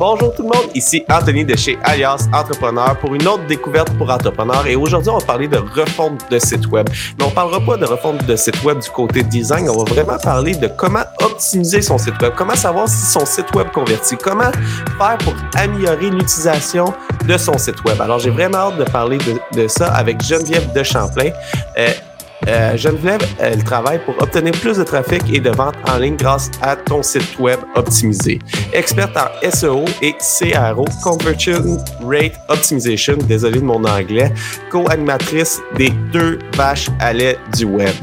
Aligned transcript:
Bonjour 0.00 0.32
tout 0.32 0.44
le 0.44 0.48
monde, 0.48 0.70
ici 0.74 1.04
Anthony 1.10 1.44
de 1.44 1.54
chez 1.54 1.78
Alias 1.84 2.26
Entrepreneur 2.32 2.98
pour 3.00 3.14
une 3.14 3.28
autre 3.28 3.46
découverte 3.46 3.90
pour 3.98 4.08
entrepreneurs 4.08 4.66
et 4.66 4.74
aujourd'hui 4.74 5.10
on 5.10 5.18
va 5.18 5.26
parler 5.26 5.46
de 5.46 5.58
refonte 5.58 6.24
de 6.30 6.38
site 6.38 6.66
web. 6.68 6.88
Mais 7.18 7.26
on 7.26 7.30
parlera 7.30 7.60
pas 7.60 7.76
de 7.76 7.84
refonte 7.84 8.24
de 8.24 8.34
site 8.34 8.64
web 8.64 8.78
du 8.78 8.88
côté 8.88 9.22
design, 9.22 9.68
on 9.68 9.84
va 9.84 9.92
vraiment 9.92 10.16
parler 10.16 10.54
de 10.54 10.68
comment 10.68 11.04
optimiser 11.22 11.82
son 11.82 11.98
site 11.98 12.18
web, 12.22 12.32
comment 12.34 12.54
savoir 12.54 12.88
si 12.88 13.12
son 13.12 13.26
site 13.26 13.54
web 13.54 13.68
convertit, 13.74 14.16
comment 14.16 14.50
faire 14.96 15.18
pour 15.18 15.34
améliorer 15.54 16.08
l'utilisation 16.08 16.94
de 17.28 17.36
son 17.36 17.58
site 17.58 17.84
web. 17.84 18.00
Alors 18.00 18.20
j'ai 18.20 18.30
vraiment 18.30 18.56
hâte 18.56 18.78
de 18.78 18.84
parler 18.84 19.18
de, 19.52 19.68
ça 19.68 19.88
avec 19.88 20.22
Geneviève 20.24 20.72
de 20.72 20.82
Champlain. 20.82 21.28
Euh, 21.76 21.90
euh, 22.48 22.76
Geneviève, 22.76 23.20
elle 23.38 23.62
travaille 23.64 24.02
pour 24.04 24.20
obtenir 24.22 24.52
plus 24.52 24.78
de 24.78 24.84
trafic 24.84 25.22
et 25.32 25.40
de 25.40 25.50
ventes 25.50 25.74
en 25.88 25.98
ligne 25.98 26.16
grâce 26.16 26.50
à 26.62 26.76
ton 26.76 27.02
site 27.02 27.38
web 27.38 27.60
optimisé. 27.74 28.38
Experte 28.72 29.16
en 29.16 29.50
SEO 29.50 29.84
et 30.00 30.14
CRO, 30.14 30.84
Conversion 31.02 31.78
Rate 32.02 32.34
Optimization, 32.48 33.16
désolé 33.16 33.60
de 33.60 33.64
mon 33.64 33.84
anglais, 33.84 34.32
co-animatrice 34.70 35.60
des 35.76 35.90
deux 36.12 36.38
vaches 36.56 36.88
à 36.98 37.12
lait 37.12 37.36
du 37.56 37.64
web. 37.64 37.94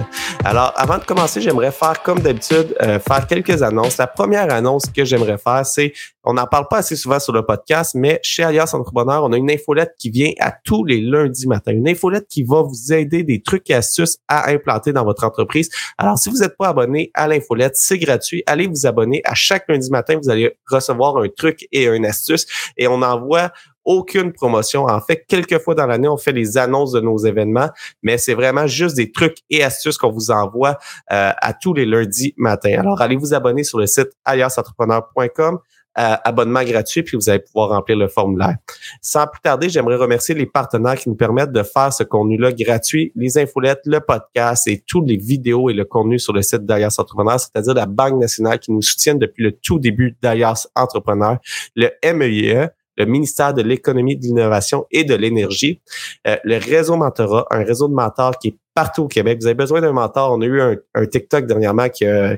Alors, 0.45 0.71
avant 0.75 0.97
de 0.97 1.03
commencer, 1.03 1.41
j'aimerais 1.41 1.71
faire 1.71 2.01
comme 2.03 2.19
d'habitude, 2.19 2.75
euh, 2.81 2.99
faire 2.99 3.25
quelques 3.27 3.63
annonces. 3.63 3.97
La 3.97 4.07
première 4.07 4.51
annonce 4.53 4.85
que 4.85 5.03
j'aimerais 5.03 5.37
faire, 5.37 5.65
c'est 5.65 5.93
on 6.23 6.33
n'en 6.33 6.45
parle 6.45 6.67
pas 6.67 6.79
assez 6.79 6.97
souvent 6.97 7.19
sur 7.19 7.31
le 7.31 7.45
podcast, 7.45 7.95
mais 7.95 8.19
chez 8.21 8.43
Alias 8.43 8.71
Entrepreneur, 8.73 9.23
on 9.23 9.31
a 9.31 9.37
une 9.37 9.49
infolette 9.49 9.95
qui 9.97 10.09
vient 10.09 10.31
à 10.39 10.51
tous 10.51 10.83
les 10.83 10.99
lundis 10.99 11.47
matin. 11.47 11.71
Une 11.71 11.87
infolette 11.87 12.27
qui 12.27 12.43
va 12.43 12.61
vous 12.61 12.91
aider 12.91 13.23
des 13.23 13.41
trucs 13.41 13.69
et 13.69 13.73
astuces 13.73 14.17
à 14.27 14.49
implanter 14.49 14.93
dans 14.93 15.03
votre 15.03 15.23
entreprise. 15.23 15.69
Alors, 15.97 16.17
si 16.17 16.29
vous 16.29 16.37
n'êtes 16.37 16.57
pas 16.57 16.69
abonné 16.69 17.11
à 17.13 17.27
l'infolette, 17.27 17.75
c'est 17.75 17.97
gratuit. 17.97 18.43
Allez 18.45 18.67
vous 18.67 18.85
abonner. 18.85 19.21
À 19.25 19.33
chaque 19.33 19.67
lundi 19.67 19.89
matin, 19.89 20.19
vous 20.21 20.29
allez 20.29 20.57
recevoir 20.69 21.17
un 21.17 21.29
truc 21.29 21.67
et 21.71 21.85
une 21.85 22.05
astuce. 22.05 22.45
Et 22.77 22.87
on 22.87 23.01
envoie 23.01 23.51
aucune 23.87 24.33
promotion. 24.33 24.85
En 24.85 24.99
fait, 24.99 25.25
quelques 25.27 25.59
fois 25.59 25.73
dans 25.73 25.87
l'année, 25.87 26.09
on 26.09 26.17
fait 26.17 26.33
les 26.33 26.57
annonces 26.57 26.91
de 26.91 26.99
nos 26.99 27.17
événements, 27.17 27.69
mais 28.03 28.17
c'est 28.17 28.33
vraiment 28.33 28.67
juste 28.67 28.97
des 28.97 29.11
trucs 29.11 29.37
et 29.49 29.63
astuces 29.63 29.97
qu'on 29.97 30.11
vous 30.11 30.29
envoie 30.29 30.77
euh, 31.11 31.31
à 31.37 31.53
tous 31.53 31.73
les 31.73 31.85
lundis 31.85 32.33
matin. 32.35 32.75
Alors, 32.79 33.01
allez 33.01 33.15
vous 33.15 33.33
abonner 33.33 33.63
sur 33.63 33.79
le 33.79 33.87
site 33.87 34.09
aliasentrepreneur.com 34.25 35.59
abonnement 35.97 36.63
gratuit, 36.63 37.03
puis 37.03 37.17
vous 37.17 37.29
allez 37.29 37.39
pouvoir 37.39 37.69
remplir 37.69 37.97
le 37.97 38.07
formulaire. 38.07 38.55
Sans 39.01 39.25
plus 39.25 39.41
tarder, 39.41 39.69
j'aimerais 39.69 39.95
remercier 39.95 40.35
les 40.35 40.45
partenaires 40.45 40.95
qui 40.95 41.09
nous 41.09 41.15
permettent 41.15 41.51
de 41.51 41.63
faire 41.63 41.91
ce 41.91 42.03
contenu-là 42.03 42.51
gratuit, 42.51 43.11
les 43.15 43.37
infolettes, 43.37 43.81
le 43.85 43.99
podcast 43.99 44.67
et 44.67 44.83
toutes 44.85 45.07
les 45.07 45.17
vidéos 45.17 45.69
et 45.69 45.73
le 45.73 45.85
contenu 45.85 46.19
sur 46.19 46.33
le 46.33 46.41
site 46.41 46.65
d'Alias 46.65 46.95
Entrepreneur, 46.99 47.39
c'est-à-dire 47.39 47.73
la 47.73 47.85
Banque 47.87 48.19
nationale 48.19 48.59
qui 48.59 48.71
nous 48.71 48.81
soutient 48.81 49.15
depuis 49.15 49.43
le 49.43 49.51
tout 49.51 49.79
début 49.79 50.15
d'Alias 50.21 50.67
Entrepreneur, 50.75 51.37
le 51.75 51.89
MEIE, 52.03 52.53
e, 52.53 52.67
le 52.97 53.05
ministère 53.05 53.53
de 53.53 53.61
l'économie, 53.61 54.17
de 54.17 54.23
l'innovation 54.23 54.85
et 54.91 55.03
de 55.03 55.15
l'énergie, 55.15 55.81
euh, 56.27 56.35
le 56.43 56.57
réseau 56.57 56.97
Mentorat, 56.97 57.45
un 57.51 57.63
réseau 57.63 57.87
de 57.87 57.93
mentors 57.93 58.37
qui 58.39 58.49
est 58.49 58.57
partout 58.77 59.05
au 59.05 59.07
Québec. 59.07 59.39
Vous 59.41 59.47
avez 59.47 59.55
besoin 59.55 59.81
d'un 59.81 59.91
mentor. 59.91 60.31
On 60.33 60.39
a 60.39 60.45
eu 60.45 60.61
un, 60.61 61.05
TikTok 61.07 61.47
dernièrement 61.47 61.89
qui 61.89 62.05
a, 62.05 62.37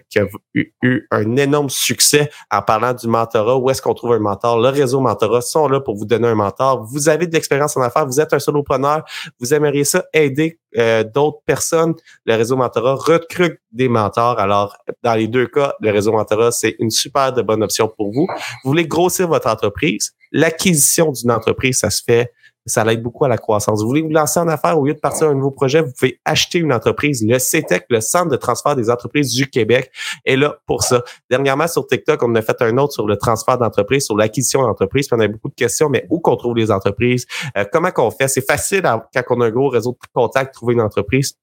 eu, 0.54 1.06
un 1.12 1.36
énorme 1.36 1.70
succès 1.70 2.30
en 2.50 2.62
parlant 2.62 2.94
du 2.94 3.10
mentorat. 3.10 3.58
Où 3.58 3.70
est-ce 3.70 3.82
qu'on 3.82 3.94
trouve 3.94 4.14
un 4.14 4.20
mentor? 4.20 4.58
Le 4.58 4.70
réseau 4.70 5.02
mentorat 5.02 5.42
sont 5.42 5.68
là 5.68 5.82
pour 5.82 5.98
vous 5.98 6.06
donner 6.06 6.30
un 6.30 6.36
mentor. 6.36 6.86
Vous 6.86 7.10
avez 7.10 7.28
de 7.28 7.34
l'expérience 7.34 7.76
en 7.76 7.82
affaires. 7.82 8.06
Vous 8.06 8.22
êtes 8.22 8.32
un 8.32 8.40
solopreneur. 8.40 9.04
Vous 9.42 9.54
aimeriez 9.54 9.84
ça 9.84 10.06
aider 10.14 10.62
euh, 10.78 11.04
d'autres 11.04 11.42
personnes? 11.46 11.94
Le 12.24 12.36
réseau 12.36 12.56
mentorat 12.56 12.96
recrute 12.96 13.60
des 13.74 13.90
mentors. 13.90 14.40
Alors, 14.40 14.78
dans 15.04 15.16
les 15.16 15.28
deux 15.28 15.48
cas, 15.48 15.74
le 15.82 15.92
réseau 15.92 16.14
mentorat, 16.14 16.54
c'est 16.54 16.78
une 16.80 16.90
super 16.90 17.34
de 17.34 17.42
bonne 17.42 17.64
option 17.64 17.90
pour 17.90 18.14
vous. 18.14 18.28
Vous 18.64 18.70
voulez 18.70 18.88
grossir 18.88 19.28
votre 19.28 19.50
entreprise? 19.50 20.14
L'acquisition 20.32 21.12
d'une 21.12 21.32
entreprise, 21.32 21.80
ça 21.80 21.90
se 21.90 22.02
fait 22.02 22.32
ça 22.70 22.84
l'aide 22.84 23.02
beaucoup 23.02 23.26
à 23.26 23.28
la 23.28 23.38
croissance. 23.38 23.82
Vous 23.82 23.88
voulez 23.88 24.02
vous 24.02 24.10
lancer 24.10 24.40
en 24.40 24.48
affaires 24.48 24.80
au 24.80 24.86
lieu 24.86 24.94
de 24.94 25.00
partir 25.00 25.28
à 25.28 25.32
un 25.32 25.34
nouveau 25.34 25.52
projet, 25.52 25.82
vous 25.82 25.92
pouvez 25.92 26.20
acheter 26.26 26.60
une 26.60 26.72
entreprise. 26.72 27.26
Le 27.28 27.40
CETEC, 27.40 27.86
le 27.90 28.02
Centre 28.02 28.30
de 28.30 28.38
transfert 28.38 28.76
des 28.76 28.90
entreprises 28.90 29.34
du 29.34 29.50
Québec, 29.50 29.92
est 30.26 30.36
là 30.36 30.58
pour 30.66 30.84
ça. 30.84 31.04
Dernièrement, 31.30 31.68
sur 31.68 31.86
TikTok, 31.86 32.22
on 32.24 32.34
a 32.36 32.42
fait 32.42 32.62
un 32.62 32.78
autre 32.78 32.94
sur 32.94 33.08
le 33.08 33.18
transfert 33.18 33.58
d'entreprise, 33.58 34.06
sur 34.06 34.16
l'acquisition 34.16 34.62
d'entreprise. 34.62 35.08
On 35.12 35.20
a 35.20 35.28
beaucoup 35.28 35.50
de 35.50 35.56
questions, 35.56 35.90
mais 35.90 36.06
où 36.10 36.20
qu'on 36.20 36.36
trouve 36.36 36.56
les 36.56 36.72
entreprises? 36.72 37.26
Euh, 37.58 37.66
comment 37.72 37.92
qu'on 37.92 38.12
fait? 38.12 38.28
C'est 38.28 38.46
facile 38.46 38.82
quand 38.82 39.24
on 39.30 39.42
a 39.42 39.48
un 39.48 39.52
gros 39.52 39.70
réseau 39.70 39.92
de 39.92 39.98
contacts, 40.14 40.54
trouver 40.54 40.74
une 40.74 40.82
entreprise. 40.82 41.36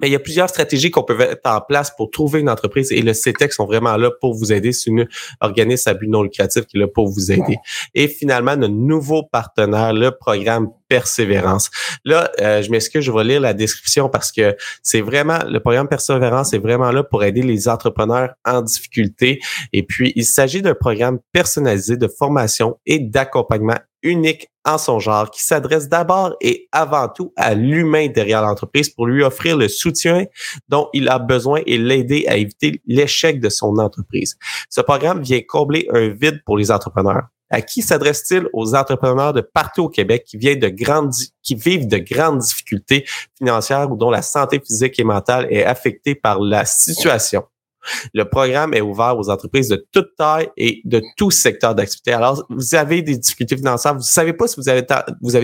Mais 0.00 0.08
il 0.08 0.12
y 0.12 0.16
a 0.16 0.20
plusieurs 0.20 0.48
stratégies 0.48 0.90
qu'on 0.90 1.04
peut 1.04 1.16
mettre 1.16 1.40
en 1.44 1.60
place 1.60 1.92
pour 1.96 2.10
trouver 2.10 2.40
une 2.40 2.50
entreprise 2.50 2.90
et 2.90 3.00
le 3.02 3.14
CETEC 3.14 3.52
sont 3.52 3.66
vraiment 3.66 3.96
là 3.96 4.10
pour 4.10 4.34
vous 4.34 4.52
aider. 4.52 4.72
C'est 4.72 4.90
une 4.90 5.06
organisme 5.40 5.88
à 5.88 5.94
but 5.94 6.08
non 6.08 6.22
lucratif 6.22 6.66
qui 6.66 6.76
est 6.76 6.80
là 6.80 6.88
pour 6.88 7.08
vous 7.08 7.30
aider. 7.30 7.56
Et 7.94 8.08
finalement, 8.08 8.56
notre 8.56 8.74
nouveau 8.74 9.22
partenaire, 9.22 9.92
le 9.92 10.10
programme 10.10 10.70
Persévérance. 10.88 11.70
Là, 12.04 12.30
euh, 12.40 12.62
je 12.62 12.70
m'excuse, 12.70 13.02
je 13.02 13.10
vais 13.10 13.24
lire 13.24 13.40
la 13.40 13.54
description 13.54 14.08
parce 14.08 14.30
que 14.30 14.54
c'est 14.82 15.00
vraiment, 15.00 15.38
le 15.48 15.58
programme 15.58 15.88
Persévérance 15.88 16.52
est 16.52 16.58
vraiment 16.58 16.90
là 16.92 17.02
pour 17.02 17.24
aider 17.24 17.42
les 17.42 17.68
entrepreneurs 17.68 18.34
en 18.44 18.62
difficulté. 18.62 19.40
Et 19.72 19.82
puis, 19.82 20.12
il 20.14 20.24
s'agit 20.24 20.62
d'un 20.62 20.74
programme 20.74 21.18
personnalisé 21.32 21.96
de 21.96 22.06
formation 22.06 22.78
et 22.86 22.98
d'accompagnement 22.98 23.78
unique 24.04 24.48
en 24.64 24.78
son 24.78 24.98
genre 24.98 25.30
qui 25.30 25.42
s'adresse 25.42 25.88
d'abord 25.88 26.36
et 26.40 26.68
avant 26.72 27.08
tout 27.08 27.32
à 27.36 27.54
l'humain 27.54 28.08
derrière 28.08 28.42
l'entreprise 28.42 28.88
pour 28.88 29.06
lui 29.06 29.22
offrir 29.22 29.56
le 29.56 29.68
soutien 29.68 30.26
dont 30.68 30.88
il 30.92 31.08
a 31.08 31.18
besoin 31.18 31.60
et 31.66 31.78
l'aider 31.78 32.26
à 32.28 32.36
éviter 32.36 32.80
l'échec 32.86 33.40
de 33.40 33.48
son 33.48 33.76
entreprise. 33.78 34.36
Ce 34.70 34.80
programme 34.80 35.22
vient 35.22 35.40
combler 35.46 35.86
un 35.92 36.08
vide 36.08 36.42
pour 36.46 36.56
les 36.56 36.70
entrepreneurs. 36.70 37.24
À 37.50 37.60
qui 37.60 37.82
s'adresse-t-il? 37.82 38.48
Aux 38.52 38.74
entrepreneurs 38.74 39.32
de 39.32 39.40
partout 39.40 39.84
au 39.84 39.88
Québec 39.88 40.24
qui 40.26 40.38
viennent 40.38 40.60
de 40.60 40.68
grandes, 40.68 41.12
qui 41.42 41.54
vivent 41.54 41.86
de 41.86 41.98
grandes 41.98 42.38
difficultés 42.38 43.04
financières 43.36 43.90
ou 43.92 43.96
dont 43.96 44.10
la 44.10 44.22
santé 44.22 44.60
physique 44.64 44.98
et 44.98 45.04
mentale 45.04 45.46
est 45.50 45.64
affectée 45.64 46.14
par 46.14 46.40
la 46.40 46.64
situation? 46.64 47.44
Le 48.12 48.24
programme 48.24 48.74
est 48.74 48.80
ouvert 48.80 49.18
aux 49.18 49.30
entreprises 49.30 49.68
de 49.68 49.86
toute 49.92 50.16
taille 50.16 50.48
et 50.56 50.80
de 50.84 51.02
tout 51.16 51.30
secteur 51.30 51.74
d'activité. 51.74 52.12
Alors, 52.12 52.44
vous 52.50 52.74
avez 52.74 53.02
des 53.02 53.16
difficultés 53.16 53.56
financières, 53.56 53.94
vous 53.94 54.02
savez 54.02 54.32
pas 54.32 54.46
si 54.46 54.56
vous 54.56 54.68
avez, 54.68 54.82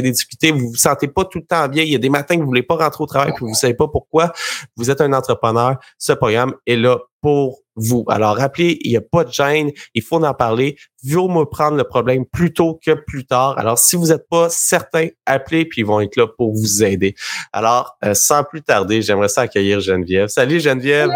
des 0.03 0.11
difficultés, 0.11 0.53
vous 0.53 0.71
vous 0.71 0.77
sentez 0.77 1.09
pas 1.09 1.25
tout 1.25 1.39
le 1.39 1.47
temps 1.47 1.69
bien, 1.69 1.83
il 1.83 1.91
y 1.91 1.97
a 1.97 1.99
des 1.99 2.11
matins 2.11 2.37
que 2.37 2.41
vous 2.41 2.47
voulez 2.47 2.63
pas 2.63 2.77
rentrer 2.77 3.03
au 3.03 3.07
travail 3.07 3.33
puis 3.35 3.47
vous 3.47 3.55
savez 3.55 3.75
pas 3.75 3.89
pourquoi. 3.89 4.33
Vous 4.77 4.91
êtes 4.91 5.01
un 5.01 5.13
entrepreneur, 5.13 5.77
ce 5.99 6.13
programme 6.13 6.55
est 6.67 6.77
là 6.77 6.99
pour 7.21 7.61
vous. 7.77 8.05
Alors, 8.09 8.37
rappelez, 8.37 8.79
il 8.83 8.91
n'y 8.91 8.97
a 8.97 9.01
pas 9.01 9.25
de 9.25 9.33
gêne, 9.33 9.71
il 9.95 10.03
faut 10.03 10.23
en 10.23 10.35
parler. 10.35 10.77
Vaut 11.05 11.29
me 11.29 11.45
prendre 11.45 11.77
le 11.77 11.85
problème 11.85 12.25
plus 12.27 12.53
tôt 12.53 12.79
que 12.85 12.93
plus 12.93 13.27
tard. 13.27 13.59
Alors, 13.59 13.79
si 13.79 13.97
vous 13.97 14.09
n'êtes 14.09 14.29
pas 14.29 14.49
certain, 14.51 15.09
appelez, 15.27 15.65
puis 15.65 15.83
ils 15.83 15.87
vont 15.87 16.01
être 16.01 16.17
là 16.17 16.27
pour 16.27 16.53
vous 16.53 16.85
aider. 16.85 17.15
Alors, 17.53 17.97
euh, 18.05 18.15
sans 18.15 18.45
plus 18.45 18.63
tarder, 18.63 19.03
j'aimerais 19.03 19.29
ça 19.29 19.43
accueillir 19.43 19.81
Geneviève. 19.81 20.29
Salut 20.29 20.61
Geneviève! 20.61 21.11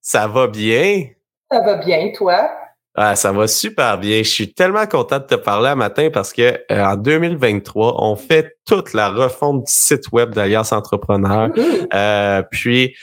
Ça 0.00 0.26
va 0.26 0.46
bien? 0.46 1.08
Ça 1.50 1.60
va 1.60 1.76
bien, 1.76 2.12
toi? 2.16 2.50
Ah, 2.94 3.14
ça 3.14 3.30
va 3.30 3.46
super 3.46 3.98
bien. 3.98 4.18
Je 4.18 4.30
suis 4.30 4.54
tellement 4.54 4.86
content 4.86 5.18
de 5.18 5.24
te 5.24 5.34
parler 5.34 5.68
un 5.68 5.74
matin 5.74 6.08
parce 6.12 6.32
que 6.32 6.58
euh, 6.72 6.84
en 6.84 6.96
2023, 6.96 8.02
on 8.02 8.16
fait 8.16 8.56
toute 8.64 8.94
la 8.94 9.10
refonte 9.10 9.64
du 9.64 9.72
site 9.72 10.10
web 10.12 10.32
d'Alliance 10.32 10.72
Entrepreneur. 10.72 11.48
Mm-hmm. 11.48 11.88
Euh, 11.92 12.42
puis 12.50 12.96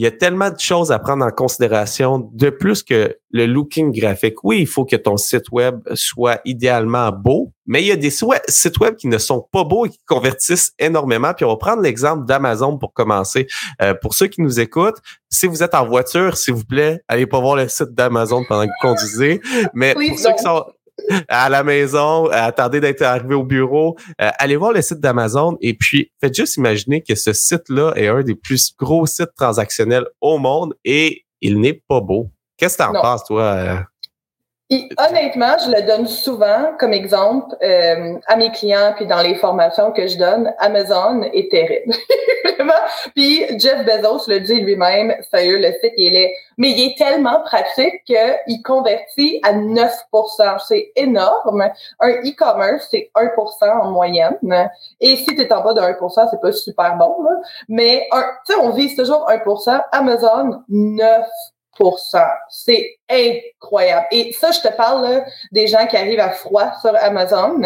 il 0.00 0.04
y 0.04 0.06
a 0.06 0.10
tellement 0.10 0.48
de 0.48 0.58
choses 0.58 0.92
à 0.92 0.98
prendre 0.98 1.26
en 1.26 1.30
considération, 1.30 2.30
de 2.32 2.48
plus 2.48 2.82
que 2.82 3.18
le 3.32 3.44
looking 3.44 3.92
graphique. 3.92 4.42
Oui, 4.44 4.60
il 4.60 4.66
faut 4.66 4.86
que 4.86 4.96
ton 4.96 5.18
site 5.18 5.50
web 5.52 5.80
soit 5.92 6.40
idéalement 6.46 7.12
beau, 7.12 7.52
mais 7.66 7.82
il 7.82 7.88
y 7.88 7.92
a 7.92 7.96
des 7.96 8.08
sites 8.08 8.78
web 8.78 8.96
qui 8.96 9.08
ne 9.08 9.18
sont 9.18 9.46
pas 9.52 9.62
beaux 9.62 9.84
et 9.84 9.90
qui 9.90 10.00
convertissent 10.06 10.72
énormément. 10.78 11.34
Puis 11.34 11.44
on 11.44 11.50
va 11.50 11.58
prendre 11.58 11.82
l'exemple 11.82 12.24
d'Amazon 12.24 12.78
pour 12.78 12.94
commencer. 12.94 13.46
Euh, 13.82 13.92
pour 13.92 14.14
ceux 14.14 14.28
qui 14.28 14.40
nous 14.40 14.58
écoutent, 14.58 15.02
si 15.28 15.46
vous 15.46 15.62
êtes 15.62 15.74
en 15.74 15.86
voiture, 15.86 16.38
s'il 16.38 16.54
vous 16.54 16.64
plaît, 16.64 17.02
allez 17.06 17.26
pas 17.26 17.38
voir 17.38 17.56
le 17.56 17.68
site 17.68 17.90
d'Amazon 17.90 18.42
pendant 18.48 18.64
que 18.64 18.68
vous 18.68 18.88
conduisez. 18.88 19.42
Mais 19.74 19.92
pour 19.92 20.18
ceux 20.18 20.32
qui 20.32 20.42
sont 20.42 20.64
à 21.28 21.48
la 21.48 21.62
maison, 21.62 22.26
attendez 22.30 22.80
d'être 22.80 23.02
arrivé 23.02 23.34
au 23.34 23.44
bureau, 23.44 23.96
euh, 24.20 24.30
allez 24.38 24.56
voir 24.56 24.72
le 24.72 24.82
site 24.82 25.00
d'Amazon 25.00 25.56
et 25.60 25.74
puis 25.74 26.10
faites 26.20 26.34
juste 26.34 26.56
imaginer 26.56 27.02
que 27.02 27.14
ce 27.14 27.32
site-là 27.32 27.92
est 27.96 28.08
un 28.08 28.22
des 28.22 28.34
plus 28.34 28.74
gros 28.78 29.06
sites 29.06 29.34
transactionnels 29.36 30.06
au 30.20 30.38
monde 30.38 30.74
et 30.84 31.24
il 31.40 31.60
n'est 31.60 31.82
pas 31.88 32.00
beau. 32.00 32.30
Qu'est-ce 32.56 32.76
que 32.76 32.82
tu 32.82 32.88
en 32.88 33.00
penses, 33.00 33.24
toi? 33.24 33.86
Honnêtement, 34.72 35.56
je 35.64 35.68
le 35.68 35.82
donne 35.82 36.06
souvent 36.06 36.70
comme 36.78 36.92
exemple 36.92 37.56
euh, 37.60 38.14
à 38.28 38.36
mes 38.36 38.52
clients, 38.52 38.92
puis 38.94 39.04
dans 39.04 39.20
les 39.20 39.34
formations 39.34 39.90
que 39.90 40.06
je 40.06 40.16
donne. 40.16 40.54
Amazon 40.58 41.22
est 41.22 41.50
terrible. 41.50 41.92
Vraiment. 42.44 42.72
Puis 43.16 43.44
Jeff 43.58 43.84
Bezos 43.84 44.28
le 44.28 44.38
dit 44.38 44.60
lui-même, 44.60 45.12
sérieux, 45.28 45.58
le 45.58 45.72
site, 45.72 45.94
il 45.96 46.14
est 46.14 46.32
Mais 46.56 46.70
il 46.70 46.92
est 46.92 46.96
tellement 46.96 47.40
pratique 47.40 48.04
qu'il 48.04 48.62
convertit 48.62 49.40
à 49.42 49.54
9% 49.54 50.64
C'est 50.68 50.92
énorme. 50.94 51.68
Un 51.98 52.10
e-commerce, 52.10 52.86
c'est 52.92 53.10
1% 53.16 53.82
en 53.82 53.90
moyenne. 53.90 54.38
Et 55.00 55.16
si 55.16 55.26
tu 55.26 55.40
es 55.40 55.52
en 55.52 55.62
bas 55.62 55.74
de 55.74 55.80
1% 55.80 56.28
c'est 56.30 56.40
pas 56.40 56.52
super 56.52 56.96
bon. 56.96 57.24
Là. 57.24 57.40
Mais 57.68 58.08
tu 58.46 58.52
sais, 58.52 58.58
on 58.60 58.70
vise 58.70 58.94
toujours 58.94 59.26
1% 59.28 59.82
Amazon, 59.90 60.62
9 60.68 61.26
c'est 62.48 62.98
incroyable. 63.08 64.06
Et 64.10 64.32
ça, 64.32 64.50
je 64.50 64.60
te 64.60 64.74
parle 64.76 65.24
des 65.52 65.66
gens 65.66 65.86
qui 65.86 65.96
arrivent 65.96 66.20
à 66.20 66.30
froid 66.30 66.72
sur 66.80 66.94
Amazon. 66.96 67.60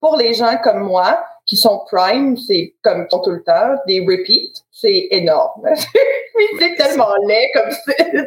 Pour 0.00 0.16
les 0.16 0.34
gens 0.34 0.56
comme 0.62 0.80
moi, 0.80 1.24
qui 1.46 1.56
sont 1.56 1.84
Prime, 1.90 2.36
c'est 2.36 2.74
comme 2.82 3.06
tout 3.08 3.22
le 3.26 3.42
temps, 3.42 3.76
des 3.86 4.00
repeats, 4.00 4.62
c'est 4.70 5.08
énorme. 5.10 5.62
c'est 6.58 6.74
tellement 6.76 7.14
laid 7.26 7.50
comme 7.54 7.70
ça. 7.70 8.22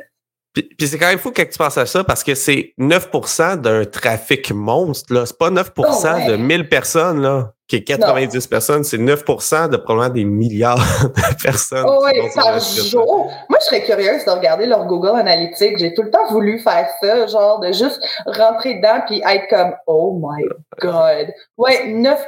Puis, 0.54 0.88
c'est 0.88 1.00
quand 1.00 1.08
même 1.08 1.18
fou 1.18 1.32
que 1.32 1.42
tu 1.42 1.58
penses 1.58 1.80
à 1.80 1.88
ça 1.88 2.04
parce 2.04 2.24
que 2.24 2.36
c'est 2.36 2.74
9% 2.78 3.62
d'un 3.62 3.86
trafic 3.86 4.52
monstre. 4.52 5.26
C'est 5.26 5.38
pas 5.38 5.50
9% 5.50 6.28
de 6.28 6.36
1000 6.36 6.70
personnes, 6.70 7.22
là, 7.22 7.54
qui 7.82 7.94
est 7.94 7.98
90 7.98 8.48
personnes. 8.48 8.84
C'est 8.84 8.98
9% 8.98 9.70
de 9.70 9.78
probablement 9.78 10.14
des 10.14 10.26
milliards 10.26 10.78
de 11.04 11.44
personnes. 11.44 11.86
Oh, 11.88 12.04
oui, 12.06 12.20
par 12.36 12.60
jour. 12.60 13.32
Moi, 13.50 13.60
je 13.62 13.66
serais 13.66 13.84
curieuse 13.84 14.26
de 14.26 14.32
regarder 14.32 14.66
leur 14.66 14.86
Google 14.86 15.20
Analytics. 15.20 15.80
J'ai 15.80 15.94
tout 15.94 16.04
le 16.04 16.12
temps 16.12 16.28
voulu 16.30 16.60
faire 16.60 16.88
ça, 17.02 17.26
genre 17.28 17.60
de 17.60 17.72
juste 17.72 18.00
rentrer 18.26 18.76
dedans 18.76 19.02
puis 19.08 19.22
être 19.26 19.48
comme 19.50 19.74
Oh 19.88 20.20
my 20.22 20.44
God. 20.80 21.34
Ouais, 21.58 21.88
9% 21.88 22.20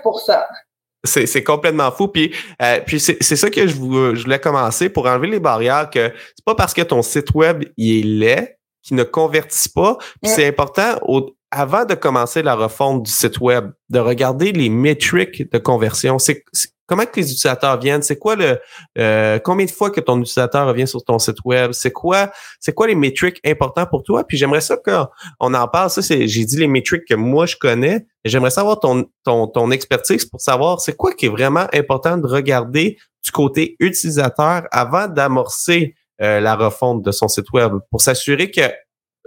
c'est 1.08 1.44
complètement 1.44 1.92
fou. 1.92 2.08
Puis, 2.08 2.34
euh, 2.64 2.80
puis 2.84 3.00
c'est 3.00 3.36
ça 3.36 3.52
que 3.52 3.68
je, 3.68 3.76
vous, 3.76 4.16
je 4.16 4.24
voulais 4.24 4.40
commencer 4.40 4.90
pour 4.90 5.06
enlever 5.06 5.28
les 5.28 5.40
barrières 5.40 5.92
que 5.92 6.12
c'est 6.36 6.44
pas 6.44 6.56
parce 6.56 6.74
que 6.74 6.82
ton 6.82 7.04
site 7.04 7.32
web 7.36 7.64
il 7.78 8.00
est 8.00 8.04
laid 8.04 8.58
qu'il 8.82 8.98
ne 8.98 9.04
convertit 9.04 9.70
pas. 9.70 9.98
Puis 10.24 10.32
c'est 10.32 10.48
important 10.48 10.96
au, 11.04 11.30
avant 11.56 11.86
de 11.86 11.94
commencer 11.94 12.44
la 12.44 12.54
refonte 12.54 13.04
du 13.04 13.12
site 13.12 13.40
web, 13.40 13.72
de 13.90 14.00
regarder 14.00 14.52
les 14.52 14.68
métriques 14.70 15.50
de 15.50 15.58
conversion. 15.58 16.20
C'est 16.20 16.44
comment 16.86 17.06
que 17.06 17.16
les 17.16 17.32
utilisateurs 17.32 17.80
viennent, 17.80 18.02
c'est 18.02 18.18
quoi 18.18 18.36
le 18.36 18.60
euh, 18.98 19.40
combien 19.40 19.66
de 19.66 19.72
fois 19.72 19.90
que 19.90 20.02
ton 20.02 20.20
utilisateur 20.20 20.68
revient 20.68 20.86
sur 20.86 21.02
ton 21.06 21.18
site 21.18 21.38
web, 21.46 21.72
c'est 21.72 21.92
quoi 21.92 22.30
c'est 22.60 22.74
quoi 22.74 22.88
les 22.88 22.96
métriques 22.96 23.40
importants 23.46 23.86
pour 23.86 24.04
toi? 24.04 24.26
Puis 24.26 24.38
j'aimerais 24.38 24.60
ça 24.60 24.76
qu'on 24.76 25.54
en 25.54 25.68
parle. 25.70 25.90
Ça 25.90 26.02
j'ai 26.02 26.46
dit 26.46 26.58
les 26.58 26.68
métriques 26.68 27.06
que 27.08 27.16
moi 27.16 27.46
je 27.46 27.56
connais, 27.56 28.06
j'aimerais 28.26 28.52
savoir 28.52 28.82
ton 28.82 29.06
ton 29.24 29.48
ton 29.48 29.72
expertise 29.72 30.26
pour 30.26 30.42
savoir 30.42 30.82
c'est 30.82 30.98
quoi 30.98 31.14
qui 31.14 31.28
est 31.28 31.30
vraiment 31.30 31.68
important 31.74 32.18
de 32.18 32.28
regarder 32.28 32.98
du 33.24 33.32
côté 33.32 33.78
utilisateur 33.80 34.64
avant 34.72 35.08
d'amorcer 35.08 35.96
euh, 36.22 36.42
la 36.42 36.56
refonte 36.56 37.02
de 37.02 37.12
son 37.12 37.30
site 37.30 37.52
web 37.54 37.74
pour 37.92 38.02
s'assurer 38.02 38.52
que 38.52 38.62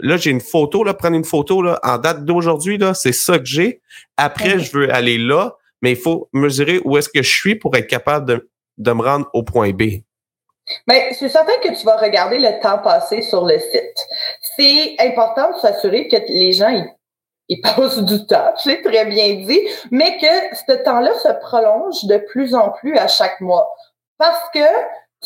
là, 0.00 0.16
j'ai 0.16 0.30
une 0.30 0.40
photo, 0.40 0.84
là, 0.84 0.94
prendre 0.94 1.16
une 1.16 1.24
photo 1.24 1.62
là, 1.62 1.78
en 1.82 1.98
date 1.98 2.24
d'aujourd'hui, 2.24 2.78
là, 2.78 2.94
c'est 2.94 3.12
ça 3.12 3.38
que 3.38 3.44
j'ai. 3.44 3.80
Après, 4.16 4.58
je 4.58 4.76
veux 4.76 4.92
aller 4.92 5.18
là, 5.18 5.56
mais 5.82 5.92
il 5.92 5.96
faut 5.96 6.28
mesurer 6.32 6.80
où 6.84 6.96
est-ce 6.96 7.08
que 7.08 7.22
je 7.22 7.34
suis 7.34 7.54
pour 7.54 7.76
être 7.76 7.86
capable 7.86 8.26
de, 8.26 8.48
de 8.78 8.92
me 8.92 9.02
rendre 9.02 9.28
au 9.32 9.42
point 9.42 9.70
B. 9.70 10.02
Mais 10.86 11.12
c'est 11.14 11.28
certain 11.28 11.58
que 11.62 11.78
tu 11.78 11.84
vas 11.86 11.96
regarder 11.96 12.38
le 12.38 12.60
temps 12.60 12.78
passé 12.78 13.22
sur 13.22 13.46
le 13.46 13.58
site. 13.58 14.06
C'est 14.56 14.96
important 14.98 15.52
de 15.52 15.56
s'assurer 15.58 16.08
que 16.08 16.16
les 16.28 16.52
gens 16.52 16.68
ils, 16.68 16.86
ils 17.48 17.60
passent 17.62 18.02
du 18.02 18.26
temps, 18.26 18.52
c'est 18.56 18.82
très 18.82 19.06
bien 19.06 19.34
dit, 19.46 19.60
mais 19.90 20.18
que 20.18 20.56
ce 20.56 20.82
temps-là 20.82 21.14
se 21.14 21.32
prolonge 21.40 22.04
de 22.04 22.18
plus 22.18 22.54
en 22.54 22.70
plus 22.72 22.96
à 22.96 23.08
chaque 23.08 23.40
mois. 23.40 23.74
Parce 24.18 24.42
que 24.52 24.60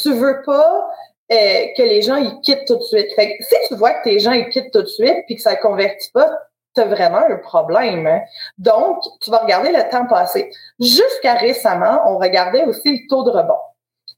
tu 0.00 0.12
veux 0.12 0.42
pas 0.44 0.88
euh, 1.32 1.66
que 1.76 1.82
les 1.82 2.02
gens 2.02 2.16
ils 2.16 2.40
quittent 2.40 2.66
tout 2.66 2.76
de 2.76 2.82
suite. 2.82 3.12
Fait 3.14 3.36
que 3.36 3.44
si 3.44 3.54
tu 3.68 3.74
vois 3.74 3.92
que 3.94 4.04
tes 4.04 4.18
gens 4.18 4.32
ils 4.32 4.48
quittent 4.50 4.72
tout 4.72 4.82
de 4.82 4.86
suite 4.86 5.24
puis 5.26 5.36
que 5.36 5.42
ça 5.42 5.56
convertit 5.56 6.10
pas, 6.12 6.30
tu 6.74 6.80
as 6.80 6.84
vraiment 6.84 7.22
un 7.28 7.36
problème. 7.36 8.06
Hein. 8.06 8.20
Donc, 8.58 8.98
tu 9.20 9.30
vas 9.30 9.38
regarder 9.38 9.70
le 9.72 9.90
temps 9.90 10.06
passé. 10.06 10.50
Jusqu'à 10.80 11.34
récemment, 11.34 12.00
on 12.06 12.18
regardait 12.18 12.64
aussi 12.64 12.92
le 12.92 13.08
taux 13.08 13.24
de 13.24 13.30
rebond. 13.30 13.58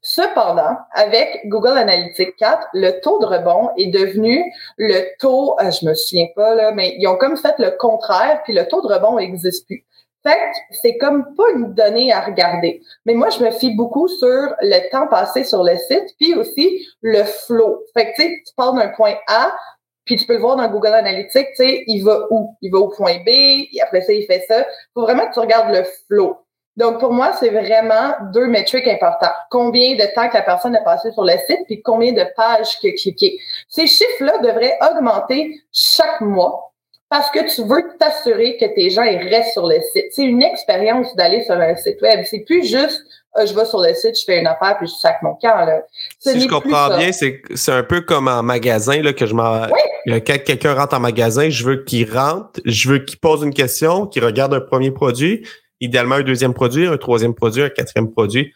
Cependant, 0.01 0.77
avec 0.93 1.41
Google 1.45 1.77
Analytics 1.77 2.35
4, 2.37 2.67
le 2.73 2.99
taux 3.01 3.19
de 3.19 3.25
rebond 3.25 3.71
est 3.75 3.87
devenu 3.87 4.53
le 4.77 5.17
taux, 5.19 5.55
euh, 5.59 5.71
je 5.71 5.83
me 5.83 5.95
souviens 5.95 6.27
pas 6.35 6.53
là, 6.53 6.71
mais 6.71 6.95
ils 6.99 7.07
ont 7.07 7.17
comme 7.17 7.35
fait 7.35 7.55
le 7.57 7.71
contraire, 7.71 8.41
puis 8.43 8.53
le 8.53 8.67
taux 8.67 8.81
de 8.81 8.93
rebond 8.93 9.17
n'existe 9.17 9.65
plus. 9.65 9.83
Fait 10.25 10.51
c'est 10.71 10.97
comme 10.97 11.35
pas 11.35 11.51
une 11.55 11.73
donnée 11.73 12.11
à 12.11 12.21
regarder. 12.21 12.81
Mais 13.05 13.13
moi, 13.13 13.29
je 13.29 13.43
me 13.43 13.51
fie 13.51 13.75
beaucoup 13.75 14.07
sur 14.07 14.55
le 14.59 14.89
temps 14.89 15.07
passé 15.07 15.43
sur 15.43 15.63
le 15.63 15.77
site, 15.77 16.15
puis 16.19 16.33
aussi 16.33 16.87
le 17.01 17.23
flow. 17.23 17.83
Fait 17.93 18.05
que, 18.05 18.15
tu 18.15 18.21
sais, 18.23 18.41
tu 18.47 18.53
pars 18.55 18.73
d'un 18.73 18.89
point 18.89 19.13
A, 19.27 19.55
puis 20.03 20.15
tu 20.15 20.25
peux 20.25 20.33
le 20.33 20.39
voir 20.39 20.55
dans 20.55 20.67
Google 20.67 20.93
Analytics, 20.93 21.49
tu 21.49 21.55
sais, 21.55 21.83
il 21.85 22.03
va 22.03 22.25
où? 22.31 22.55
Il 22.61 22.71
va 22.71 22.79
au 22.79 22.89
point 22.89 23.17
B, 23.25 23.29
et 23.29 23.81
après 23.83 24.01
ça, 24.01 24.13
il 24.13 24.25
fait 24.25 24.43
ça. 24.47 24.65
faut 24.93 25.01
vraiment 25.01 25.27
que 25.27 25.33
tu 25.33 25.39
regardes 25.39 25.73
le 25.73 25.83
flow. 26.07 26.37
Donc, 26.75 26.99
pour 26.99 27.13
moi, 27.13 27.31
c'est 27.39 27.49
vraiment 27.49 28.13
deux 28.33 28.47
métriques 28.47 28.87
importants. 28.87 29.31
Combien 29.49 29.95
de 29.95 30.13
temps 30.13 30.27
que 30.27 30.33
la 30.33 30.41
personne 30.41 30.75
a 30.75 30.81
passé 30.81 31.11
sur 31.11 31.23
le 31.23 31.33
site, 31.47 31.61
puis 31.67 31.81
combien 31.81 32.11
de 32.11 32.25
pages 32.35 32.77
qu'il 32.79 32.89
a 32.89 32.93
cliqué. 32.93 33.39
Ces 33.69 33.87
chiffres-là 33.87 34.39
devraient 34.39 34.77
augmenter 34.81 35.61
chaque 35.71 36.19
mois 36.21 36.73
parce 37.09 37.29
que 37.31 37.53
tu 37.53 37.61
veux 37.63 37.83
t'assurer 37.99 38.57
que 38.57 38.73
tes 38.73 38.89
gens 38.89 39.03
ils 39.03 39.27
restent 39.29 39.53
sur 39.53 39.67
le 39.67 39.79
site. 39.93 40.05
C'est 40.11 40.23
une 40.23 40.41
expérience 40.41 41.15
d'aller 41.15 41.43
sur 41.43 41.55
un 41.55 41.75
site 41.75 42.01
web. 42.01 42.25
C'est 42.25 42.39
plus 42.39 42.63
juste 42.63 43.03
ah, 43.37 43.45
je 43.45 43.53
vais 43.53 43.65
sur 43.65 43.81
le 43.81 43.93
site, 43.93 44.17
je 44.17 44.23
fais 44.23 44.39
une 44.39 44.47
affaire 44.47 44.77
puis 44.77 44.87
je 44.87 44.93
sac 44.93 45.21
mon 45.21 45.35
camp. 45.35 45.65
Là. 45.65 45.81
si 46.19 46.39
je 46.39 46.47
comprends 46.47 46.97
bien, 46.97 47.11
c'est 47.11 47.41
c'est 47.53 47.73
un 47.73 47.83
peu 47.83 47.99
comme 47.99 48.29
en 48.29 48.41
magasin 48.41 49.01
là 49.01 49.11
que 49.11 49.25
je 49.25 49.33
m'en. 49.33 49.67
Quand 50.07 50.37
quelqu'un 50.45 50.73
rentre 50.73 50.95
en 50.95 51.01
magasin, 51.01 51.49
je 51.49 51.65
veux 51.65 51.83
qu'il 51.83 52.09
rentre, 52.11 52.61
je 52.63 52.89
veux 52.89 52.99
qu'il 52.99 53.19
pose 53.19 53.43
une 53.43 53.53
question, 53.53 54.07
qu'il 54.07 54.23
regarde 54.23 54.53
un 54.53 54.61
premier 54.61 54.91
produit, 54.91 55.45
idéalement 55.81 56.15
un 56.15 56.23
deuxième 56.23 56.53
produit, 56.53 56.87
un 56.87 56.97
troisième 56.97 57.33
produit, 57.35 57.63
un 57.63 57.69
quatrième 57.69 58.09
produit, 58.09 58.53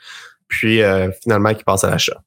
puis 0.48 0.82
euh, 0.82 1.12
finalement 1.22 1.54
qu'il 1.54 1.66
passe 1.66 1.84
à 1.84 1.90
l'achat. 1.90 2.22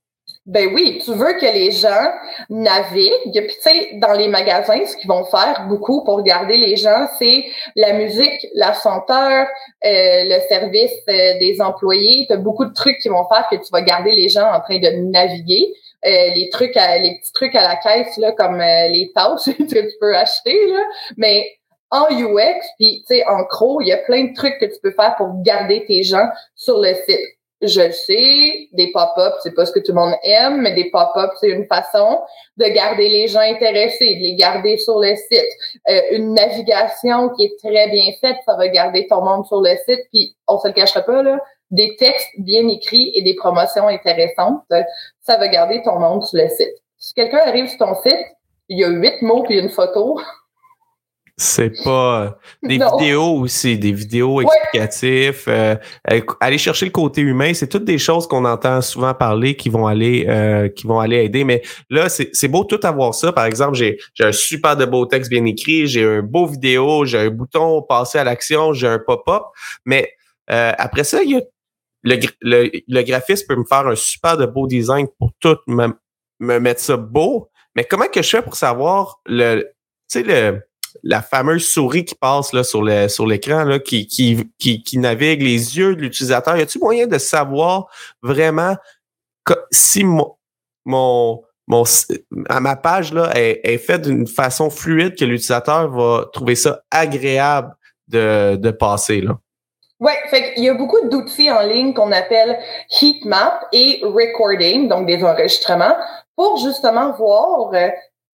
Ben 0.47 0.75
oui, 0.75 1.01
tu 1.05 1.13
veux 1.13 1.35
que 1.35 1.47
les 1.47 1.71
gens 1.71 2.11
naviguent. 2.51 3.33
Puis 3.33 3.55
tu 3.55 3.61
sais, 3.61 3.91
dans 3.95 4.13
les 4.13 4.27
magasins, 4.27 4.85
ce 4.85 4.97
qu'ils 4.97 5.09
vont 5.09 5.25
faire 5.25 5.67
beaucoup 5.69 6.03
pour 6.03 6.21
garder 6.25 6.57
les 6.57 6.75
gens, 6.75 7.07
c'est 7.17 7.45
la 7.77 7.93
musique, 7.93 8.49
la 8.55 8.75
senteur, 8.75 9.47
euh, 9.85 10.25
le 10.25 10.41
service 10.49 10.91
euh, 11.09 11.39
des 11.39 11.61
employés. 11.61 12.27
Tu 12.27 12.33
as 12.33 12.39
beaucoup 12.39 12.65
de 12.65 12.73
trucs 12.73 12.99
qui 12.99 13.09
vont 13.09 13.25
faire 13.29 13.47
que 13.53 13.57
tu 13.57 13.71
vas 13.71 13.83
garder 13.83 14.11
les 14.13 14.29
gens 14.29 14.53
en 14.53 14.61
train 14.61 14.79
de 14.79 14.89
naviguer. 15.13 15.75
Euh, 16.05 16.35
les 16.35 16.49
trucs, 16.51 16.77
à, 16.77 16.99
les 16.99 17.21
petits 17.21 17.33
trucs 17.33 17.55
à 17.55 17.63
la 17.63 17.77
caisse 17.77 18.17
là, 18.17 18.33
comme 18.33 18.59
les 18.59 19.13
tâches 19.15 19.45
que 19.57 19.63
tu 19.63 19.97
peux 20.01 20.17
acheter 20.17 20.59
là, 20.67 20.83
mais 21.17 21.47
en 21.93 22.07
UX, 22.11 22.67
puis 22.79 23.05
tu 23.07 23.15
sais, 23.15 23.25
en 23.29 23.43
gros, 23.43 23.81
il 23.81 23.87
y 23.89 23.93
a 23.93 23.99
plein 23.99 24.25
de 24.25 24.35
trucs 24.35 24.59
que 24.59 24.65
tu 24.65 24.81
peux 24.83 24.91
faire 24.91 25.15
pour 25.17 25.41
garder 25.43 25.85
tes 25.85 26.03
gens 26.03 26.27
sur 26.57 26.81
le 26.81 26.95
site 26.95 27.39
je 27.63 27.91
sais, 27.93 28.69
des 28.73 28.91
pop-ups, 28.93 29.37
c'est 29.43 29.55
pas 29.55 29.65
ce 29.65 29.73
que 29.73 29.79
tout 29.79 29.93
le 29.93 30.01
monde 30.01 30.15
aime, 30.25 30.63
mais 30.63 30.75
des 30.75 30.91
pop-ups, 30.91 31.33
c'est 31.41 31.51
une 31.51 31.67
façon 31.67 32.21
de 32.57 32.65
garder 32.67 33.09
les 33.09 33.29
gens 33.29 33.41
intéressés, 33.41 34.17
de 34.17 34.21
les 34.21 34.35
garder 34.35 34.77
sur 34.79 34.99
le 34.99 35.15
site. 35.15 35.49
Euh, 35.89 36.01
une 36.11 36.35
navigation 36.35 37.31
qui 37.31 37.45
est 37.45 37.59
très 37.59 37.89
bien 37.89 38.13
faite, 38.21 38.37
ça 38.45 38.57
va 38.57 38.69
garder 38.69 39.07
ton 39.07 39.23
monde 39.23 39.47
sur 39.47 39.61
le 39.61 39.71
site, 39.87 40.01
puis 40.13 40.35
on 40.49 40.59
se 40.59 40.69
le 40.69 40.75
cachera 40.75 41.03
pas, 41.03 41.23
là, 41.23 41.39
des 41.71 41.97
textes 41.97 42.29
bien 42.39 42.69
écrits 42.69 43.13
et 43.15 43.23
des 43.23 43.35
promotions 43.35 43.89
intéressantes, 43.89 44.63
ça 45.21 45.37
va 45.39 45.49
garder 45.49 45.83
ton 45.83 45.99
monde 45.99 46.25
sur 46.25 46.39
le 46.39 46.49
site. 46.49 46.75
Si 46.99 47.15
quelqu'un 47.15 47.39
arrive 47.39 47.69
sur 47.69 47.79
ton 47.79 47.95
site, 48.03 48.27
il 48.69 48.79
y 48.79 48.85
a 48.85 48.89
huit 48.89 49.23
mots 49.23 49.43
puis 49.43 49.59
une 49.59 49.71
photo, 49.71 50.21
c'est 51.43 51.73
pas 51.83 52.23
euh, 52.23 52.31
des 52.63 52.79
vidéos 52.79 53.39
aussi, 53.41 53.79
des 53.79 53.93
vidéos 53.93 54.41
explicatives. 54.41 55.45
Euh, 55.49 55.77
aller 56.41 56.59
chercher 56.59 56.87
le 56.87 56.93
côté 56.93 57.21
humain, 57.21 57.53
c'est 57.55 57.69
toutes 57.69 57.85
des 57.85 57.99
choses 57.99 58.27
qu'on 58.27 58.45
entend 58.45 58.81
souvent 58.81 59.13
parler 59.13 59.57
qui 59.57 59.69
vont 59.69 59.87
aller 59.87 60.27
euh, 60.29 60.69
qui 60.69 60.87
vont 60.87 61.01
aller 61.01 61.25
aider. 61.25 61.45
Mais 61.45 61.63
là, 61.91 62.09
c'est 62.09 62.49
beau 62.49 62.65
tout 62.65 62.81
avoir 62.85 63.15
ça. 63.15 63.33
Par 63.33 63.47
exemple, 63.47 63.75
j'ai 63.75 63.99
un 64.21 64.33
super 64.33 64.77
de 64.77 64.85
beau 64.85 65.05
texte 65.07 65.31
bien 65.31 65.45
écrit, 65.45 65.87
j'ai 65.87 66.05
un 66.05 66.23
beau 66.23 66.47
vidéo, 66.47 67.05
j'ai 67.05 67.19
un 67.19 67.31
bouton 67.31 67.83
passer 67.83 68.19
à 68.19 68.25
l'action, 68.25 68.73
j'ai 68.73 68.89
un 68.89 68.99
pop-up. 68.99 69.43
Mais 69.85 70.13
après 70.47 71.05
ça, 71.05 71.23
il 71.23 71.31
y 71.33 71.37
a 71.37 71.41
le, 72.05 72.17
le, 72.41 72.71
le 72.89 73.03
graphiste 73.03 73.47
peut 73.47 73.57
me 73.57 73.65
faire 73.65 73.87
un 73.87 73.95
super 73.95 74.37
de 74.37 74.47
beau 74.47 74.67
design 74.67 75.07
pour 75.19 75.31
tout 75.41 75.57
me, 75.67 75.89
me 76.41 76.59
mettre 76.59 76.81
ça 76.81 76.97
beau. 76.97 77.49
Mais 77.77 77.85
comment 77.85 78.07
que 78.07 78.23
je 78.23 78.29
fais 78.29 78.43
pour 78.43 78.57
savoir 78.57 79.21
le, 79.25 79.63
tu 80.11 80.21
sais, 80.21 80.23
le, 80.23 80.61
la 81.03 81.23
fameuse 81.23 81.67
souris 81.67 82.05
qui 82.05 82.15
passe 82.15 82.53
là, 82.53 82.65
sur, 82.65 82.83
le, 82.83 83.09
sur 83.09 83.27
l'écran, 83.27 83.65
là, 83.65 83.79
qui, 83.79 84.07
qui, 84.07 84.51
qui, 84.59 84.99
navigue 84.99 85.43
les 85.43 85.77
yeux 85.77 85.97
de 85.97 86.03
l'utilisateur. 86.03 86.57
Y 86.57 86.63
a-t-il 86.63 86.81
moyen 86.81 87.07
de 87.07 87.19
savoir 87.19 87.89
vraiment 88.23 88.77
si 89.71 90.05
mon, 90.05 90.37
mon, 90.85 91.43
mon, 91.67 91.85
ma 92.31 92.77
page 92.77 93.13
là, 93.13 93.31
est, 93.35 93.61
est 93.65 93.79
faite 93.79 94.03
d'une 94.03 94.27
façon 94.27 94.71
fluide 94.71 95.17
que 95.19 95.25
l'utilisateur 95.25 95.91
va 95.91 96.27
trouver 96.33 96.55
ça 96.55 96.83
agréable 96.91 97.75
de, 98.09 98.57
de 98.57 98.71
passer. 98.71 99.21
Là? 99.21 99.39
Oui, 100.03 100.13
il 100.57 100.65
y 100.65 100.69
a 100.69 100.75
beaucoup 100.75 101.09
d'outils 101.09 101.51
en 101.51 101.63
ligne 101.63 101.95
qu'on 101.95 102.11
appelle 102.11 102.59
heatmap 103.01 103.69
et 103.73 104.01
recording, 104.03 104.89
donc 104.89 105.07
des 105.07 105.23
enregistrements, 105.23 105.97
pour 106.35 106.57
justement 106.57 107.13
voir 107.13 107.73
euh, 107.73 107.89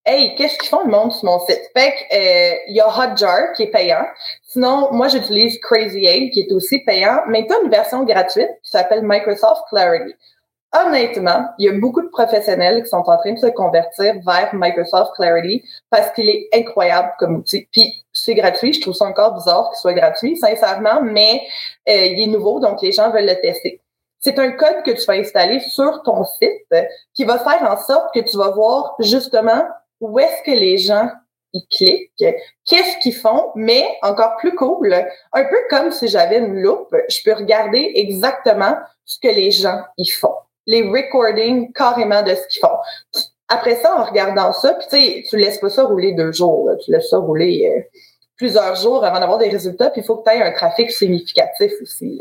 Hey, 0.04 0.34
qu'est-ce 0.36 0.56
qu'ils 0.58 0.70
font 0.70 0.84
le 0.84 0.90
monde 0.90 1.12
sur 1.12 1.26
mon 1.26 1.38
site? 1.40 1.60
Fait 1.76 1.90
que 1.90 2.16
euh, 2.16 2.58
il 2.68 2.76
y 2.76 2.80
a 2.80 2.88
Hotjar 2.88 3.52
qui 3.54 3.64
est 3.64 3.70
payant. 3.70 4.06
Sinon, 4.42 4.88
moi 4.90 5.08
j'utilise 5.08 5.58
Crazy 5.60 6.06
Aid 6.06 6.32
qui 6.32 6.40
est 6.40 6.52
aussi 6.52 6.78
payant, 6.78 7.20
mais 7.28 7.46
tu 7.46 7.52
as 7.52 7.60
une 7.60 7.68
version 7.68 8.04
gratuite 8.04 8.48
qui 8.62 8.70
s'appelle 8.70 9.02
Microsoft 9.02 9.64
Clarity. 9.68 10.14
Honnêtement, 10.72 11.48
il 11.58 11.66
y 11.66 11.68
a 11.68 11.78
beaucoup 11.78 12.00
de 12.00 12.08
professionnels 12.08 12.82
qui 12.82 12.88
sont 12.88 13.04
en 13.06 13.18
train 13.18 13.32
de 13.32 13.38
se 13.38 13.48
convertir 13.48 14.14
vers 14.26 14.50
Microsoft 14.54 15.12
Clarity 15.14 15.62
parce 15.90 16.10
qu'il 16.12 16.28
est 16.30 16.48
incroyable 16.54 17.12
comme 17.18 17.36
outil. 17.36 17.68
Puis 17.70 18.04
c'est 18.12 18.34
gratuit, 18.34 18.72
je 18.72 18.80
trouve 18.80 18.94
ça 18.94 19.04
encore 19.04 19.34
bizarre 19.34 19.68
qu'il 19.70 19.78
soit 19.78 19.94
gratuit, 19.94 20.38
sincèrement, 20.38 21.02
mais 21.02 21.42
euh, 21.88 22.06
il 22.06 22.22
est 22.22 22.26
nouveau, 22.26 22.60
donc 22.60 22.80
les 22.80 22.92
gens 22.92 23.10
veulent 23.10 23.26
le 23.26 23.40
tester. 23.40 23.80
C'est 24.20 24.38
un 24.38 24.52
code 24.52 24.82
que 24.84 24.90
tu 24.90 25.04
vas 25.06 25.14
installer 25.14 25.60
sur 25.60 26.02
ton 26.02 26.24
site 26.24 26.66
qui 27.14 27.24
va 27.24 27.38
faire 27.38 27.62
en 27.70 27.76
sorte 27.76 28.12
que 28.14 28.20
tu 28.20 28.36
vas 28.36 28.50
voir 28.50 28.94
justement 29.00 29.62
où 30.00 30.18
est-ce 30.18 30.42
que 30.44 30.58
les 30.58 30.78
gens 30.78 31.08
ils 31.54 31.66
cliquent, 31.70 32.36
qu'est-ce 32.66 32.98
qu'ils 32.98 33.14
font, 33.14 33.52
mais 33.54 33.86
encore 34.02 34.36
plus 34.36 34.54
cool, 34.54 34.92
un 35.32 35.44
peu 35.44 35.56
comme 35.70 35.90
si 35.90 36.06
j'avais 36.06 36.38
une 36.38 36.60
loupe, 36.60 36.94
je 37.08 37.22
peux 37.24 37.32
regarder 37.32 37.92
exactement 37.94 38.76
ce 39.06 39.18
que 39.18 39.28
les 39.28 39.50
gens 39.50 39.80
y 39.96 40.06
font 40.06 40.34
les 40.68 40.82
recordings 40.82 41.72
carrément 41.72 42.22
de 42.22 42.34
ce 42.34 42.46
qu'ils 42.46 42.60
font. 42.60 42.76
Après 43.48 43.76
ça, 43.76 43.98
en 43.98 44.04
regardant 44.04 44.52
ça, 44.52 44.74
puis 44.74 44.86
tu 44.90 44.96
sais, 44.96 45.24
tu 45.28 45.36
laisses 45.38 45.58
pas 45.58 45.70
ça 45.70 45.84
rouler 45.84 46.12
deux 46.12 46.30
jours, 46.30 46.70
tu 46.84 46.92
laisses 46.92 47.08
ça 47.08 47.16
rouler 47.16 47.74
euh, 47.74 47.98
plusieurs 48.36 48.76
jours 48.76 49.02
avant 49.04 49.18
d'avoir 49.18 49.38
des 49.38 49.48
résultats, 49.48 49.88
puis 49.88 50.02
il 50.02 50.04
faut 50.04 50.16
que 50.16 50.30
tu 50.30 50.36
aies 50.36 50.42
un 50.42 50.52
trafic 50.52 50.90
significatif 50.90 51.72
aussi. 51.80 52.20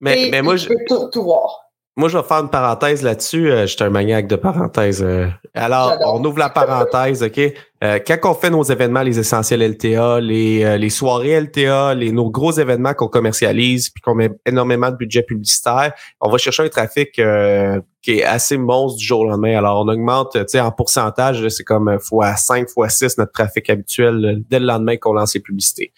Mais, 0.00 0.28
mais 0.30 0.42
moi, 0.42 0.54
je 0.54 0.68
peux 0.68 1.10
tout, 1.10 1.22
voir. 1.22 1.65
Moi, 1.98 2.10
je 2.10 2.18
vais 2.18 2.24
faire 2.24 2.38
une 2.38 2.50
parenthèse 2.50 3.02
là-dessus. 3.02 3.50
Euh, 3.50 3.62
je 3.62 3.74
suis 3.74 3.82
un 3.82 3.88
maniaque 3.88 4.26
de 4.26 4.36
parenthèses. 4.36 5.02
Euh. 5.02 5.28
Alors, 5.54 5.94
on 6.04 6.22
ouvre 6.24 6.38
la 6.38 6.50
parenthèse, 6.50 7.22
OK? 7.22 7.40
Euh, 7.84 7.98
quand 8.06 8.16
on 8.24 8.34
fait 8.34 8.48
nos 8.48 8.62
événements, 8.62 9.02
les 9.02 9.18
essentiels 9.18 9.60
LTA, 9.60 10.20
les, 10.20 10.64
euh, 10.64 10.76
les 10.78 10.88
soirées 10.88 11.38
LTA, 11.40 11.94
les, 11.94 12.10
nos 12.10 12.30
gros 12.30 12.52
événements 12.52 12.94
qu'on 12.94 13.08
commercialise, 13.08 13.90
puis 13.90 14.00
qu'on 14.00 14.14
met 14.14 14.30
énormément 14.46 14.90
de 14.90 14.96
budget 14.96 15.22
publicitaire, 15.22 15.92
on 16.20 16.30
va 16.30 16.38
chercher 16.38 16.62
un 16.62 16.68
trafic 16.68 17.18
euh, 17.18 17.80
qui 18.00 18.18
est 18.18 18.24
assez 18.24 18.56
monstre 18.56 18.98
du 18.98 19.04
jour 19.04 19.20
au 19.20 19.24
lendemain. 19.26 19.58
Alors, 19.58 19.84
on 19.84 19.88
augmente, 19.88 20.32
tu 20.32 20.44
sais, 20.46 20.60
en 20.60 20.70
pourcentage, 20.70 21.46
c'est 21.48 21.64
comme 21.64 21.98
fois 22.00 22.34
5, 22.34 22.68
fois 22.70 22.88
6 22.88 23.18
notre 23.18 23.32
trafic 23.32 23.68
habituel 23.68 24.42
dès 24.48 24.58
le 24.58 24.66
lendemain 24.66 24.96
qu'on 24.96 25.12
lance 25.12 25.34
les 25.34 25.40
publicités. 25.40 25.92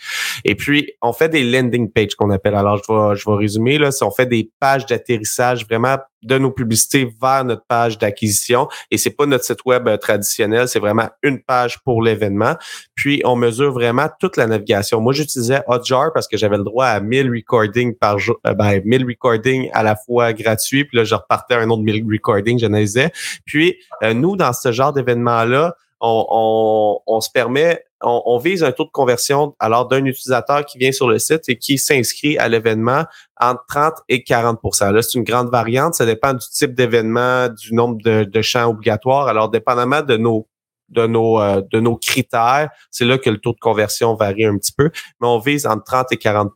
Et 0.45 0.57
puis, 0.57 0.93
on 1.01 1.13
fait 1.13 1.29
des 1.29 1.45
landing 1.45 1.93
pages 1.93 2.17
qu'on 2.17 2.31
appelle. 2.31 2.57
Alors, 2.57 2.79
je 2.79 2.93
vais, 2.93 3.17
je 3.17 3.31
vais 3.31 3.37
résumer, 3.37 3.79
là, 3.79 3.93
si 3.93 4.03
on 4.03 4.11
fait 4.11 4.27
des 4.27 4.51
pages 4.59 4.87
d'atterrissage 4.87 5.65
vraiment 5.67 5.99
de 6.23 6.39
nos 6.39 6.51
publicités 6.51 7.13
vers 7.21 7.45
notre 7.45 7.65
page 7.67 7.99
d'acquisition. 7.99 8.69
Et 8.91 8.99
c'est 8.99 9.11
pas 9.11 9.27
notre 9.27 9.45
site 9.45 9.65
web 9.65 9.87
euh, 9.89 9.97
traditionnel, 9.97 10.69
c'est 10.69 10.79
vraiment 10.79 11.09
une 11.23 11.43
page 11.43 11.79
pour 11.85 12.03
l'événement. 12.03 12.57
Puis 12.95 13.23
on 13.25 13.37
mesure 13.37 13.73
vraiment 13.73 14.09
toute 14.19 14.37
la 14.37 14.47
navigation. 14.47 15.01
Moi, 15.01 15.13
j'utilisais 15.13 15.63
Hotjar 15.69 16.13
parce 16.13 16.27
que 16.27 16.37
j'avais 16.37 16.57
le 16.57 16.65
droit 16.65 16.87
à 16.87 17.01
1000 17.01 17.31
recordings 17.31 17.95
par 17.95 18.19
jour, 18.19 18.37
euh, 18.47 18.55
ben, 18.55 18.81
1000 18.85 19.07
recordings 19.07 19.71
à 19.73 19.83
la 19.83 19.97
fois 19.97 20.33
gratuits. 20.33 20.85
Puis 20.85 20.97
là, 20.97 21.05
je 21.05 21.15
repartais 21.15 21.55
un 21.55 21.71
autre 21.71 21.83
1000 21.83 22.05
recordings, 22.11 22.59
j'analysais. 22.59 23.11
Puis 23.45 23.77
euh, 24.03 24.15
nous, 24.15 24.37
dans 24.37 24.53
ce 24.53 24.73
genre 24.73 24.93
d'événement-là, 24.93 25.75
on, 26.01 26.27
on, 26.31 27.01
on, 27.07 27.21
se 27.21 27.31
permet 27.31 27.83
on, 28.01 28.39
vise 28.39 28.63
un 28.63 28.73
taux 28.73 28.85
de 28.85 28.91
conversion 28.91 29.55
alors 29.59 29.89
d'un 29.89 30.05
utilisateur 30.05 30.65
qui 30.65 30.79
vient 30.79 30.93
sur 30.93 31.09
le 31.09 31.19
site 31.19 31.49
et 31.49 31.59
qui 31.59 31.79
s'inscrit 31.79 32.39
à 32.39 32.49
l'événement 32.49 33.05
entre 33.41 33.65
30 33.69 33.95
et 34.09 34.19
40% 34.19 34.93
Là, 34.93 35.03
c'est 35.03 35.19
une 35.19 35.25
grande 35.25 35.51
variante. 35.51 35.95
Ça 35.95 36.07
dépend 36.07 36.33
du 36.33 36.47
type 36.53 36.75
d'événement, 36.75 37.49
du 37.49 37.75
nombre 37.75 37.99
de, 38.03 38.43
champs 38.43 38.69
obligatoires. 38.69 39.29
Alors, 39.29 39.51
dépendamment 39.51 40.03
de 40.03 40.17
nos 40.17 40.47
de 40.89 41.07
nos 41.07 41.39
euh, 41.39 41.61
de 41.71 41.81
nos 41.81 41.97
critères, 41.97 42.71
c'est 42.91 43.05
là 43.05 43.19
que 43.19 43.29
le 43.29 43.39
taux 43.39 43.53
de 43.53 43.59
conversion 43.61 44.15
varie 44.15 44.47
un 44.47 44.57
petit 44.57 44.73
peu, 44.73 44.91
mais 45.21 45.27
on 45.27 45.39
vise 45.39 45.67
entre 45.67 45.85
30 45.85 46.13
et 46.13 46.17
40% 46.17 46.49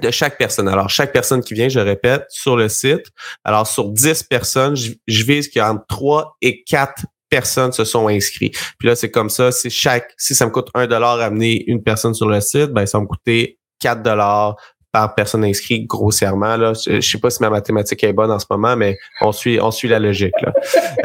de 0.00 0.10
chaque 0.10 0.38
personne. 0.38 0.68
Alors, 0.68 0.88
chaque 0.88 1.12
personne 1.12 1.42
qui 1.42 1.54
vient, 1.54 1.68
je 1.68 1.80
répète, 1.80 2.24
sur 2.28 2.56
le 2.56 2.68
site, 2.68 3.06
alors 3.44 3.66
sur 3.66 3.90
10 3.90 4.24
personnes, 4.24 4.74
je, 4.74 4.92
je 5.06 5.24
vise 5.24 5.48
qu'il 5.48 5.60
y 5.60 5.62
a 5.62 5.70
entre 5.70 5.86
3 5.86 6.36
et 6.40 6.64
4 6.64 7.04
personnes 7.34 7.72
se 7.72 7.84
sont 7.84 8.06
inscrits. 8.06 8.52
Puis 8.78 8.86
là, 8.86 8.94
c'est 8.94 9.10
comme 9.10 9.28
ça, 9.28 9.50
si 9.50 9.68
chaque, 9.68 10.12
si 10.16 10.36
ça 10.36 10.46
me 10.46 10.52
coûte 10.52 10.68
un 10.74 10.86
dollar 10.86 11.20
amener 11.20 11.64
une 11.66 11.82
personne 11.82 12.14
sur 12.14 12.28
le 12.28 12.40
site, 12.40 12.70
ben 12.70 12.86
ça 12.86 12.98
va 12.98 13.02
me 13.02 13.08
coûter 13.08 13.58
4 13.80 14.02
dollars 14.02 14.54
par 14.92 15.16
personne 15.16 15.44
inscrite 15.44 15.88
grossièrement. 15.88 16.56
Là. 16.56 16.74
Je, 16.74 17.00
sais 17.00 17.18
pas 17.18 17.30
si 17.30 17.42
ma 17.42 17.50
mathématique 17.50 18.04
est 18.04 18.12
bonne 18.12 18.30
en 18.30 18.38
ce 18.38 18.46
moment, 18.48 18.76
mais 18.76 18.96
on 19.20 19.32
suit, 19.32 19.58
on 19.60 19.72
suit 19.72 19.88
la 19.88 19.98
logique. 19.98 20.34
Là. 20.40 20.52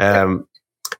euh, 0.00 0.38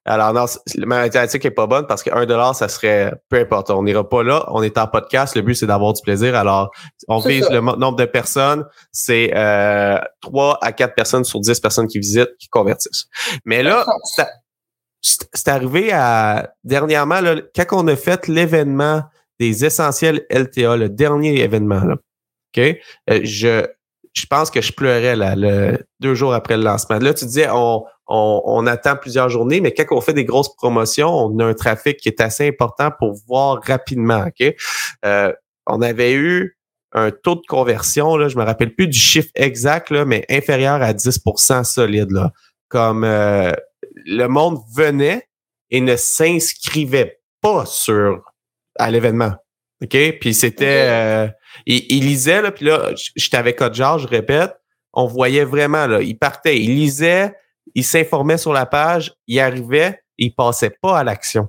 alors, 0.04 0.32
non, 0.32 0.46
ma 0.78 1.02
mathématique 1.02 1.44
est 1.44 1.52
pas 1.52 1.68
bonne 1.68 1.87
parce 1.87 2.02
que 2.02 2.10
1 2.12 2.26
dollar, 2.26 2.56
ça 2.56 2.68
serait 2.68 3.12
peu 3.28 3.38
importe. 3.38 3.70
On 3.70 3.84
n'ira 3.84 4.08
pas 4.08 4.25
là. 4.25 4.46
On 4.49 4.64
est 4.64 4.78
en 4.78 4.88
podcast. 4.88 5.37
Le 5.37 5.42
but, 5.42 5.54
c'est 5.54 5.66
d'avoir 5.66 5.92
du 5.92 6.02
plaisir. 6.02 6.34
Alors, 6.34 6.72
on 7.06 7.18
vise 7.18 7.49
le 7.50 7.60
nombre 7.60 7.96
de 7.96 8.06
personnes. 8.06 8.64
C'est 8.90 9.30
euh, 9.37 9.99
3 10.22 10.58
à 10.60 10.72
4 10.72 10.94
personnes 10.96 11.22
sur 11.22 11.38
10 11.38 11.60
personnes 11.60 11.87
qui 11.87 12.00
visitent, 12.00 12.37
qui 12.40 12.49
convertissent. 12.49 13.06
Mais 13.44 13.62
là, 13.62 13.87
ça, 14.16 14.28
c'est 15.02 15.49
arrivé 15.49 15.92
à 15.92 16.54
dernièrement, 16.64 17.21
là, 17.21 17.37
quand 17.54 17.64
on 17.73 17.88
a 17.88 17.97
fait 17.97 18.28
l'événement 18.28 19.02
des 19.38 19.64
essentiels 19.64 20.26
LTA, 20.30 20.76
le 20.76 20.88
dernier 20.88 21.40
événement, 21.40 21.83
là, 21.83 21.95
OK? 21.95 22.59
Euh, 23.09 23.21
je, 23.23 23.66
je 24.12 24.26
pense 24.26 24.50
que 24.50 24.61
je 24.61 24.73
pleurais 24.73 25.16
là, 25.16 25.35
le, 25.37 25.78
deux 26.00 26.14
jours 26.14 26.35
après 26.35 26.57
le 26.57 26.64
lancement. 26.64 26.99
Là, 26.99 27.14
tu 27.14 27.25
disais, 27.25 27.49
on, 27.50 27.85
on, 28.07 28.42
on, 28.45 28.66
attend 28.66 28.97
plusieurs 28.97 29.28
journées, 29.28 29.61
mais 29.61 29.73
quand 29.73 29.85
on 29.92 30.00
fait 30.00 30.12
des 30.12 30.25
grosses 30.25 30.54
promotions, 30.57 31.09
on 31.09 31.38
a 31.38 31.47
un 31.47 31.54
trafic 31.54 31.97
qui 31.97 32.09
est 32.09 32.21
assez 32.21 32.49
important 32.49 32.90
pour 32.99 33.14
voir 33.26 33.61
rapidement. 33.64 34.26
OK? 34.26 34.54
Euh, 35.04 35.33
on 35.66 35.80
avait 35.80 36.12
eu 36.12 36.59
un 36.92 37.11
taux 37.11 37.37
de 37.37 37.47
conversion, 37.49 38.16
là, 38.16 38.28
je 38.28 38.37
me 38.37 38.42
rappelle 38.42 38.75
plus 38.75 38.88
du 38.88 38.99
chiffre 38.99 39.30
exact, 39.37 39.90
là, 39.90 40.04
mais 40.04 40.25
inférieur 40.28 40.83
à 40.83 40.92
10% 40.92 41.64
solide. 41.64 42.11
Là. 42.11 42.33
Comme 42.69 43.04
euh, 43.04 43.52
le 43.94 44.26
monde 44.26 44.59
venait 44.75 45.28
et 45.70 45.80
ne 45.80 45.97
s'inscrivait 45.97 47.20
pas 47.40 47.66
sur 47.66 48.23
à 48.78 48.90
l'événement. 48.90 49.32
OK? 49.82 49.97
Puis 50.20 50.35
c'était 50.35 50.87
euh, 50.88 51.28
il, 51.66 51.85
il, 51.90 52.06
lisait, 52.06 52.42
là, 52.42 52.50
puis 52.50 52.66
là, 52.66 52.90
j'étais 53.16 53.37
avec 53.37 53.56
Codjar, 53.56 53.99
je 53.99 54.06
répète, 54.06 54.54
on 54.92 55.06
voyait 55.06 55.44
vraiment, 55.44 55.87
là, 55.87 56.00
il 56.00 56.18
partait, 56.18 56.59
il 56.59 56.75
lisait, 56.75 57.35
il 57.75 57.85
s'informait 57.85 58.38
sur 58.38 58.52
la 58.52 58.66
page, 58.66 59.14
il 59.26 59.40
arrivait, 59.40 60.00
il 60.18 60.35
passait 60.35 60.75
pas 60.82 60.99
à 60.99 61.04
l'action. 61.04 61.49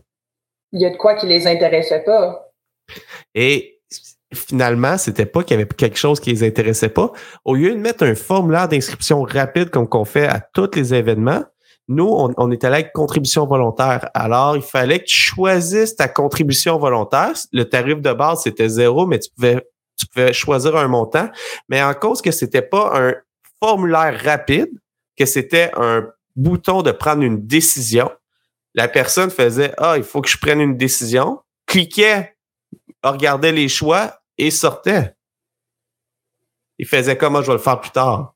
Il 0.71 0.81
y 0.81 0.85
a 0.85 0.89
de 0.89 0.97
quoi 0.97 1.15
qui 1.15 1.27
les 1.27 1.47
intéressait 1.47 2.03
pas. 2.03 2.51
Et 3.35 3.81
finalement, 4.33 4.97
c'était 4.97 5.25
pas 5.25 5.43
qu'il 5.43 5.57
y 5.57 5.61
avait 5.61 5.67
quelque 5.67 5.97
chose 5.97 6.19
qui 6.19 6.29
les 6.31 6.43
intéressait 6.43 6.89
pas. 6.89 7.11
Au 7.43 7.55
lieu 7.55 7.71
de 7.71 7.79
mettre 7.79 8.05
un 8.05 8.15
formulaire 8.15 8.69
d'inscription 8.69 9.23
rapide 9.23 9.69
comme 9.69 9.87
qu'on 9.89 10.05
fait 10.05 10.27
à 10.27 10.39
tous 10.39 10.73
les 10.75 10.93
événements, 10.93 11.43
nous, 11.91 12.33
on, 12.37 12.51
était 12.51 12.69
là 12.69 12.77
avec 12.77 12.93
contribution 12.93 13.45
volontaire. 13.45 14.09
Alors, 14.13 14.55
il 14.55 14.61
fallait 14.61 14.99
que 14.99 15.05
tu 15.05 15.15
choisisses 15.15 15.95
ta 15.95 16.07
contribution 16.07 16.77
volontaire. 16.77 17.33
Le 17.51 17.65
tarif 17.65 17.99
de 18.01 18.13
base, 18.13 18.43
c'était 18.43 18.69
zéro, 18.69 19.05
mais 19.05 19.19
tu 19.19 19.29
pouvais, 19.31 19.67
tu 19.97 20.07
pouvais 20.07 20.31
choisir 20.31 20.77
un 20.77 20.87
montant. 20.87 21.29
Mais 21.67 21.83
en 21.83 21.93
cause 21.93 22.21
que 22.21 22.31
c'était 22.31 22.61
pas 22.61 22.91
un 22.95 23.15
formulaire 23.61 24.17
rapide, 24.23 24.69
que 25.17 25.25
c'était 25.25 25.71
un 25.75 26.07
bouton 26.35 26.81
de 26.81 26.91
prendre 26.91 27.23
une 27.23 27.45
décision, 27.45 28.09
la 28.73 28.87
personne 28.87 29.29
faisait 29.29 29.73
Ah, 29.77 29.95
il 29.97 30.03
faut 30.03 30.21
que 30.21 30.29
je 30.29 30.37
prenne 30.37 30.61
une 30.61 30.77
décision, 30.77 31.41
cliquait, 31.65 32.37
regardait 33.03 33.51
les 33.51 33.67
choix 33.67 34.21
et 34.37 34.49
sortait. 34.49 35.13
Il 36.77 36.87
faisait 36.87 37.17
comment 37.17 37.41
je 37.41 37.47
vais 37.47 37.57
le 37.57 37.59
faire 37.59 37.81
plus 37.81 37.91
tard. 37.91 38.33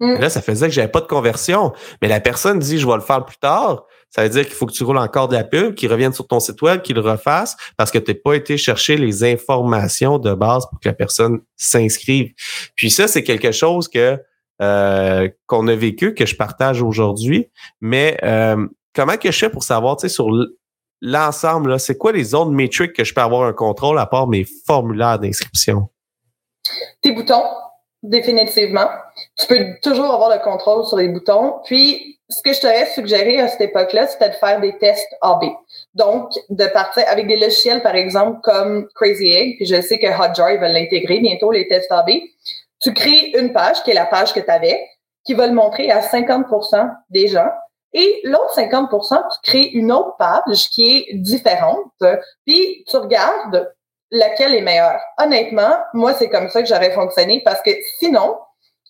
Mm. 0.00 0.16
Là, 0.16 0.30
ça 0.30 0.42
faisait 0.42 0.66
que 0.66 0.72
j'avais 0.72 0.90
pas 0.90 1.00
de 1.00 1.06
conversion. 1.06 1.72
Mais 2.02 2.08
la 2.08 2.20
personne 2.20 2.58
dit 2.58 2.78
je 2.78 2.86
vais 2.86 2.94
le 2.94 3.00
faire 3.00 3.24
plus 3.24 3.36
tard. 3.36 3.84
Ça 4.10 4.22
veut 4.22 4.28
dire 4.28 4.44
qu'il 4.44 4.54
faut 4.54 4.66
que 4.66 4.72
tu 4.72 4.84
roules 4.84 4.98
encore 4.98 5.28
de 5.28 5.34
la 5.34 5.44
pub, 5.44 5.74
qu'il 5.74 5.90
revienne 5.90 6.12
sur 6.12 6.26
ton 6.26 6.38
site 6.38 6.62
web, 6.62 6.82
qu'il 6.82 6.94
le 6.94 7.00
refasse 7.00 7.56
parce 7.76 7.90
que 7.90 7.98
tu 7.98 8.12
n'as 8.12 8.18
pas 8.22 8.34
été 8.34 8.56
chercher 8.56 8.96
les 8.96 9.24
informations 9.24 10.18
de 10.18 10.34
base 10.34 10.66
pour 10.66 10.78
que 10.78 10.88
la 10.88 10.94
personne 10.94 11.40
s'inscrive. 11.56 12.32
Puis 12.76 12.90
ça, 12.90 13.08
c'est 13.08 13.24
quelque 13.24 13.50
chose 13.50 13.88
que 13.88 14.18
euh, 14.62 15.28
qu'on 15.48 15.66
a 15.66 15.74
vécu, 15.74 16.14
que 16.14 16.26
je 16.26 16.36
partage 16.36 16.80
aujourd'hui. 16.80 17.50
Mais 17.80 18.16
euh, 18.22 18.68
comment 18.94 19.16
que 19.16 19.32
je 19.32 19.38
fais 19.38 19.50
pour 19.50 19.64
savoir, 19.64 19.96
tu 19.96 20.02
sais, 20.02 20.08
sur 20.08 20.28
l'ensemble, 21.00 21.80
c'est 21.80 21.98
quoi 21.98 22.12
les 22.12 22.34
autres 22.34 22.52
métriques 22.52 22.92
que 22.92 23.02
je 23.02 23.12
peux 23.12 23.20
avoir 23.20 23.48
un 23.48 23.52
contrôle 23.52 23.98
à 23.98 24.06
part 24.06 24.28
mes 24.28 24.46
formulaires 24.64 25.18
d'inscription? 25.18 25.88
Tes 27.02 27.12
boutons, 27.12 27.42
définitivement. 28.04 28.88
Tu 29.38 29.46
peux 29.46 29.66
toujours 29.82 30.12
avoir 30.12 30.30
le 30.30 30.42
contrôle 30.44 30.84
sur 30.86 30.98
les 30.98 31.08
boutons. 31.08 31.54
Puis, 31.64 32.20
ce 32.28 32.42
que 32.42 32.52
je 32.52 32.60
t'aurais 32.60 32.86
suggéré 32.86 33.40
à 33.40 33.48
cette 33.48 33.62
époque-là, 33.62 34.06
c'était 34.06 34.28
de 34.28 34.34
faire 34.34 34.60
des 34.60 34.76
tests 34.78 35.12
AB. 35.22 35.44
Donc, 35.94 36.30
de 36.50 36.66
partir 36.66 37.04
avec 37.08 37.26
des 37.26 37.36
logiciels, 37.36 37.82
par 37.82 37.94
exemple, 37.94 38.40
comme 38.42 38.88
Crazy 38.94 39.32
Egg, 39.32 39.56
puis 39.56 39.66
je 39.66 39.80
sais 39.80 39.98
que 39.98 40.06
Hotjar 40.06 40.58
va 40.58 40.68
l'intégrer 40.68 41.18
bientôt, 41.20 41.50
les 41.50 41.66
tests 41.66 41.90
AB. 41.90 42.10
Tu 42.80 42.92
crées 42.92 43.32
une 43.38 43.52
page, 43.52 43.82
qui 43.82 43.90
est 43.90 43.94
la 43.94 44.06
page 44.06 44.32
que 44.32 44.40
tu 44.40 44.50
avais, 44.50 44.86
qui 45.24 45.34
va 45.34 45.46
le 45.46 45.54
montrer 45.54 45.90
à 45.90 46.00
50% 46.00 46.90
des 47.10 47.28
gens. 47.28 47.50
Et 47.94 48.20
l'autre 48.24 48.54
50% 48.56 49.22
tu 49.32 49.50
crées 49.50 49.70
une 49.72 49.92
autre 49.92 50.16
page 50.18 50.68
qui 50.70 50.98
est 51.08 51.14
différente, 51.14 51.86
puis 52.44 52.84
tu 52.88 52.96
regardes 52.96 53.72
laquelle 54.10 54.54
est 54.54 54.60
meilleure. 54.60 55.00
Honnêtement, 55.18 55.76
moi, 55.92 56.14
c'est 56.14 56.28
comme 56.28 56.48
ça 56.48 56.62
que 56.62 56.68
j'aurais 56.68 56.92
fonctionné 56.92 57.42
parce 57.44 57.60
que 57.62 57.70
sinon, 57.98 58.38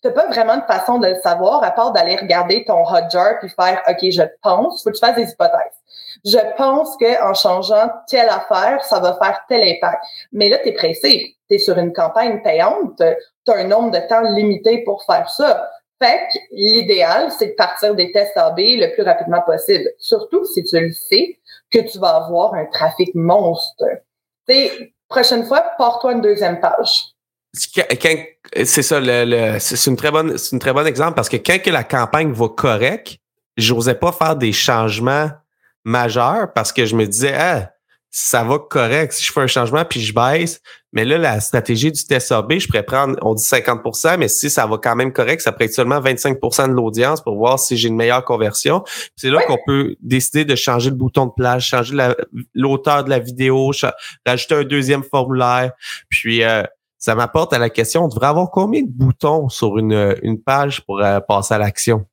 tu 0.02 0.08
n'as 0.08 0.14
pas 0.14 0.26
vraiment 0.26 0.56
de 0.56 0.64
façon 0.64 0.98
de 0.98 1.08
le 1.08 1.20
savoir 1.22 1.64
à 1.64 1.70
part 1.70 1.92
d'aller 1.92 2.16
regarder 2.16 2.64
ton 2.64 2.84
Hotjar 2.84 3.38
puis 3.40 3.48
faire 3.48 3.82
OK, 3.88 3.98
je 4.02 4.22
pense, 4.42 4.82
faut 4.82 4.90
que 4.90 4.96
tu 4.96 5.00
fasses 5.00 5.16
des 5.16 5.30
hypothèses. 5.30 5.80
Je 6.24 6.38
pense 6.56 6.96
qu'en 6.96 7.34
changeant 7.34 7.90
telle 8.08 8.28
affaire, 8.28 8.84
ça 8.84 9.00
va 9.00 9.14
faire 9.14 9.40
tel 9.48 9.62
impact. 9.62 10.02
Mais 10.32 10.48
là, 10.48 10.58
tu 10.58 10.68
es 10.68 10.72
pressé. 10.72 11.36
Tu 11.48 11.56
es 11.56 11.58
sur 11.58 11.78
une 11.78 11.92
campagne 11.92 12.42
payante. 12.42 12.96
Tu 12.98 13.52
as 13.52 13.56
un 13.56 13.64
nombre 13.64 13.90
de 13.90 14.06
temps 14.08 14.22
limité 14.22 14.82
pour 14.84 15.04
faire 15.04 15.28
ça. 15.30 15.70
Fait 16.02 16.28
que 16.32 16.38
l'idéal, 16.50 17.30
c'est 17.30 17.48
de 17.48 17.54
partir 17.54 17.94
des 17.94 18.12
tests 18.12 18.36
AB 18.36 18.58
le 18.58 18.92
plus 18.94 19.04
rapidement 19.04 19.42
possible. 19.42 19.88
Surtout 19.98 20.44
si 20.44 20.64
tu 20.64 20.78
le 20.78 20.92
sais 20.92 21.38
que 21.70 21.78
tu 21.78 21.98
vas 21.98 22.16
avoir 22.16 22.54
un 22.54 22.66
trafic 22.66 23.14
monstre. 23.14 23.84
Tu 24.48 24.93
prochaine 25.14 25.46
fois, 25.46 25.62
pars-toi 25.78 26.12
une 26.12 26.20
deuxième 26.20 26.60
page. 26.60 27.14
C'est 27.52 28.82
ça, 28.82 28.98
le, 29.00 29.58
c'est 29.60 29.90
une 29.90 29.96
très 29.96 30.10
bonne, 30.10 30.36
c'est 30.36 30.52
une 30.52 30.58
très 30.58 30.72
bonne 30.72 30.88
exemple 30.88 31.14
parce 31.14 31.28
que 31.28 31.36
quand 31.36 31.62
que 31.62 31.70
la 31.70 31.84
campagne 31.84 32.32
va 32.32 32.48
correct, 32.48 33.18
j'osais 33.56 33.94
pas 33.94 34.10
faire 34.10 34.34
des 34.34 34.52
changements 34.52 35.30
majeurs 35.84 36.52
parce 36.52 36.72
que 36.72 36.84
je 36.84 36.96
me 36.96 37.06
disais, 37.06 37.34
ah, 37.34 37.70
ça 38.16 38.44
va 38.44 38.60
correct 38.60 39.12
si 39.12 39.24
je 39.24 39.32
fais 39.32 39.40
un 39.40 39.48
changement 39.48 39.84
puis 39.84 40.00
je 40.00 40.14
baisse. 40.14 40.60
Mais 40.92 41.04
là, 41.04 41.18
la 41.18 41.40
stratégie 41.40 41.90
du 41.90 42.06
test 42.06 42.30
AB, 42.30 42.60
je 42.60 42.68
pourrais 42.68 42.84
prendre, 42.84 43.18
on 43.22 43.34
dit 43.34 43.42
50% 43.42 44.18
mais 44.18 44.28
si 44.28 44.50
ça 44.50 44.68
va 44.68 44.78
quand 44.78 44.94
même 44.94 45.12
correct, 45.12 45.40
ça 45.40 45.50
pourrait 45.50 45.64
être 45.64 45.74
seulement 45.74 45.98
25% 46.00 46.68
de 46.68 46.72
l'audience 46.72 47.20
pour 47.20 47.36
voir 47.36 47.58
si 47.58 47.76
j'ai 47.76 47.88
une 47.88 47.96
meilleure 47.96 48.24
conversion. 48.24 48.84
C'est 49.16 49.30
là 49.30 49.42
qu'on 49.42 49.58
peut 49.66 49.96
décider 50.00 50.44
de 50.44 50.54
changer 50.54 50.90
le 50.90 50.96
bouton 50.96 51.26
de 51.26 51.32
plage, 51.36 51.66
changer 51.66 51.96
l'auteur 52.54 53.02
de 53.02 53.10
la 53.10 53.18
vidéo, 53.18 53.72
rajouter 54.24 54.54
un 54.54 54.62
deuxième 54.64 55.02
formulaire. 55.02 55.72
Puis, 56.08 56.44
euh, 56.44 56.62
ça 56.98 57.16
m'apporte 57.16 57.52
à 57.52 57.58
la 57.58 57.68
question, 57.68 58.04
on 58.04 58.08
devrait 58.08 58.28
avoir 58.28 58.48
combien 58.52 58.82
de 58.82 58.90
boutons 58.90 59.48
sur 59.48 59.76
une, 59.76 60.16
une 60.22 60.40
page 60.40 60.86
pour 60.86 61.00
euh, 61.00 61.18
passer 61.18 61.54
à 61.54 61.58
l'action? 61.58 62.06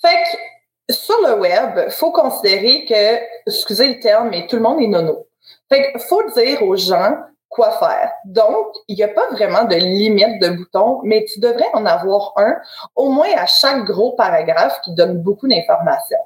Fait 0.00 0.08
que 0.08 0.55
sur 0.90 1.20
le 1.26 1.34
web, 1.38 1.90
faut 1.90 2.12
considérer 2.12 2.84
que, 2.84 3.20
excusez 3.46 3.94
le 3.94 4.00
terme, 4.00 4.30
mais 4.30 4.46
tout 4.46 4.56
le 4.56 4.62
monde 4.62 4.80
est 4.80 4.86
nono. 4.86 5.26
Fait 5.68 5.92
que 5.92 5.98
faut 5.98 6.22
dire 6.30 6.62
aux 6.62 6.76
gens 6.76 7.16
quoi 7.48 7.72
faire. 7.78 8.12
Donc, 8.24 8.66
il 8.88 8.96
n'y 8.96 9.02
a 9.02 9.08
pas 9.08 9.28
vraiment 9.30 9.64
de 9.64 9.76
limite 9.76 10.40
de 10.40 10.50
boutons, 10.50 11.00
mais 11.04 11.24
tu 11.24 11.40
devrais 11.40 11.68
en 11.72 11.86
avoir 11.86 12.32
un, 12.36 12.56
au 12.94 13.10
moins 13.10 13.30
à 13.36 13.46
chaque 13.46 13.84
gros 13.84 14.12
paragraphe 14.12 14.80
qui 14.82 14.94
donne 14.94 15.22
beaucoup 15.22 15.48
d'informations. 15.48 16.18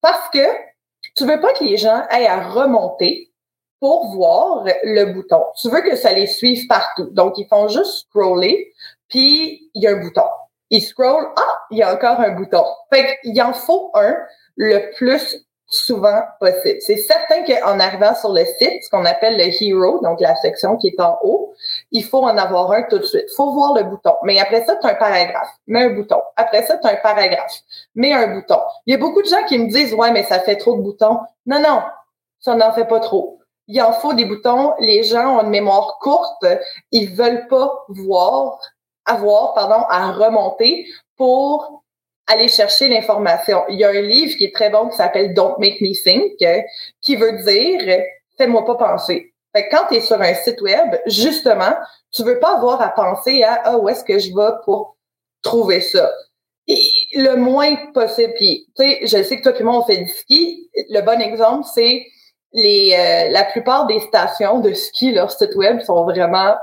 Parce 0.00 0.28
que 0.30 0.46
tu 1.16 1.26
veux 1.26 1.40
pas 1.40 1.52
que 1.54 1.64
les 1.64 1.76
gens 1.76 2.02
aient 2.10 2.26
à 2.26 2.48
remonter 2.48 3.32
pour 3.80 4.14
voir 4.14 4.64
le 4.84 5.12
bouton. 5.12 5.42
Tu 5.60 5.68
veux 5.68 5.82
que 5.82 5.96
ça 5.96 6.12
les 6.12 6.26
suive 6.26 6.66
partout. 6.66 7.08
Donc, 7.12 7.36
ils 7.36 7.48
font 7.48 7.68
juste 7.68 8.06
scroller, 8.06 8.72
puis 9.08 9.70
il 9.74 9.82
y 9.82 9.86
a 9.86 9.90
un 9.90 10.00
bouton 10.00 10.24
il 10.70 10.82
scroll, 10.82 11.26
ah, 11.36 11.58
il 11.70 11.78
y 11.78 11.82
a 11.82 11.94
encore 11.94 12.20
un 12.20 12.30
bouton. 12.30 12.64
Fait 12.92 13.18
qu'il 13.22 13.40
en 13.42 13.52
faut 13.52 13.90
un 13.94 14.16
le 14.56 14.94
plus 14.96 15.46
souvent 15.68 16.22
possible. 16.38 16.80
C'est 16.80 16.96
certain 16.96 17.42
qu'en 17.44 17.80
arrivant 17.80 18.14
sur 18.14 18.32
le 18.32 18.44
site, 18.44 18.84
ce 18.84 18.90
qu'on 18.90 19.04
appelle 19.04 19.36
le 19.36 19.62
hero, 19.62 20.00
donc 20.00 20.20
la 20.20 20.36
section 20.36 20.76
qui 20.76 20.88
est 20.88 21.00
en 21.00 21.18
haut, 21.22 21.54
il 21.90 22.04
faut 22.04 22.22
en 22.22 22.36
avoir 22.36 22.70
un 22.72 22.82
tout 22.84 22.98
de 22.98 23.04
suite. 23.04 23.26
Faut 23.36 23.52
voir 23.52 23.74
le 23.74 23.82
bouton. 23.84 24.14
Mais 24.22 24.38
après 24.38 24.64
ça, 24.64 24.76
tu 24.76 24.86
as 24.86 24.90
un 24.90 24.94
paragraphe. 24.94 25.50
Mets 25.66 25.84
un 25.84 25.90
bouton. 25.90 26.20
Après 26.36 26.62
ça, 26.62 26.78
tu 26.78 26.86
as 26.86 26.92
un 26.92 26.96
paragraphe. 26.96 27.60
Mets 27.94 28.12
un 28.12 28.28
bouton. 28.34 28.60
Il 28.86 28.92
y 28.92 28.94
a 28.94 28.98
beaucoup 28.98 29.22
de 29.22 29.28
gens 29.28 29.42
qui 29.48 29.58
me 29.58 29.68
disent, 29.68 29.92
ouais, 29.94 30.12
mais 30.12 30.24
ça 30.24 30.40
fait 30.40 30.56
trop 30.56 30.76
de 30.76 30.82
boutons. 30.82 31.20
Non, 31.46 31.60
non, 31.60 31.82
ça 32.38 32.54
n'en 32.54 32.72
fait 32.72 32.86
pas 32.86 33.00
trop. 33.00 33.40
Il 33.68 33.82
en 33.82 33.92
faut 33.92 34.12
des 34.12 34.24
boutons. 34.24 34.74
Les 34.78 35.02
gens 35.02 35.38
ont 35.38 35.42
une 35.42 35.50
mémoire 35.50 35.98
courte. 36.00 36.46
Ils 36.92 37.12
veulent 37.12 37.48
pas 37.48 37.84
voir 37.88 38.58
avoir, 39.06 39.54
pardon, 39.54 39.84
à 39.88 40.12
remonter 40.12 40.86
pour 41.16 41.84
aller 42.26 42.48
chercher 42.48 42.88
l'information. 42.88 43.62
Il 43.68 43.78
y 43.78 43.84
a 43.84 43.90
un 43.90 44.02
livre 44.02 44.36
qui 44.36 44.44
est 44.44 44.54
très 44.54 44.70
bon 44.70 44.88
qui 44.88 44.96
s'appelle 44.96 45.32
Don't 45.32 45.54
Make 45.58 45.80
Me 45.80 45.94
Think, 45.94 46.32
qui 47.00 47.16
veut 47.16 47.32
dire 47.44 48.02
fais-moi 48.36 48.64
pas 48.64 48.74
penser. 48.74 49.32
Fait 49.54 49.68
quand 49.68 49.86
tu 49.88 49.96
es 49.96 50.00
sur 50.00 50.20
un 50.20 50.34
site 50.34 50.60
web, 50.60 50.96
justement, 51.06 51.74
tu 52.12 52.22
veux 52.24 52.38
pas 52.38 52.56
avoir 52.56 52.80
à 52.82 52.90
penser 52.90 53.42
à 53.42 53.60
ah, 53.64 53.78
où 53.78 53.88
est-ce 53.88 54.04
que 54.04 54.18
je 54.18 54.34
vais 54.34 54.52
pour 54.64 54.96
trouver 55.42 55.80
ça? 55.80 56.10
Le 56.68 57.36
moins 57.36 57.76
possible. 57.94 58.34
Puis, 58.34 58.66
tu 58.76 58.84
sais, 58.84 58.98
je 59.02 59.22
sais 59.22 59.38
que 59.38 59.42
toi 59.42 59.58
et 59.58 59.62
moi, 59.62 59.78
on 59.78 59.84
fait 59.84 59.98
du 59.98 60.08
ski. 60.08 60.68
Le 60.90 61.00
bon 61.00 61.20
exemple, 61.20 61.66
c'est 61.72 62.04
les 62.52 62.92
euh, 62.92 63.30
la 63.30 63.44
plupart 63.44 63.86
des 63.86 64.00
stations 64.00 64.60
de 64.60 64.72
ski, 64.72 65.12
leur 65.12 65.30
site 65.30 65.54
web 65.54 65.80
sont 65.80 66.04
vraiment 66.04 66.54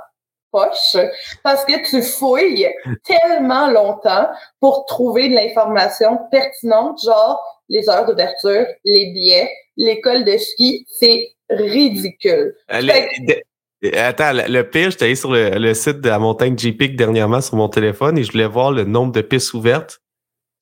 poche 0.53 0.95
parce 1.43 1.65
que 1.65 1.89
tu 1.89 2.01
fouilles 2.01 2.69
tellement 3.03 3.67
longtemps 3.69 4.29
pour 4.59 4.85
trouver 4.85 5.27
de 5.27 5.35
l'information 5.35 6.19
pertinente, 6.31 6.99
genre 7.03 7.41
les 7.69 7.89
heures 7.89 8.05
d'ouverture, 8.05 8.65
les 8.85 9.11
billets, 9.11 9.49
l'école 9.75 10.23
de 10.23 10.37
ski, 10.37 10.85
c'est 10.87 11.33
ridicule. 11.49 12.55
Attends, 13.93 14.31
le 14.47 14.61
pire, 14.61 14.91
j'étais 14.91 15.05
allé 15.05 15.15
sur 15.15 15.31
le, 15.33 15.73
site 15.73 15.99
de 15.99 16.07
la 16.07 16.19
montagne 16.19 16.57
J-Peak 16.57 16.95
dernièrement 16.95 17.41
sur 17.41 17.57
mon 17.57 17.67
téléphone 17.67 18.17
et 18.17 18.23
je 18.23 18.31
voulais 18.31 18.47
voir 18.47 18.71
le 18.71 18.85
nombre 18.85 19.11
de 19.11 19.21
pistes 19.21 19.53
ouvertes. 19.53 19.99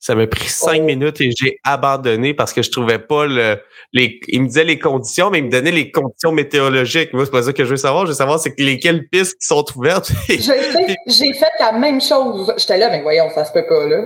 Ça 0.02 0.16
m'a 0.16 0.26
pris 0.26 0.48
cinq 0.48 0.80
oh. 0.82 0.84
minutes 0.84 1.20
et 1.20 1.30
j'ai 1.30 1.60
abandonné 1.62 2.34
parce 2.34 2.52
que 2.52 2.60
je 2.60 2.72
trouvais 2.72 2.98
pas 2.98 3.24
le. 3.24 3.56
Les, 3.92 4.18
il 4.26 4.42
me 4.42 4.46
disait 4.48 4.64
les 4.64 4.80
conditions, 4.80 5.30
mais 5.30 5.38
il 5.38 5.44
me 5.44 5.50
donnait 5.50 5.70
les 5.70 5.92
conditions 5.92 6.32
météorologiques. 6.32 7.12
Moi, 7.12 7.24
c'est 7.24 7.30
pas 7.30 7.44
ça 7.44 7.52
que 7.52 7.64
je 7.64 7.70
veux 7.70 7.76
savoir. 7.76 8.06
Je 8.06 8.10
veux 8.10 8.16
savoir 8.16 8.40
c'est 8.40 8.58
lesquelles 8.58 9.06
pistes 9.08 9.38
qui 9.38 9.46
sont 9.46 9.64
ouvertes. 9.76 10.10
j'ai 10.28 11.32
fait 11.34 11.52
la 11.60 11.70
même 11.70 12.00
chose. 12.00 12.52
J'étais 12.58 12.78
là, 12.78 12.90
mais 12.90 13.00
voyons, 13.00 13.30
ça 13.32 13.44
se 13.44 13.52
peut 13.52 13.64
pas, 13.64 13.86
là. 13.86 14.04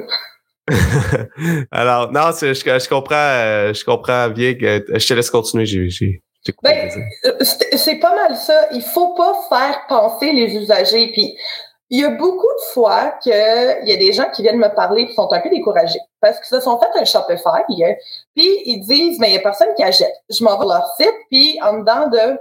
Alors, 1.70 2.12
non, 2.12 2.30
je, 2.38 2.52
je, 2.52 2.88
comprends, 2.90 3.14
euh, 3.16 3.72
je 3.72 3.82
comprends 3.82 4.28
bien 4.28 4.52
que 4.52 4.84
je 4.98 5.06
te 5.06 5.14
laisse 5.14 5.30
continuer. 5.30 5.64
J'ai, 5.64 6.20
ben, 6.62 6.90
euh, 7.24 7.32
c'est 7.42 7.96
pas 7.96 8.14
mal 8.14 8.36
ça. 8.36 8.68
Il 8.72 8.82
faut 8.82 9.14
pas 9.14 9.34
faire 9.48 9.86
penser 9.88 10.32
les 10.32 10.54
usagers. 10.54 11.10
Puis 11.12 11.36
il 11.90 12.00
y 12.00 12.04
a 12.04 12.10
beaucoup 12.10 12.46
de 12.46 12.72
fois 12.72 13.12
qu'il 13.22 13.32
y 13.32 13.92
a 13.92 13.96
des 13.96 14.12
gens 14.12 14.28
qui 14.30 14.42
viennent 14.42 14.58
me 14.58 14.74
parler 14.74 15.06
qui 15.06 15.14
sont 15.14 15.32
un 15.32 15.40
peu 15.40 15.50
découragés 15.50 16.00
parce 16.20 16.38
qu'ils 16.38 16.56
se 16.56 16.60
sont 16.60 16.78
fait 16.80 16.98
un 16.98 17.04
Shopify, 17.04 17.62
puis 17.68 18.60
ils 18.64 18.80
disent, 18.80 19.18
mais 19.20 19.28
il 19.28 19.32
n'y 19.32 19.38
a 19.38 19.42
personne 19.42 19.72
qui 19.76 19.84
achète. 19.84 20.14
Je 20.28 20.42
m'en 20.42 20.60
leur 20.62 20.86
site, 20.96 21.14
puis 21.30 21.58
en 21.62 21.78
dedans 21.78 22.08
de 22.08 22.38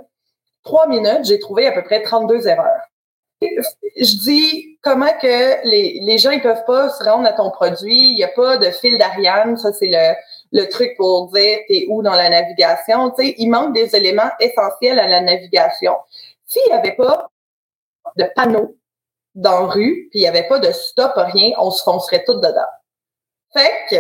trois 0.64 0.88
minutes, 0.88 1.26
j'ai 1.26 1.40
trouvé 1.40 1.68
à 1.68 1.72
peu 1.72 1.84
près 1.84 2.02
32 2.02 2.48
erreurs. 2.48 2.82
Je 3.42 4.24
dis 4.24 4.80
comment 4.82 5.12
que 5.22 5.68
les, 5.68 6.00
les 6.02 6.18
gens 6.18 6.32
ils 6.32 6.42
peuvent 6.42 6.66
pas 6.66 6.90
se 6.90 7.04
rendre 7.04 7.28
à 7.28 7.34
ton 7.34 7.52
produit, 7.52 8.12
il 8.12 8.16
n'y 8.16 8.24
a 8.24 8.30
pas 8.30 8.58
de 8.58 8.72
fil 8.72 8.98
d'Ariane, 8.98 9.58
ça 9.58 9.72
c'est 9.74 9.88
le, 9.88 10.16
le 10.52 10.68
truc 10.70 10.96
pour 10.98 11.28
dire 11.32 11.60
t'es 11.68 11.86
où 11.90 12.02
dans 12.02 12.14
la 12.14 12.30
navigation? 12.30 13.12
Tu 13.12 13.26
sais, 13.28 13.36
il 13.38 13.50
manque 13.50 13.74
des 13.76 13.96
éléments 13.96 14.32
essentiels 14.40 14.98
à 15.00 15.08
la 15.08 15.22
navigation. 15.22 15.94
S'il 16.48 16.64
n'y 16.68 16.74
avait 16.74 16.96
pas 16.96 17.30
de 18.16 18.26
panneaux 18.36 18.76
dans 19.36 19.68
la 19.68 19.74
rue, 19.74 20.08
puis 20.10 20.20
il 20.20 20.22
n'y 20.22 20.28
avait 20.28 20.48
pas 20.48 20.60
de 20.60 20.72
stop, 20.72 21.12
rien, 21.16 21.52
on 21.60 21.70
se 21.70 21.84
foncerait 21.84 22.24
tout 22.26 22.36
dedans. 22.36 22.72
Fait 23.54 23.74
que 23.90 23.96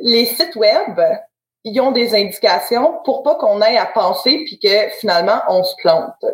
les 0.00 0.24
sites 0.24 0.56
web, 0.56 1.00
ils 1.64 1.80
ont 1.80 1.92
des 1.92 2.14
indications 2.14 2.98
pour 3.04 3.22
pas 3.22 3.36
qu'on 3.36 3.60
ait 3.62 3.76
à 3.76 3.86
penser 3.86 4.42
puis 4.46 4.58
que 4.58 4.88
finalement 4.98 5.40
on 5.48 5.62
se 5.62 5.74
plante. 5.82 6.24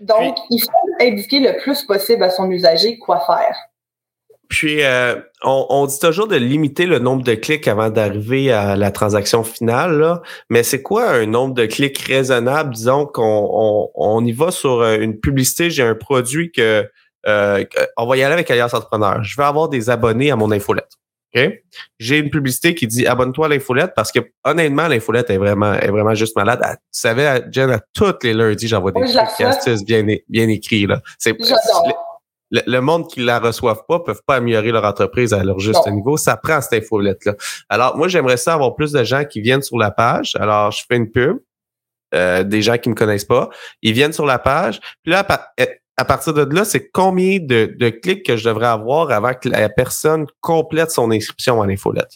Donc, 0.00 0.36
il 0.50 0.60
faut 0.60 0.70
indiquer 1.00 1.40
le 1.40 1.56
plus 1.56 1.82
possible 1.82 2.22
à 2.22 2.30
son 2.30 2.50
usager 2.50 2.98
quoi 2.98 3.20
faire. 3.20 3.56
Puis, 4.48 4.82
euh, 4.82 5.16
on, 5.42 5.84
dit 5.86 5.98
toujours 5.98 6.26
de 6.26 6.36
limiter 6.36 6.86
le 6.86 7.00
nombre 7.00 7.22
de 7.22 7.34
clics 7.34 7.68
avant 7.68 7.90
d'arriver 7.90 8.50
à 8.50 8.76
la 8.76 8.90
transaction 8.90 9.44
finale, 9.44 9.98
là. 9.98 10.22
mais 10.48 10.62
c'est 10.62 10.80
quoi 10.80 11.10
un 11.10 11.26
nombre 11.26 11.52
de 11.52 11.66
clics 11.66 11.98
raisonnable? 11.98 12.74
Disons 12.74 13.04
qu'on 13.04 13.90
on 13.94 14.24
y 14.24 14.32
va 14.32 14.50
sur 14.50 14.80
euh, 14.80 14.96
une 15.00 15.20
publicité, 15.20 15.68
j'ai 15.68 15.82
un 15.82 15.94
produit 15.94 16.50
que 16.50 16.88
euh, 17.28 17.64
on 17.96 18.06
va 18.06 18.16
y 18.16 18.22
aller 18.22 18.32
avec 18.32 18.50
Alliance 18.50 18.74
Entrepreneur. 18.74 19.22
Je 19.22 19.36
vais 19.36 19.44
avoir 19.44 19.68
des 19.68 19.90
abonnés 19.90 20.30
à 20.30 20.36
mon 20.36 20.50
infolette. 20.50 20.90
OK? 21.34 21.52
J'ai 21.98 22.18
une 22.18 22.30
publicité 22.30 22.74
qui 22.74 22.86
dit 22.86 23.06
abonne-toi 23.06 23.46
à 23.46 23.48
l'infolette 23.50 23.92
parce 23.94 24.10
que 24.10 24.20
honnêtement, 24.44 24.88
l'infolette 24.88 25.28
est 25.30 25.36
vraiment, 25.36 25.74
est 25.74 25.90
vraiment 25.90 26.14
juste 26.14 26.36
malade. 26.36 26.60
tu 26.62 26.76
savais, 26.90 27.44
Jen, 27.52 27.70
à 27.70 27.80
tous 27.92 28.14
les 28.22 28.32
lundis, 28.32 28.68
j'envoie 28.68 28.92
des 28.92 29.00
trucs 29.02 29.40
astuces 29.40 29.84
bien, 29.84 30.04
bien 30.28 30.48
écrits. 30.48 30.86
Là. 30.86 31.00
C'est, 31.18 31.36
le, 32.50 32.80
monde 32.80 33.08
qui 33.08 33.20
la 33.20 33.40
reçoivent 33.40 33.82
pas 33.86 34.00
peuvent 34.00 34.22
pas 34.26 34.36
améliorer 34.36 34.70
leur 34.70 34.84
entreprise 34.84 35.34
à 35.34 35.44
leur 35.44 35.58
juste 35.58 35.86
niveau. 35.90 36.16
Ça 36.16 36.38
prend 36.38 36.62
cette 36.62 36.82
infolette-là. 36.82 37.34
Alors, 37.68 37.96
moi, 37.98 38.08
j'aimerais 38.08 38.38
ça 38.38 38.54
avoir 38.54 38.74
plus 38.74 38.92
de 38.92 39.04
gens 39.04 39.24
qui 39.24 39.42
viennent 39.42 39.60
sur 39.60 39.76
la 39.76 39.90
page. 39.90 40.34
Alors, 40.40 40.70
je 40.70 40.82
fais 40.88 40.96
une 40.96 41.10
pub. 41.10 41.38
Euh, 42.14 42.42
des 42.42 42.62
gens 42.62 42.78
qui 42.78 42.88
me 42.88 42.94
connaissent 42.94 43.26
pas. 43.26 43.50
Ils 43.82 43.92
viennent 43.92 44.14
sur 44.14 44.24
la 44.24 44.38
page. 44.38 44.80
Puis 45.02 45.12
là, 45.12 45.26
à 45.98 46.04
partir 46.04 46.32
de 46.32 46.54
là, 46.54 46.64
c'est 46.64 46.88
combien 46.90 47.38
de, 47.40 47.90
clics 47.90 48.24
que 48.24 48.36
je 48.36 48.48
devrais 48.48 48.68
avoir 48.68 49.10
avant 49.10 49.34
que 49.34 49.48
la 49.48 49.68
personne 49.68 50.26
complète 50.40 50.92
son 50.92 51.10
inscription 51.10 51.58
en 51.58 51.68
infolette? 51.68 52.12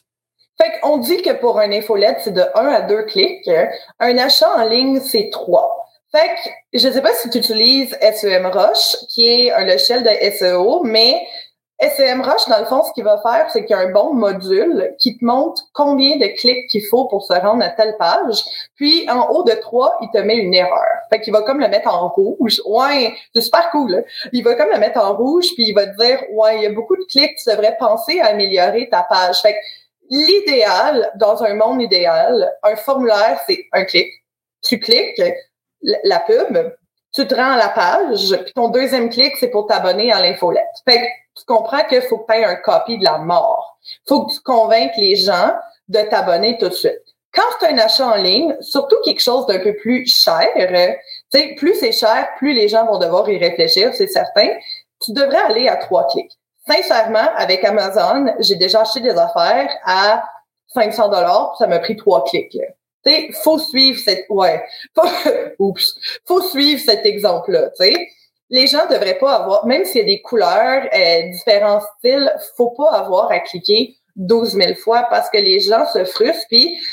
Fait 0.61 0.79
qu'on 0.81 0.99
dit 0.99 1.21
que 1.23 1.33
pour 1.33 1.59
un 1.59 1.73
infolette, 1.73 2.19
c'est 2.23 2.33
de 2.33 2.45
1 2.55 2.67
à 2.67 2.83
2 2.83 3.03
clics. 3.05 3.51
Un 3.99 4.19
achat 4.19 4.49
en 4.57 4.69
ligne, 4.69 5.01
c'est 5.01 5.31
3. 5.33 5.69
Fait 6.15 6.29
que, 6.29 6.79
je 6.79 6.89
sais 6.89 7.03
pas 7.03 7.13
si 7.15 7.29
tu 7.31 7.39
utilises 7.39 7.99
SEMrush, 8.01 9.07
qui 9.09 9.29
est 9.29 9.51
un 9.51 9.65
logiciel 9.65 10.05
de 10.05 10.11
SEO, 10.31 10.85
mais 10.85 11.21
SEMrush, 11.91 12.49
dans 12.49 12.59
le 12.59 12.65
fond, 12.67 12.83
ce 12.85 12.93
qu'il 12.93 13.05
va 13.05 13.21
faire, 13.23 13.51
c'est 13.51 13.65
qu'il 13.65 13.77
y 13.77 13.79
a 13.79 13.83
un 13.83 13.91
bon 13.91 14.15
module 14.15 14.95
qui 14.99 15.19
te 15.19 15.25
montre 15.25 15.63
combien 15.73 16.17
de 16.17 16.27
clics 16.39 16.69
qu'il 16.69 16.87
faut 16.87 17.07
pour 17.07 17.25
se 17.25 17.33
rendre 17.33 17.65
à 17.65 17.71
telle 17.71 17.97
page. 17.99 18.45
Puis, 18.77 19.09
en 19.11 19.29
haut 19.31 19.43
de 19.43 19.53
3, 19.53 19.99
il 20.03 20.11
te 20.11 20.19
met 20.19 20.37
une 20.37 20.55
erreur. 20.55 20.87
Fait 21.11 21.21
qu'il 21.21 21.33
va 21.33 21.43
comme 21.43 21.61
le 21.61 21.69
mettre 21.69 21.93
en 21.93 22.09
rouge. 22.09 22.61
Ouais, 22.67 23.15
c'est 23.35 23.41
super 23.41 23.71
cool. 23.71 23.95
Hein. 23.95 24.29
Il 24.33 24.45
va 24.45 24.55
comme 24.55 24.71
le 24.71 24.79
mettre 24.79 25.01
en 25.01 25.15
rouge, 25.15 25.47
puis 25.55 25.69
il 25.69 25.75
va 25.75 25.87
te 25.87 25.97
dire, 25.97 26.21
ouais, 26.33 26.57
il 26.57 26.63
y 26.63 26.67
a 26.67 26.73
beaucoup 26.73 26.97
de 26.97 27.05
clics, 27.05 27.37
tu 27.37 27.51
devrais 27.51 27.77
penser 27.79 28.21
à 28.21 28.29
améliorer 28.29 28.89
ta 28.89 29.03
page. 29.03 29.41
Fait 29.41 29.55
que 29.55 29.59
l'idéal, 30.11 31.11
dans 31.17 31.43
un 31.43 31.55
monde 31.55 31.83
idéal, 31.83 32.53
un 32.63 32.77
formulaire, 32.77 33.41
c'est 33.47 33.67
un 33.73 33.85
clic. 33.85 34.09
Tu 34.63 34.79
cliques, 34.79 35.21
la 35.83 36.21
pub, 36.21 36.73
tu 37.13 37.27
te 37.27 37.35
rends 37.35 37.53
à 37.53 37.57
la 37.57 37.69
page, 37.69 38.35
puis 38.45 38.53
ton 38.55 38.69
deuxième 38.69 39.11
clic, 39.11 39.37
c'est 39.37 39.49
pour 39.49 39.67
t'abonner 39.67 40.13
à 40.13 40.21
l'infolette. 40.21 40.65
Fait 40.89 41.01
que 41.01 41.07
tu 41.37 41.45
comprends 41.47 41.85
qu'il 41.89 42.03
faut 42.03 42.19
que 42.19 42.33
tu 42.33 42.39
aies 42.39 42.45
un 42.45 42.57
copie 42.57 42.99
de 42.99 43.05
la 43.05 43.19
mort. 43.19 43.79
faut 44.07 44.27
que 44.27 44.33
tu 44.35 44.41
convainques 44.41 44.97
les 44.97 45.17
gens 45.17 45.53
de 45.89 46.01
t'abonner 46.03 46.59
tout 46.59 46.69
de 46.69 46.75
suite. 46.75 47.03
Quand 47.35 47.43
c'est 47.59 47.69
un 47.69 47.79
achat 47.79 48.07
en 48.07 48.17
ligne, 48.17 48.55
surtout 48.61 48.97
quelque 49.05 49.23
chose 49.23 49.47
d'un 49.47 49.59
peu 49.59 49.75
plus 49.77 50.07
cher, 50.07 50.49
tu 50.55 51.39
sais, 51.39 51.55
plus 51.57 51.75
c'est 51.75 51.93
cher, 51.93 52.29
plus 52.37 52.53
les 52.53 52.69
gens 52.69 52.87
vont 52.87 52.99
devoir 52.99 53.29
y 53.31 53.39
réfléchir, 53.39 53.95
c'est 53.95 54.07
certain. 54.07 54.49
Tu 55.01 55.13
devrais 55.13 55.39
aller 55.39 55.69
à 55.69 55.77
trois 55.77 56.07
clics. 56.09 56.39
Sincèrement, 56.67 57.31
avec 57.37 57.65
Amazon, 57.65 58.35
j'ai 58.39 58.57
déjà 58.57 58.83
acheté 58.83 59.01
des 59.01 59.17
affaires 59.17 59.71
à 59.85 60.23
500 60.69 61.09
dollars, 61.09 61.57
ça 61.59 61.67
m'a 61.67 61.79
pris 61.79 61.97
trois 61.97 62.25
clics. 62.25 62.57
Tu 63.05 63.33
faut 63.43 63.59
suivre 63.59 63.99
cette, 63.99 64.27
ouais, 64.29 64.63
faut, 64.95 65.09
oups, 65.59 65.95
faut 66.27 66.43
suivre 66.43 66.81
cet 66.85 67.05
exemple-là, 67.05 67.71
tu 67.71 67.85
sais. 67.85 68.09
Les 68.51 68.67
gens 68.67 68.87
devraient 68.91 69.19
pas 69.19 69.37
avoir, 69.37 69.67
même 69.67 69.85
s'il 69.85 70.03
y 70.03 70.05
a 70.05 70.07
des 70.07 70.21
couleurs, 70.21 70.85
euh, 70.95 71.31
différents 71.31 71.81
styles, 71.99 72.33
faut 72.57 72.71
pas 72.71 72.91
avoir 72.91 73.31
à 73.31 73.39
cliquer 73.41 73.97
12 74.17 74.53
000 74.55 74.75
fois 74.75 75.07
parce 75.09 75.31
que 75.31 75.39
les 75.39 75.61
gens 75.61 75.87
se 75.87 76.05
frustrent. 76.05 76.47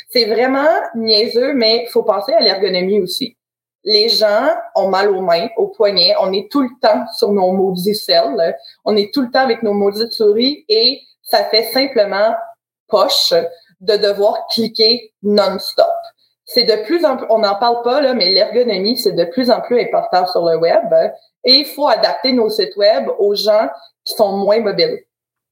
C'est 0.10 0.26
vraiment 0.26 0.70
niaiseux, 0.96 1.54
mais 1.54 1.86
faut 1.88 2.04
penser 2.04 2.34
à 2.34 2.40
l'ergonomie 2.40 3.02
aussi. 3.02 3.36
Les 3.84 4.10
gens 4.10 4.50
ont 4.76 4.90
mal 4.90 5.10
aux 5.10 5.22
mains, 5.22 5.48
aux 5.58 5.68
poignets. 5.68 6.14
On 6.22 6.34
est 6.34 6.52
tout 6.52 6.62
le 6.62 6.70
temps 6.82 7.06
sur 7.18 7.32
nos 7.32 7.52
maudits 7.52 7.96
selles. 7.96 8.58
On 8.86 8.96
est 8.96 9.14
tout 9.14 9.22
le 9.22 9.32
temps 9.32 9.40
avec 9.40 9.64
nos 9.64 9.74
maudites 9.74 10.12
souris 10.12 10.66
et 10.68 11.02
ça 11.24 11.46
fait 11.46 11.72
simplement 11.72 12.36
poche 12.88 13.34
de 13.80 13.96
devoir 13.96 14.48
cliquer 14.48 15.14
non-stop. 15.24 15.88
C'est 16.52 16.64
de 16.64 16.84
plus 16.84 17.06
en 17.06 17.16
plus, 17.16 17.28
on 17.30 17.40
n'en 17.40 17.54
parle 17.60 17.84
pas, 17.84 18.02
là, 18.02 18.16
mais 18.16 18.32
l'ergonomie, 18.32 18.98
c'est 18.98 19.12
de 19.12 19.26
plus 19.26 19.52
en 19.52 19.62
plus 19.62 19.80
important 19.80 20.26
sur 20.26 20.44
le 20.44 20.58
web. 20.58 20.84
Et 21.44 21.54
il 21.54 21.66
faut 21.66 21.88
adapter 21.88 22.32
nos 22.32 22.50
sites 22.50 22.76
web 22.76 23.08
aux 23.20 23.36
gens 23.36 23.70
qui 24.04 24.16
sont 24.16 24.36
moins 24.36 24.60
mobiles, 24.60 24.98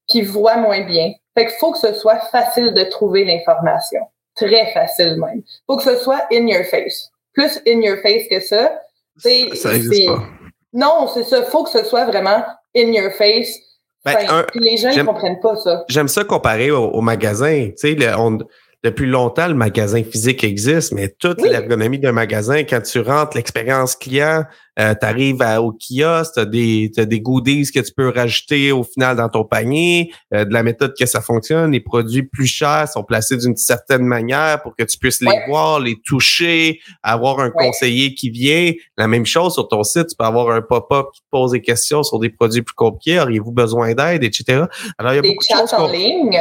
qui 0.07 0.23
voient 0.23 0.57
moins 0.57 0.81
bien. 0.81 1.13
Fait 1.37 1.45
qu'il 1.45 1.55
faut 1.59 1.71
que 1.71 1.77
ce 1.77 1.93
soit 1.93 2.17
facile 2.31 2.73
de 2.73 2.83
trouver 2.85 3.25
l'information. 3.25 4.01
Très 4.35 4.73
facile 4.73 5.17
même. 5.19 5.43
Faut 5.67 5.77
que 5.77 5.83
ce 5.83 5.97
soit 5.97 6.25
in 6.33 6.47
your 6.47 6.65
face. 6.65 7.11
Plus 7.33 7.61
in 7.67 7.79
your 7.81 7.97
face 7.97 8.27
que 8.27 8.39
ça. 8.39 8.81
C'est, 9.17 9.55
ça 9.55 9.75
existe 9.75 10.07
pas. 10.07 10.23
Non, 10.73 11.07
c'est 11.13 11.25
ça. 11.25 11.43
Faut 11.43 11.63
que 11.63 11.69
ce 11.69 11.83
soit 11.83 12.05
vraiment 12.05 12.43
in 12.75 12.87
your 12.91 13.11
face 13.11 13.55
ben, 14.03 14.45
les 14.55 14.77
gens 14.77 14.95
ne 14.95 15.03
comprennent 15.03 15.39
pas 15.41 15.55
ça. 15.57 15.83
J'aime 15.89 16.07
ça 16.07 16.23
comparer 16.23 16.71
au, 16.71 17.01
magasin. 17.01 17.69
Tu 17.77 17.99
sais, 17.99 18.13
on, 18.17 18.39
depuis 18.83 19.07
longtemps, 19.07 19.47
le 19.47 19.55
magasin 19.55 20.03
physique 20.03 20.43
existe, 20.43 20.93
mais 20.93 21.09
toute 21.09 21.41
l'ergonomie 21.41 21.97
d'un 21.97 22.11
magasin, 22.11 22.59
quand 22.59 22.81
tu 22.81 22.99
rentres, 22.99 23.35
l'expérience 23.35 23.95
client, 23.95 24.43
euh, 24.79 24.93
tu 24.93 25.05
arrives 25.05 25.41
au 25.59 25.71
kiosque, 25.71 26.33
tu 26.35 26.39
as 26.39 26.45
des, 26.45 26.89
des 26.95 27.19
goodies 27.19 27.71
que 27.71 27.79
tu 27.79 27.91
peux 27.91 28.09
rajouter 28.09 28.71
au 28.71 28.83
final 28.83 29.17
dans 29.17 29.29
ton 29.29 29.43
panier, 29.45 30.13
euh, 30.31 30.45
de 30.45 30.53
la 30.53 30.61
méthode 30.61 30.93
que 30.97 31.07
ça 31.07 31.21
fonctionne, 31.21 31.71
les 31.71 31.79
produits 31.79 32.21
plus 32.21 32.45
chers 32.45 32.87
sont 32.87 33.03
placés 33.03 33.37
d'une 33.37 33.55
certaine 33.55 34.03
manière 34.03 34.61
pour 34.61 34.75
que 34.75 34.83
tu 34.83 34.99
puisses 34.99 35.21
les 35.21 35.45
voir, 35.47 35.79
les 35.79 35.99
toucher, 36.05 36.79
avoir 37.01 37.39
un 37.39 37.49
conseiller 37.49 38.13
qui 38.13 38.29
vient. 38.29 38.73
La 38.95 39.07
même 39.07 39.25
chose 39.25 39.55
sur 39.55 39.67
ton 39.67 39.83
site, 39.83 40.07
tu 40.09 40.15
peux 40.15 40.25
avoir 40.25 40.51
un 40.51 40.61
pop-up 40.61 41.07
qui 41.15 41.21
te 41.21 41.27
pose 41.31 41.51
des 41.51 41.61
questions 41.61 42.03
sur 42.03 42.19
des 42.19 42.29
produits 42.29 42.61
plus 42.61 42.75
compliqués, 42.75 43.19
auriez-vous 43.19 43.51
besoin 43.51 43.95
d'aide, 43.95 44.23
etc. 44.23 44.65
Alors, 44.99 45.13
il 45.13 45.15
y 45.15 45.19
a 45.19 45.21
beaucoup 45.23 45.43
de 45.43 45.57
choses 45.57 45.73
en 45.73 45.91
ligne 45.91 46.37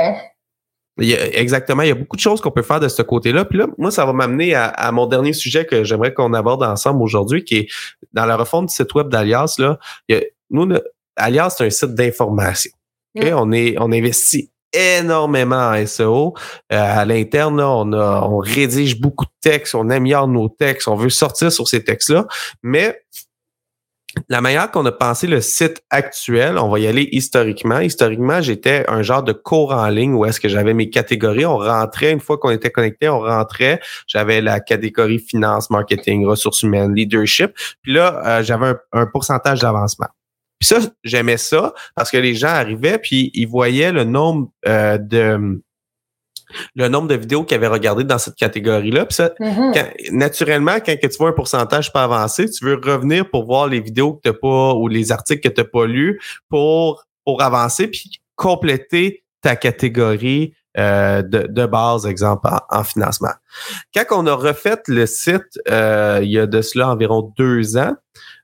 exactement, 0.99 1.83
il 1.83 1.89
y 1.89 1.93
a 1.93 1.95
beaucoup 1.95 2.17
de 2.17 2.21
choses 2.21 2.41
qu'on 2.41 2.51
peut 2.51 2.63
faire 2.63 2.81
de 2.81 2.89
ce 2.89 3.03
côté-là. 3.03 3.45
Puis 3.45 3.59
là, 3.59 3.67
moi, 3.79 3.91
ça 3.91 4.07
va 4.07 4.13
m'amener 4.13 4.55
à, 4.55 4.91
mon 4.93 5.07
dernier 5.07 5.33
sujet 5.33 5.67
que 5.67 5.85
j'aimerais 5.85 6.15
qu'on 6.15 6.33
aborde 6.33 6.63
ensemble 6.63 7.03
aujourd'hui, 7.03 7.45
qui 7.45 7.57
est 7.57 7.69
dans 8.13 8.27
la 8.27 8.37
refonte 8.37 8.69
du 8.69 8.75
site 8.75 8.95
web 8.95 9.09
d'Alias. 9.09 9.57
Là, 9.59 9.79
nous, 10.51 10.69
Alias, 11.17 11.57
c'est 11.59 11.67
un 11.67 11.71
site 11.71 11.95
d'information. 11.95 12.73
Mm. 13.15 13.21
On, 13.35 13.53
est, 13.53 13.77
on 13.79 13.93
investit 13.93 14.51
énormément 14.73 15.71
en 15.71 15.87
SEO. 15.87 16.35
Euh, 16.73 16.77
à 17.01 17.05
l'interne, 17.05 17.61
on, 17.61 17.93
on 17.93 18.39
rédige 18.39 19.01
beaucoup 19.01 19.25
de 19.25 19.31
textes, 19.41 19.75
on 19.75 19.91
améliore 19.91 20.29
nos 20.29 20.49
textes, 20.49 20.89
on 20.89 20.97
veut 20.97 21.11
sortir 21.11 21.51
sur 21.51 21.69
ces 21.69 21.85
textes-là. 21.85 22.27
Mais 22.63 23.01
la 24.29 24.41
manière 24.41 24.71
qu'on 24.71 24.85
a 24.87 24.93
pensé 24.93 25.27
le 25.27 25.41
site 25.41 25.83
actuel, 25.91 26.59
on 26.59 26.69
va 26.69 26.79
y 26.79 26.87
aller 26.87 27.09
historiquement. 27.13 27.81
Historiquement, 27.81 28.41
j'étais 28.41 28.85
un 28.89 29.03
genre 29.03 29.23
de 29.23 29.33
cours 29.33 29.73
en 29.73 29.89
ligne 29.89 30.15
où 30.15 30.25
est-ce 30.25 30.41
que 30.41 30.49
j'avais 30.49 30.75
mes 30.75 30.91
catégories. 30.91 31.47
On 31.47 31.59
rentrait, 31.59 32.13
une 32.13 32.21
fois 32.21 32.39
qu'on 32.39 32.51
était 32.51 32.71
connecté, 32.71 33.09
on 33.09 33.21
rentrait. 33.21 33.81
J'avais 34.07 34.41
la 34.41 34.61
catégorie 34.61 35.19
finance, 35.19 35.71
marketing, 35.71 36.27
ressources 36.27 36.63
humaines, 36.63 36.95
leadership. 36.95 37.53
Puis 37.83 37.93
là, 37.93 38.23
euh, 38.27 38.43
j'avais 38.43 38.75
un, 38.93 39.07
pourcentage 39.07 39.61
d'avancement. 39.61 40.09
Puis 40.59 40.69
ça, 40.69 40.79
j'aimais 41.05 41.37
ça 41.37 41.75
parce 41.95 42.11
que 42.11 42.17
les 42.17 42.35
gens 42.35 42.49
arrivaient 42.49 42.99
puis 42.99 43.31
ils 43.35 43.47
voyaient 43.47 43.93
le 43.93 44.05
nombre 44.05 44.49
euh, 44.67 44.99
de 44.99 45.63
le 46.75 46.89
nombre 46.89 47.09
de 47.09 47.15
vidéos 47.15 47.45
qu'ils 47.45 47.57
avaient 47.57 47.67
regardées 47.67 48.05
dans 48.05 48.19
cette 48.19 48.37
catégorie-là. 48.37 49.07
Puis 49.07 49.15
ça, 49.15 49.31
mm-hmm. 49.41 50.13
naturellement, 50.13 50.77
quand 50.85 50.95
tu 51.01 51.09
vois 51.19 51.31
un 51.31 51.33
pourcentage 51.33 51.93
pas 51.93 52.05
avancé, 52.05 52.49
tu 52.51 52.65
veux 52.65 52.81
revenir 52.83 53.29
pour 53.31 53.47
voir 53.47 53.67
les 53.69 53.81
vidéos 53.81 54.15
que 54.15 54.31
tu 54.31 54.37
pas 54.37 54.75
ou 54.75 54.89
les 54.89 55.13
articles 55.13 55.41
que 55.49 55.55
tu 55.55 55.61
n'as 55.61 55.67
pas 55.67 55.87
lus 55.87 56.21
pour, 56.49 57.05
pour 57.25 57.43
avancer 57.43 57.89
puis 57.89 58.21
compléter 58.37 59.25
ta 59.43 59.57
catégorie 59.57 60.55
euh, 60.79 61.23
de, 61.23 61.47
de, 61.49 61.67
base, 61.67 62.05
exemple, 62.07 62.49
en, 62.69 62.85
financement. 62.85 63.33
Quand 63.95 64.05
on 64.11 64.27
a 64.27 64.35
refait 64.35 64.79
le 64.89 65.07
site, 65.07 65.59
euh, 65.71 66.21
il 66.23 66.31
y 66.31 66.39
a 66.39 66.47
de 66.47 66.61
cela 66.61 66.91
environ 66.91 67.33
deux 67.39 67.79
ans, 67.79 67.95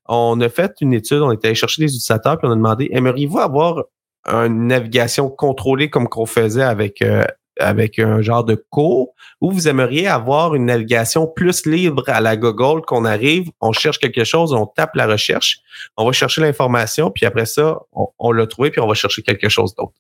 on 0.09 0.41
a 0.41 0.49
fait 0.49 0.73
une 0.81 0.95
étude, 0.95 1.21
on 1.21 1.31
était 1.31 1.49
allé 1.49 1.55
chercher 1.55 1.83
des 1.83 1.89
utilisateurs, 1.89 2.39
puis 2.39 2.49
on 2.49 2.53
a 2.53 2.57
demandé, 2.57 2.89
aimeriez-vous 2.91 3.39
avoir 3.39 3.85
une 4.27 4.69
navigation 4.69 5.29
contrôlée 5.29 5.91
comme 5.91 6.09
qu'on 6.09 6.25
faisait 6.25 6.63
avec 6.63 7.03
euh, 7.03 7.25
avec 7.59 7.99
un 7.99 8.23
genre 8.23 8.45
de 8.45 8.55
cours 8.71 9.15
ou 9.41 9.51
vous 9.51 9.69
aimeriez 9.69 10.07
avoir 10.09 10.55
une 10.55 10.67
navigation 10.67 11.27
plus 11.27 11.67
libre 11.67 12.05
à 12.07 12.21
la 12.21 12.37
Google 12.37 12.83
qu'on 12.83 13.05
arrive, 13.05 13.51
on 13.61 13.73
cherche 13.73 13.99
quelque 13.99 14.25
chose, 14.25 14.53
on 14.53 14.67
tape 14.67 14.95
la 14.95 15.07
recherche, 15.07 15.61
on 15.97 16.07
va 16.07 16.13
chercher 16.13 16.41
l'information, 16.41 17.11
puis 17.11 17.27
après 17.27 17.47
ça, 17.47 17.79
on, 18.19 18.33
l'a 18.33 18.47
trouvé, 18.47 18.71
puis 18.71 18.81
on 18.81 18.87
va 18.87 18.95
chercher 18.95 19.23
quelque 19.23 19.49
chose 19.49 19.75
d'autre. 19.75 19.95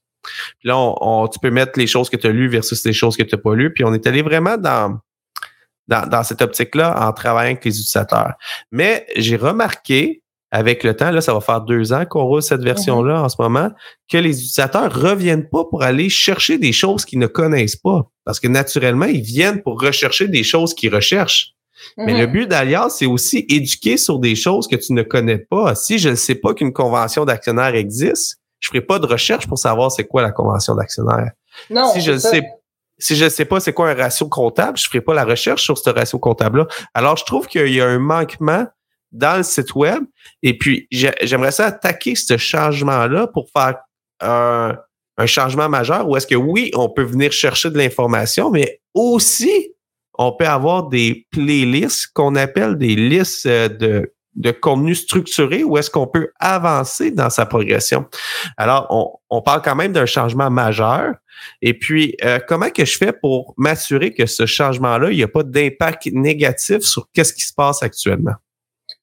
Puis 0.60 0.68
là, 0.68 0.78
on, 0.78 1.28
tu 1.28 1.38
peux 1.40 1.50
mettre 1.50 1.78
les 1.78 1.86
choses 1.86 2.08
que 2.08 2.16
tu 2.16 2.26
as 2.26 2.30
lues 2.30 2.48
versus 2.48 2.84
les 2.84 2.92
choses 2.92 3.16
que 3.16 3.22
tu 3.22 3.34
n'as 3.34 3.42
pas 3.42 3.54
lues, 3.54 3.72
puis 3.72 3.84
on 3.84 3.92
est 3.92 4.06
allé 4.06 4.22
vraiment 4.22 4.56
dans, 4.56 4.98
dans, 5.88 6.08
dans 6.08 6.22
cette 6.22 6.42
optique-là 6.42 7.08
en 7.08 7.12
travaillant 7.12 7.52
avec 7.52 7.64
les 7.64 7.72
utilisateurs. 7.72 8.34
Mais 8.70 9.06
j'ai 9.16 9.36
remarqué 9.36 10.21
avec 10.52 10.84
le 10.84 10.94
temps, 10.94 11.10
là, 11.10 11.22
ça 11.22 11.32
va 11.32 11.40
faire 11.40 11.62
deux 11.62 11.94
ans 11.94 12.04
qu'on 12.04 12.24
roule 12.24 12.42
cette 12.42 12.62
version-là 12.62 13.18
mhm. 13.18 13.24
en 13.24 13.28
ce 13.30 13.36
moment, 13.40 13.70
que 14.10 14.18
les 14.18 14.36
utilisateurs 14.36 14.94
reviennent 14.94 15.48
pas 15.48 15.64
pour 15.64 15.82
aller 15.82 16.10
chercher 16.10 16.58
des 16.58 16.72
choses 16.72 17.06
qu'ils 17.06 17.18
ne 17.18 17.26
connaissent 17.26 17.76
pas. 17.76 18.10
Parce 18.26 18.38
que 18.38 18.48
naturellement, 18.48 19.06
ils 19.06 19.22
viennent 19.22 19.62
pour 19.62 19.80
rechercher 19.80 20.28
des 20.28 20.44
choses 20.44 20.74
qu'ils 20.74 20.94
recherchent. 20.94 21.54
Mais 21.96 22.16
le 22.16 22.26
mhm. 22.26 22.32
but 22.32 22.46
d'Alias, 22.46 22.90
c'est 22.90 23.06
aussi 23.06 23.46
éduquer 23.48 23.96
sur 23.96 24.18
des 24.18 24.36
choses 24.36 24.68
que 24.68 24.76
tu 24.76 24.92
ne 24.92 25.02
connais 25.02 25.38
pas. 25.38 25.74
Si 25.74 25.98
je 25.98 26.10
ne 26.10 26.14
sais 26.14 26.34
pas 26.34 26.52
qu'une 26.52 26.72
convention 26.72 27.24
d'actionnaire 27.24 27.74
existe, 27.74 28.38
je 28.60 28.68
ferai 28.68 28.82
pas 28.82 28.98
de 28.98 29.06
recherche 29.06 29.48
pour 29.48 29.58
savoir 29.58 29.90
c'est 29.90 30.04
quoi 30.04 30.20
la 30.20 30.30
convention 30.30 30.74
d'actionnaire. 30.74 31.32
Non. 31.70 31.90
Si 31.94 32.02
je 32.02 32.12
ne 32.12 32.18
sais 32.18 32.42
si 32.98 33.16
je 33.16 33.24
ne 33.24 33.30
sais 33.30 33.46
pas 33.46 33.58
c'est 33.58 33.72
quoi 33.72 33.90
un 33.90 33.94
ratio 33.94 34.28
comptable, 34.28 34.78
je 34.78 34.86
ferai 34.86 35.00
pas 35.00 35.14
la 35.14 35.24
recherche 35.24 35.64
sur 35.64 35.76
ce 35.76 35.90
ratio 35.90 36.20
comptable-là. 36.20 36.68
Alors, 36.94 37.16
je 37.16 37.24
trouve 37.24 37.48
qu'il 37.48 37.72
y 37.72 37.80
a 37.80 37.86
un 37.86 37.98
manquement 37.98 38.66
dans 39.12 39.36
le 39.36 39.42
site 39.42 39.74
web. 39.74 40.02
Et 40.42 40.56
puis, 40.56 40.88
j'aimerais 40.90 41.52
ça 41.52 41.66
attaquer 41.66 42.14
ce 42.14 42.36
changement-là 42.36 43.26
pour 43.28 43.48
faire 43.54 43.76
un, 44.20 44.76
un 45.18 45.26
changement 45.26 45.68
majeur 45.68 46.08
où 46.08 46.16
est-ce 46.16 46.26
que 46.26 46.34
oui, 46.34 46.70
on 46.74 46.88
peut 46.88 47.02
venir 47.04 47.32
chercher 47.32 47.70
de 47.70 47.78
l'information, 47.78 48.50
mais 48.50 48.80
aussi 48.94 49.72
on 50.18 50.32
peut 50.32 50.46
avoir 50.46 50.88
des 50.88 51.26
playlists 51.30 52.08
qu'on 52.14 52.36
appelle 52.36 52.76
des 52.76 52.94
listes 52.94 53.46
euh, 53.46 53.68
de, 53.68 54.12
de 54.34 54.50
contenu 54.50 54.94
structuré 54.94 55.64
où 55.64 55.76
est-ce 55.78 55.90
qu'on 55.90 56.06
peut 56.06 56.30
avancer 56.38 57.10
dans 57.10 57.30
sa 57.30 57.46
progression. 57.46 58.06
Alors, 58.56 58.86
on, 58.90 59.10
on 59.30 59.42
parle 59.42 59.62
quand 59.62 59.74
même 59.74 59.92
d'un 59.92 60.06
changement 60.06 60.50
majeur. 60.50 61.14
Et 61.60 61.74
puis, 61.74 62.14
euh, 62.24 62.38
comment 62.46 62.70
que 62.70 62.84
je 62.84 62.96
fais 62.96 63.12
pour 63.12 63.54
m'assurer 63.56 64.12
que 64.12 64.26
ce 64.26 64.46
changement-là, 64.46 65.10
il 65.10 65.16
n'y 65.16 65.22
a 65.22 65.28
pas 65.28 65.42
d'impact 65.42 66.06
négatif 66.12 66.80
sur 66.80 67.08
qu'est-ce 67.12 67.32
qui 67.32 67.42
se 67.42 67.54
passe 67.54 67.82
actuellement? 67.82 68.34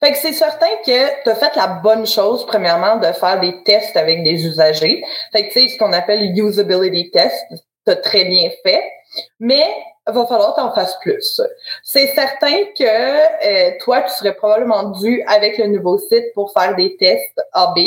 Fait 0.01 0.13
que 0.13 0.17
c'est 0.17 0.33
certain 0.33 0.69
que 0.85 1.23
tu 1.23 1.29
as 1.29 1.35
fait 1.35 1.55
la 1.55 1.67
bonne 1.67 2.07
chose, 2.07 2.45
premièrement, 2.45 2.97
de 2.97 3.11
faire 3.11 3.39
des 3.39 3.63
tests 3.63 3.97
avec 3.97 4.23
des 4.23 4.45
usagers. 4.45 5.03
Fait 5.31 5.47
que 5.47 5.53
tu 5.53 5.61
sais, 5.61 5.69
ce 5.69 5.77
qu'on 5.77 5.91
appelle 5.91 6.21
usability 6.37 7.11
test, 7.11 7.45
tu 7.85 7.91
as 7.91 7.97
très 7.97 8.25
bien 8.25 8.49
fait. 8.63 8.83
Mais 9.39 9.67
va 10.11 10.25
falloir 10.25 10.55
t'en 10.55 10.73
fasses 10.73 10.97
plus. 11.01 11.41
C'est 11.83 12.07
certain 12.07 12.63
que 12.77 12.83
euh, 12.83 13.71
toi, 13.79 14.01
tu 14.01 14.11
serais 14.13 14.33
probablement 14.33 14.83
dû 14.91 15.23
avec 15.27 15.57
le 15.57 15.67
nouveau 15.67 15.97
site 15.97 16.33
pour 16.33 16.51
faire 16.51 16.75
des 16.75 16.95
tests 16.97 17.41
AB. 17.53 17.77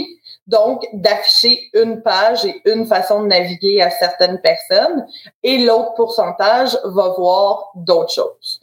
Donc, 0.47 0.85
d'afficher 0.93 1.71
une 1.73 2.03
page 2.03 2.45
et 2.45 2.61
une 2.67 2.87
façon 2.87 3.23
de 3.23 3.29
naviguer 3.29 3.81
à 3.81 3.91
certaines 3.91 4.41
personnes 4.41 5.07
et 5.43 5.59
l'autre 5.59 5.95
pourcentage 5.95 6.77
va 6.85 7.11
voir 7.11 7.71
d'autres 7.77 8.13
choses. 8.13 8.61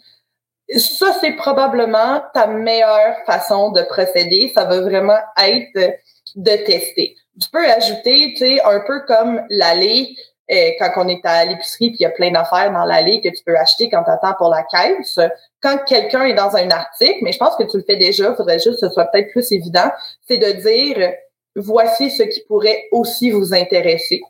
Ça, 0.78 1.16
c'est 1.20 1.32
probablement 1.34 2.22
ta 2.34 2.48
meilleure 2.48 3.18
façon 3.26 3.72
de 3.72 3.82
procéder. 3.84 4.52
Ça 4.54 4.66
va 4.66 4.82
vraiment 4.82 5.18
être 5.42 5.96
de 6.36 6.66
tester. 6.66 7.16
Tu 7.42 7.50
peux 7.52 7.66
ajouter, 7.66 8.34
tu 8.34 8.38
sais, 8.38 8.62
un 8.64 8.82
peu 8.82 9.02
comme 9.08 9.42
l'aller 9.50 10.16
euh, 10.52 10.72
quand 10.80 10.92
on 10.98 11.08
est 11.08 11.24
à 11.26 11.46
l'épicerie 11.46 11.90
puis 11.90 11.98
il 12.00 12.04
y 12.04 12.06
a 12.06 12.10
plein 12.10 12.32
d'affaires 12.32 12.72
dans 12.72 12.84
l'allée 12.84 13.22
que 13.22 13.30
tu 13.30 13.44
peux 13.46 13.56
acheter 13.56 13.88
quand 13.88 14.04
tu 14.04 14.10
attends 14.10 14.34
pour 14.34 14.50
la 14.50 14.64
caisse. 14.64 15.20
Quand 15.62 15.78
quelqu'un 15.86 16.26
est 16.26 16.34
dans 16.34 16.56
un 16.56 16.70
article, 16.72 17.20
mais 17.22 17.32
je 17.32 17.38
pense 17.38 17.56
que 17.56 17.64
tu 17.64 17.78
le 17.78 17.84
fais 17.84 17.98
déjà, 17.98 18.30
il 18.30 18.36
faudrait 18.36 18.58
juste 18.58 18.82
que 18.82 18.88
ce 18.88 18.90
soit 18.90 19.06
peut-être 19.06 19.32
plus 19.32 19.52
évident, 19.52 19.92
c'est 20.28 20.38
de 20.38 20.52
dire 20.62 21.14
voici 21.56 22.10
ce 22.10 22.24
qui 22.24 22.42
pourrait 22.48 22.86
aussi 22.92 23.30
vous 23.30 23.54
intéresser. 23.54 24.22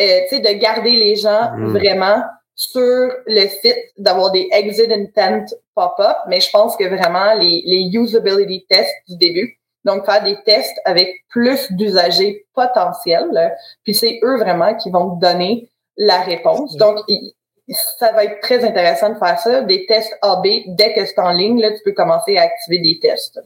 Euh, 0.00 0.20
tu 0.28 0.36
sais, 0.36 0.40
de 0.40 0.58
garder 0.58 0.92
les 0.92 1.14
gens 1.14 1.52
mmh. 1.56 1.72
vraiment 1.72 2.22
sur 2.60 3.10
le 3.26 3.48
site, 3.48 3.78
d'avoir 3.96 4.32
des 4.32 4.46
exit 4.52 4.90
intent 4.90 5.46
pop-up, 5.74 6.16
mais 6.28 6.42
je 6.42 6.50
pense 6.50 6.76
que 6.76 6.84
vraiment 6.84 7.32
les, 7.32 7.62
les 7.64 7.90
usability 7.94 8.66
tests 8.68 8.94
du 9.08 9.16
début, 9.16 9.58
donc 9.86 10.04
faire 10.04 10.22
des 10.22 10.36
tests 10.44 10.78
avec 10.84 11.08
plus 11.30 11.72
d'usagers 11.72 12.44
potentiels, 12.54 13.56
puis 13.82 13.94
c'est 13.94 14.20
eux 14.22 14.36
vraiment 14.36 14.74
qui 14.74 14.90
vont 14.90 15.16
te 15.16 15.20
donner 15.22 15.70
la 15.96 16.20
réponse. 16.20 16.76
Donc, 16.76 16.98
ça 17.98 18.12
va 18.12 18.24
être 18.24 18.40
très 18.42 18.62
intéressant 18.62 19.08
de 19.08 19.18
faire 19.18 19.38
ça, 19.38 19.62
des 19.62 19.86
tests 19.86 20.14
AB, 20.20 20.46
dès 20.76 20.92
que 20.92 21.06
c'est 21.06 21.18
en 21.18 21.32
ligne, 21.32 21.62
là, 21.62 21.70
tu 21.70 21.80
peux 21.82 21.92
commencer 21.92 22.36
à 22.36 22.42
activer 22.42 22.80
des 22.80 22.98
tests. 23.00 23.40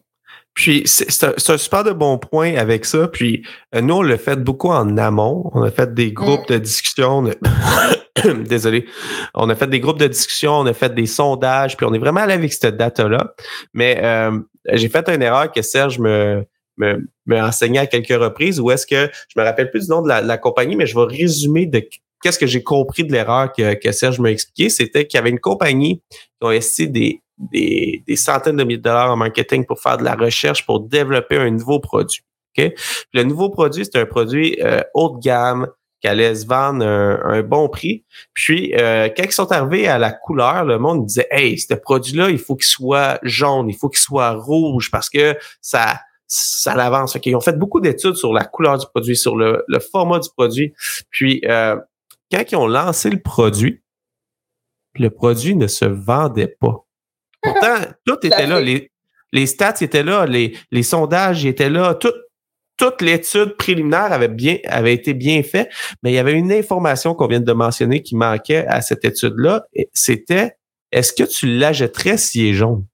Puis 0.54 0.82
c'est 0.86 1.24
un, 1.24 1.58
super 1.58 1.84
de 1.84 1.92
bon 1.92 2.18
point 2.18 2.56
avec 2.56 2.84
ça. 2.84 3.06
Puis 3.08 3.44
euh, 3.74 3.80
nous, 3.80 3.94
on 3.94 4.02
l'a 4.02 4.18
fait 4.18 4.36
beaucoup 4.36 4.70
en 4.70 4.96
amont. 4.98 5.50
On 5.52 5.62
a 5.62 5.70
fait 5.70 5.92
des 5.94 6.12
groupes 6.12 6.48
mm. 6.48 6.52
de 6.52 6.58
discussion. 6.58 7.24
Désolé. 8.44 8.86
On 9.34 9.48
a 9.50 9.54
fait 9.54 9.66
des 9.66 9.80
groupes 9.80 9.98
de 9.98 10.06
discussion, 10.06 10.52
on 10.52 10.66
a 10.66 10.74
fait 10.74 10.94
des 10.94 11.06
sondages, 11.06 11.76
puis 11.76 11.86
on 11.86 11.94
est 11.94 11.98
vraiment 11.98 12.20
allé 12.20 12.34
avec 12.34 12.52
cette 12.52 12.76
data-là. 12.76 13.34
Mais 13.72 14.00
euh, 14.02 14.38
j'ai 14.72 14.88
fait 14.88 15.08
une 15.08 15.22
erreur 15.22 15.50
que 15.50 15.62
Serge 15.62 15.98
me, 15.98 16.44
me, 16.76 16.98
à 17.36 17.86
quelques 17.86 18.20
reprises, 18.20 18.60
où 18.60 18.70
est-ce 18.70 18.86
que 18.86 19.10
je 19.28 19.40
me 19.40 19.44
rappelle 19.44 19.70
plus 19.70 19.86
du 19.86 19.90
nom 19.90 20.02
de 20.02 20.08
la, 20.08 20.38
compagnie, 20.38 20.76
mais 20.76 20.86
je 20.86 20.94
vais 20.96 21.06
résumer 21.06 21.66
de 21.66 21.82
qu'est-ce 22.22 22.38
que 22.38 22.46
j'ai 22.46 22.62
compris 22.62 23.04
de 23.04 23.12
l'erreur 23.12 23.52
que, 23.52 23.74
que 23.74 23.92
Serge 23.92 24.20
m'a 24.20 24.30
expliqué. 24.30 24.70
C'était 24.70 25.06
qu'il 25.06 25.18
y 25.18 25.20
avait 25.20 25.30
une 25.30 25.40
compagnie 25.40 26.02
qui 26.40 26.46
a 26.46 26.48
investi 26.48 26.88
des 26.88 27.20
des, 27.38 28.16
centaines 28.16 28.56
de 28.56 28.64
milliers 28.64 28.78
de 28.78 28.82
dollars 28.82 29.10
en 29.10 29.16
marketing 29.16 29.64
pour 29.66 29.80
faire 29.80 29.98
de 29.98 30.04
la 30.04 30.14
recherche 30.14 30.64
pour 30.64 30.80
développer 30.80 31.36
un 31.36 31.50
nouveau 31.50 31.80
produit. 31.80 32.22
Le 33.12 33.22
nouveau 33.24 33.50
produit, 33.50 33.84
c'est 33.84 33.98
un 33.98 34.06
produit 34.06 34.56
euh, 34.62 34.80
haut 34.94 35.16
de 35.16 35.20
gamme 35.20 35.66
qui 36.04 36.08
allait 36.08 36.34
se 36.34 36.46
vendre 36.46 36.84
un, 36.84 37.42
bon 37.42 37.70
prix. 37.70 38.04
Puis, 38.34 38.74
euh, 38.74 39.08
quand 39.16 39.22
ils 39.22 39.32
sont 39.32 39.50
arrivés 39.50 39.88
à 39.88 39.96
la 39.96 40.12
couleur, 40.12 40.66
le 40.66 40.78
monde 40.78 41.06
disait 41.06 41.26
Hey, 41.30 41.58
ce 41.58 41.72
produit-là, 41.72 42.28
il 42.28 42.38
faut 42.38 42.56
qu'il 42.56 42.66
soit 42.66 43.18
jaune, 43.22 43.70
il 43.70 43.74
faut 43.74 43.88
qu'il 43.88 44.00
soit 44.00 44.32
rouge 44.32 44.90
parce 44.90 45.08
que 45.08 45.34
ça, 45.62 46.00
ça 46.26 46.74
l'avance. 46.74 47.16
Ils 47.24 47.34
ont 47.34 47.40
fait 47.40 47.58
beaucoup 47.58 47.80
d'études 47.80 48.16
sur 48.16 48.34
la 48.34 48.44
couleur 48.44 48.76
du 48.76 48.84
produit, 48.84 49.16
sur 49.16 49.34
le, 49.34 49.64
format 49.90 50.18
du 50.18 50.28
produit. 50.36 50.74
Puis, 51.08 51.40
euh, 51.46 51.76
quand 52.30 52.44
ils 52.52 52.56
ont 52.56 52.66
lancé 52.66 53.08
le 53.08 53.22
produit, 53.22 53.80
le 54.96 55.08
produit 55.08 55.56
ne 55.56 55.68
se 55.68 55.86
vendait 55.86 56.54
pas. 56.60 56.84
Pourtant, 57.40 57.76
tout 58.04 58.18
était 58.26 58.46
là. 58.46 58.60
Les, 58.60 58.92
les, 59.32 59.46
stats 59.46 59.76
étaient 59.80 60.02
là, 60.02 60.26
les, 60.26 60.54
les 60.70 60.82
sondages 60.82 61.46
étaient 61.46 61.70
là, 61.70 61.94
tout, 61.94 62.12
toute 62.76 63.02
l'étude 63.02 63.56
préliminaire 63.56 64.12
avait 64.12 64.28
bien 64.28 64.58
avait 64.66 64.94
été 64.94 65.14
bien 65.14 65.42
faite, 65.42 65.70
mais 66.02 66.12
il 66.12 66.14
y 66.14 66.18
avait 66.18 66.32
une 66.32 66.52
information 66.52 67.14
qu'on 67.14 67.26
vient 67.26 67.40
de 67.40 67.52
mentionner 67.52 68.02
qui 68.02 68.16
manquait 68.16 68.66
à 68.66 68.80
cette 68.80 69.04
étude-là. 69.04 69.64
C'était 69.92 70.56
est-ce 70.92 71.12
que 71.12 71.24
tu 71.24 71.46
l'achèterais 71.46 72.16
s'il 72.16 72.46
est 72.46 72.54
jaune? 72.54 72.84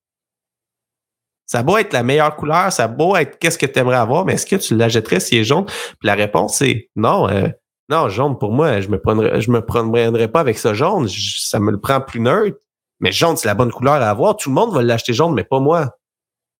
Ça 1.46 1.62
va 1.62 1.80
être 1.80 1.92
la 1.92 2.02
meilleure 2.02 2.36
couleur, 2.36 2.72
ça 2.72 2.86
va 2.86 3.22
être 3.22 3.38
qu'est-ce 3.38 3.58
que 3.58 3.66
tu 3.66 3.78
aimerais 3.78 3.96
avoir, 3.96 4.24
mais 4.24 4.34
est-ce 4.34 4.46
que 4.46 4.56
tu 4.56 4.76
l'achèterais 4.76 5.20
s'il 5.20 5.38
est 5.38 5.44
jaune? 5.44 5.64
Puis 5.66 6.04
la 6.04 6.14
réponse 6.14 6.62
est 6.62 6.90
non. 6.94 7.28
Euh, 7.28 7.48
non, 7.88 8.08
jaune, 8.08 8.38
pour 8.38 8.52
moi, 8.52 8.80
je 8.80 8.88
me 8.88 9.00
je 9.40 9.50
me 9.50 9.60
prendrais 9.60 10.28
pas 10.28 10.40
avec 10.40 10.58
ça 10.58 10.74
jaune. 10.74 11.08
ça 11.08 11.58
me 11.58 11.72
le 11.72 11.80
prend 11.80 12.00
plus 12.00 12.20
neutre. 12.20 12.58
Mais 13.00 13.10
jaune, 13.10 13.36
c'est 13.36 13.48
la 13.48 13.54
bonne 13.54 13.72
couleur 13.72 13.94
à 13.94 14.10
avoir. 14.10 14.36
Tout 14.36 14.50
le 14.50 14.54
monde 14.54 14.72
va 14.72 14.82
l'acheter 14.82 15.12
jaune, 15.12 15.34
mais 15.34 15.42
pas 15.42 15.58
moi. 15.58 15.96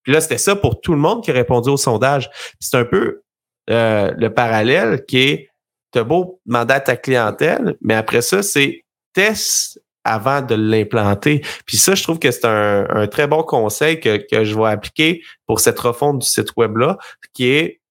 Puis 0.03 0.13
là, 0.13 0.21
c'était 0.21 0.37
ça 0.37 0.55
pour 0.55 0.81
tout 0.81 0.93
le 0.93 0.99
monde 0.99 1.23
qui 1.23 1.31
a 1.31 1.33
répondu 1.33 1.69
au 1.69 1.77
sondage. 1.77 2.29
C'est 2.59 2.77
un 2.77 2.85
peu 2.85 3.21
euh, 3.69 4.11
le 4.17 4.33
parallèle 4.33 5.05
qui 5.05 5.19
est 5.19 5.49
t'as 5.91 6.03
beau 6.03 6.39
demander 6.45 6.73
à 6.73 6.79
ta 6.79 6.95
clientèle, 6.95 7.75
mais 7.81 7.93
après 7.93 8.21
ça, 8.21 8.41
c'est 8.41 8.85
test 9.13 9.79
avant 10.03 10.41
de 10.41 10.55
l'implanter. 10.55 11.41
Puis 11.65 11.77
ça, 11.77 11.95
je 11.95 12.03
trouve 12.03 12.17
que 12.17 12.31
c'est 12.31 12.45
un, 12.45 13.07
très 13.07 13.27
bon 13.27 13.43
conseil 13.43 13.99
que, 13.99 14.17
que 14.17 14.43
je 14.43 14.57
vais 14.57 14.69
appliquer 14.69 15.21
pour 15.45 15.59
cette 15.59 15.79
refonte 15.79 16.19
du 16.19 16.27
site 16.27 16.55
web-là, 16.57 16.97
qui 17.33 17.49
est 17.49 17.81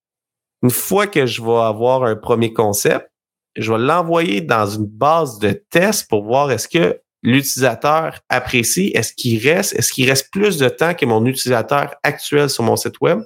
une 0.62 0.70
fois 0.70 1.06
que 1.06 1.26
je 1.26 1.42
vais 1.42 1.60
avoir 1.60 2.04
un 2.04 2.16
premier 2.16 2.52
concept, 2.52 3.10
je 3.56 3.72
vais 3.72 3.78
l'envoyer 3.78 4.40
dans 4.40 4.66
une 4.66 4.86
base 4.86 5.38
de 5.38 5.52
test 5.70 6.08
pour 6.08 6.24
voir 6.24 6.50
est-ce 6.50 6.68
que 6.68 7.00
l'utilisateur 7.22 8.20
apprécie? 8.28 8.92
Est-ce 8.94 9.12
qu'il 9.12 9.46
reste? 9.46 9.74
Est-ce 9.74 9.92
qu'il 9.92 10.08
reste 10.08 10.30
plus 10.30 10.58
de 10.58 10.68
temps 10.68 10.94
que 10.94 11.06
mon 11.06 11.24
utilisateur 11.26 11.94
actuel 12.02 12.50
sur 12.50 12.64
mon 12.64 12.76
site 12.76 13.00
web? 13.00 13.20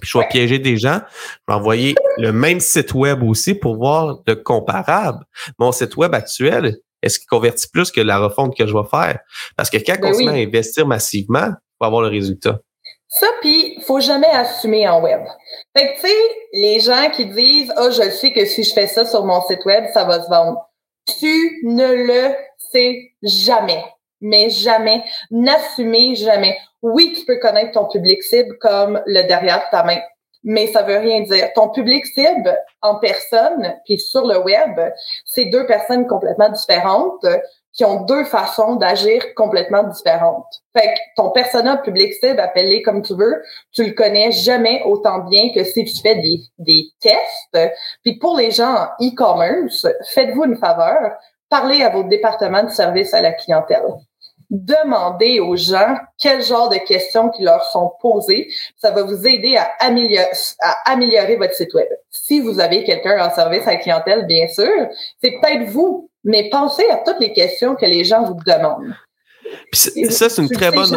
Puis 0.00 0.10
je 0.10 0.18
vais 0.18 0.28
piéger 0.28 0.58
des 0.58 0.78
gens. 0.78 1.00
Je 1.48 1.52
vais 1.52 1.58
envoyer 1.58 1.94
le 2.18 2.32
même 2.32 2.60
site 2.60 2.94
web 2.94 3.22
aussi 3.22 3.54
pour 3.54 3.76
voir 3.76 4.20
de 4.26 4.34
comparable. 4.34 5.24
Mon 5.58 5.72
site 5.72 5.96
web 5.96 6.14
actuel, 6.14 6.78
est-ce 7.02 7.18
qu'il 7.18 7.28
convertit 7.28 7.68
plus 7.68 7.90
que 7.90 8.00
la 8.00 8.18
refonte 8.18 8.56
que 8.56 8.66
je 8.66 8.72
vais 8.72 8.88
faire? 8.90 9.18
Parce 9.56 9.68
que 9.68 9.76
quand 9.76 10.00
ben 10.00 10.10
on 10.10 10.14
se 10.14 10.22
met 10.22 10.30
à 10.30 10.46
investir 10.46 10.86
massivement, 10.86 11.48
on 11.48 11.84
va 11.84 11.86
avoir 11.86 12.02
le 12.02 12.08
résultat. 12.08 12.60
Ça, 13.08 13.26
puis, 13.42 13.78
faut 13.86 14.00
jamais 14.00 14.28
assumer 14.28 14.88
en 14.88 15.02
web. 15.02 15.20
Fait 15.76 15.88
que, 15.88 15.94
tu 15.96 16.08
sais, 16.08 16.16
les 16.54 16.80
gens 16.80 17.10
qui 17.14 17.26
disent, 17.26 17.70
ah, 17.76 17.84
oh, 17.86 17.90
je 17.90 18.08
sais 18.08 18.32
que 18.32 18.46
si 18.46 18.64
je 18.64 18.72
fais 18.72 18.86
ça 18.86 19.04
sur 19.04 19.26
mon 19.26 19.42
site 19.42 19.62
web, 19.66 19.84
ça 19.92 20.04
va 20.04 20.22
se 20.22 20.30
vendre. 20.30 20.58
Tu 21.18 21.60
ne 21.64 21.92
le 21.92 22.34
c'est 22.72 23.12
jamais, 23.22 23.84
mais 24.20 24.50
jamais, 24.50 25.04
n'assumez 25.30 26.14
jamais. 26.14 26.56
Oui, 26.82 27.14
tu 27.16 27.24
peux 27.24 27.38
connaître 27.38 27.72
ton 27.72 27.88
public 27.88 28.22
cible 28.22 28.58
comme 28.58 29.00
le 29.06 29.22
derrière 29.22 29.58
de 29.58 29.70
ta 29.70 29.84
main, 29.84 30.00
mais 30.44 30.66
ça 30.68 30.82
veut 30.82 30.98
rien 30.98 31.20
dire. 31.20 31.52
Ton 31.54 31.68
public 31.68 32.04
cible 32.06 32.56
en 32.80 32.96
personne, 32.96 33.74
puis 33.84 33.98
sur 33.98 34.26
le 34.26 34.38
web, 34.38 34.80
c'est 35.24 35.46
deux 35.46 35.66
personnes 35.66 36.06
complètement 36.06 36.48
différentes 36.48 37.26
qui 37.72 37.84
ont 37.84 38.02
deux 38.04 38.24
façons 38.24 38.76
d'agir 38.76 39.34
complètement 39.34 39.84
différentes. 39.84 40.62
Fait 40.76 40.88
que 40.88 41.00
ton 41.16 41.30
persona 41.30 41.78
public 41.78 42.12
cible, 42.14 42.40
appelle 42.40 42.82
comme 42.82 43.02
tu 43.02 43.14
veux, 43.14 43.42
tu 43.72 43.84
le 43.84 43.92
connais 43.92 44.30
jamais 44.30 44.82
autant 44.84 45.20
bien 45.20 45.52
que 45.54 45.64
si 45.64 45.84
tu 45.84 46.02
fais 46.02 46.16
des, 46.16 46.40
des 46.58 46.84
tests. 47.00 47.72
Puis 48.02 48.18
pour 48.18 48.36
les 48.36 48.50
gens 48.50 48.74
en 48.74 49.04
e-commerce, 49.04 49.86
faites-vous 50.12 50.44
une 50.44 50.56
faveur, 50.56 51.16
parlez 51.52 51.82
à 51.82 51.90
vos 51.90 52.02
départements 52.02 52.64
de 52.64 52.70
service 52.70 53.12
à 53.12 53.20
la 53.20 53.32
clientèle. 53.32 53.84
Demandez 54.48 55.38
aux 55.38 55.54
gens 55.54 55.96
quel 56.18 56.42
genre 56.42 56.70
de 56.70 56.76
questions 56.76 57.28
qui 57.28 57.42
leur 57.42 57.62
sont 57.64 57.92
posées. 58.00 58.50
Ça 58.76 58.90
va 58.90 59.02
vous 59.02 59.26
aider 59.26 59.56
à 59.56 59.70
améliorer, 59.80 60.30
à 60.60 60.92
améliorer 60.92 61.36
votre 61.36 61.54
site 61.54 61.74
web. 61.74 61.88
Si 62.10 62.40
vous 62.40 62.58
avez 62.58 62.84
quelqu'un 62.84 63.22
en 63.26 63.34
service 63.34 63.66
à 63.66 63.72
la 63.72 63.76
clientèle, 63.76 64.26
bien 64.26 64.48
sûr, 64.48 64.88
c'est 65.22 65.32
peut-être 65.32 65.68
vous, 65.68 66.10
mais 66.24 66.48
pensez 66.50 66.88
à 66.90 66.96
toutes 66.96 67.20
les 67.20 67.34
questions 67.34 67.76
que 67.76 67.86
les 67.86 68.04
gens 68.04 68.22
vous 68.24 68.36
demandent. 68.46 68.94
ça, 69.72 70.30
c'est 70.30 70.42
une 70.42 70.50
très 70.50 70.70
bonne. 70.70 70.96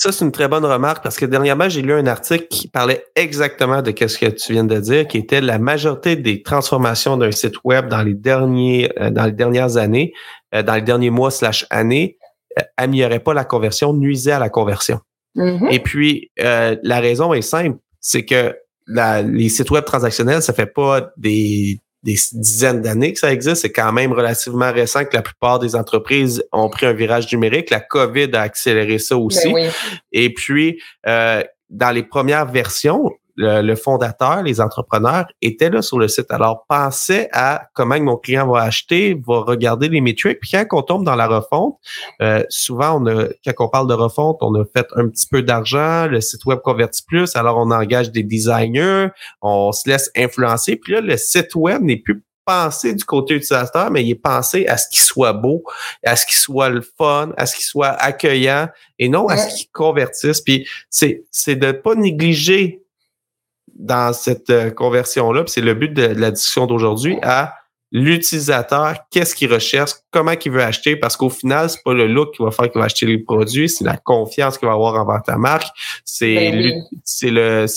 Ça, 0.00 0.12
c'est 0.12 0.24
une 0.24 0.32
très 0.32 0.48
bonne 0.48 0.64
remarque 0.64 1.02
parce 1.02 1.18
que 1.18 1.26
dernièrement, 1.26 1.68
j'ai 1.68 1.82
lu 1.82 1.92
un 1.92 2.06
article 2.06 2.46
qui 2.48 2.68
parlait 2.68 3.04
exactement 3.16 3.82
de 3.82 3.90
ce 3.90 4.16
que 4.16 4.30
tu 4.30 4.54
viens 4.54 4.64
de 4.64 4.80
dire, 4.80 5.06
qui 5.06 5.18
était 5.18 5.42
la 5.42 5.58
majorité 5.58 6.16
des 6.16 6.42
transformations 6.42 7.18
d'un 7.18 7.30
site 7.32 7.56
web 7.64 7.88
dans 7.88 8.00
les 8.00 8.14
derniers, 8.14 8.90
euh, 8.98 9.10
dans 9.10 9.26
les 9.26 9.32
dernières 9.32 9.76
années, 9.76 10.14
euh, 10.54 10.62
dans 10.62 10.74
les 10.74 10.80
derniers 10.80 11.10
mois 11.10 11.30
slash 11.30 11.66
années, 11.68 12.16
euh, 12.58 12.62
améliorait 12.78 13.20
pas 13.20 13.34
la 13.34 13.44
conversion, 13.44 13.92
nuisait 13.92 14.32
à 14.32 14.38
la 14.38 14.48
conversion. 14.48 15.00
Mm-hmm. 15.36 15.70
Et 15.70 15.80
puis, 15.80 16.30
la 16.38 17.00
raison 17.00 17.34
est 17.34 17.42
simple, 17.42 17.76
c'est 18.00 18.24
que 18.24 18.56
les 18.86 19.48
sites 19.50 19.70
web 19.70 19.84
transactionnels, 19.84 20.40
ça 20.40 20.54
fait 20.54 20.64
pas 20.64 21.10
des, 21.18 21.78
des 22.02 22.16
dizaines 22.32 22.80
d'années 22.80 23.12
que 23.12 23.18
ça 23.18 23.32
existe. 23.32 23.62
C'est 23.62 23.72
quand 23.72 23.92
même 23.92 24.12
relativement 24.12 24.72
récent 24.72 25.04
que 25.04 25.14
la 25.14 25.22
plupart 25.22 25.58
des 25.58 25.76
entreprises 25.76 26.42
ont 26.52 26.68
pris 26.70 26.86
un 26.86 26.92
virage 26.92 27.30
numérique. 27.32 27.70
La 27.70 27.80
COVID 27.80 28.30
a 28.34 28.42
accéléré 28.42 28.98
ça 28.98 29.14
Ben 29.16 29.20
aussi. 29.22 29.48
oui. 29.48 29.68
Et 30.12 30.32
puis, 30.32 30.80
euh, 31.06 31.42
dans 31.68 31.90
les 31.90 32.02
premières 32.02 32.46
versions, 32.50 33.10
le, 33.40 33.62
le 33.62 33.74
fondateur, 33.74 34.42
les 34.42 34.60
entrepreneurs 34.60 35.26
étaient 35.40 35.70
là 35.70 35.80
sur 35.82 35.98
le 35.98 36.08
site. 36.08 36.30
Alors, 36.30 36.66
pensez 36.68 37.28
à 37.32 37.68
comment 37.74 37.98
mon 38.00 38.16
client 38.16 38.46
va 38.46 38.62
acheter, 38.62 39.20
va 39.26 39.40
regarder 39.40 39.88
les 39.88 40.00
métriques. 40.00 40.38
Puis 40.40 40.50
quand 40.52 40.66
on 40.72 40.82
tombe 40.82 41.04
dans 41.04 41.16
la 41.16 41.26
refonte, 41.26 41.78
euh, 42.20 42.44
souvent, 42.48 43.00
on 43.00 43.06
a, 43.06 43.24
quand 43.46 43.64
on 43.64 43.68
parle 43.68 43.88
de 43.88 43.94
refonte, 43.94 44.38
on 44.42 44.54
a 44.54 44.64
fait 44.64 44.86
un 44.94 45.08
petit 45.08 45.26
peu 45.26 45.42
d'argent, 45.42 46.06
le 46.06 46.20
site 46.20 46.44
web 46.44 46.60
convertit 46.60 47.02
plus, 47.06 47.34
alors 47.34 47.56
on 47.56 47.70
engage 47.70 48.10
des 48.10 48.22
designers, 48.22 49.08
on 49.40 49.72
se 49.72 49.88
laisse 49.88 50.10
influencer. 50.16 50.76
Puis 50.76 50.92
là, 50.92 51.00
le 51.00 51.16
site 51.16 51.54
web 51.54 51.82
n'est 51.82 51.96
plus 51.96 52.22
pensé 52.44 52.94
du 52.94 53.04
côté 53.04 53.34
utilisateur, 53.34 53.90
mais 53.90 54.02
il 54.02 54.10
est 54.10 54.14
pensé 54.14 54.66
à 54.66 54.76
ce 54.76 54.88
qu'il 54.90 55.02
soit 55.02 55.32
beau, 55.32 55.62
à 56.04 56.16
ce 56.16 56.26
qu'il 56.26 56.38
soit 56.38 56.68
le 56.68 56.82
fun, 56.98 57.30
à 57.36 57.46
ce 57.46 57.54
qu'il 57.54 57.64
soit 57.64 57.90
accueillant 57.90 58.68
et 58.98 59.08
non 59.08 59.28
à 59.28 59.36
ce 59.36 59.54
qu'il 59.54 59.70
convertisse. 59.70 60.40
Puis 60.40 60.66
c'est, 60.90 61.24
c'est 61.30 61.56
de 61.56 61.72
pas 61.72 61.94
négliger 61.94 62.82
dans 63.80 64.12
cette 64.12 64.50
euh, 64.50 64.70
conversion-là, 64.70 65.44
c'est 65.46 65.60
le 65.60 65.74
but 65.74 65.92
de, 65.92 66.08
de 66.08 66.20
la 66.20 66.30
discussion 66.30 66.66
d'aujourd'hui, 66.66 67.18
à 67.22 67.54
l'utilisateur, 67.92 68.94
qu'est-ce 69.10 69.34
qu'il 69.34 69.52
recherche, 69.52 69.92
comment 70.12 70.32
il 70.44 70.52
veut 70.52 70.62
acheter, 70.62 70.94
parce 70.94 71.16
qu'au 71.16 71.28
final, 71.28 71.68
c'est 71.68 71.82
pas 71.82 71.92
le 71.92 72.06
look 72.06 72.34
qui 72.36 72.42
va 72.42 72.52
faire 72.52 72.70
qu'il 72.70 72.78
va 72.78 72.84
acheter 72.84 73.06
les 73.06 73.18
produits, 73.18 73.68
c'est 73.68 73.84
la 73.84 73.96
confiance 73.96 74.58
qu'il 74.58 74.68
va 74.68 74.74
avoir 74.74 74.94
envers 74.94 75.22
ta 75.22 75.36
marque, 75.36 75.66
c'est 76.04 76.52
Ben 76.52 76.84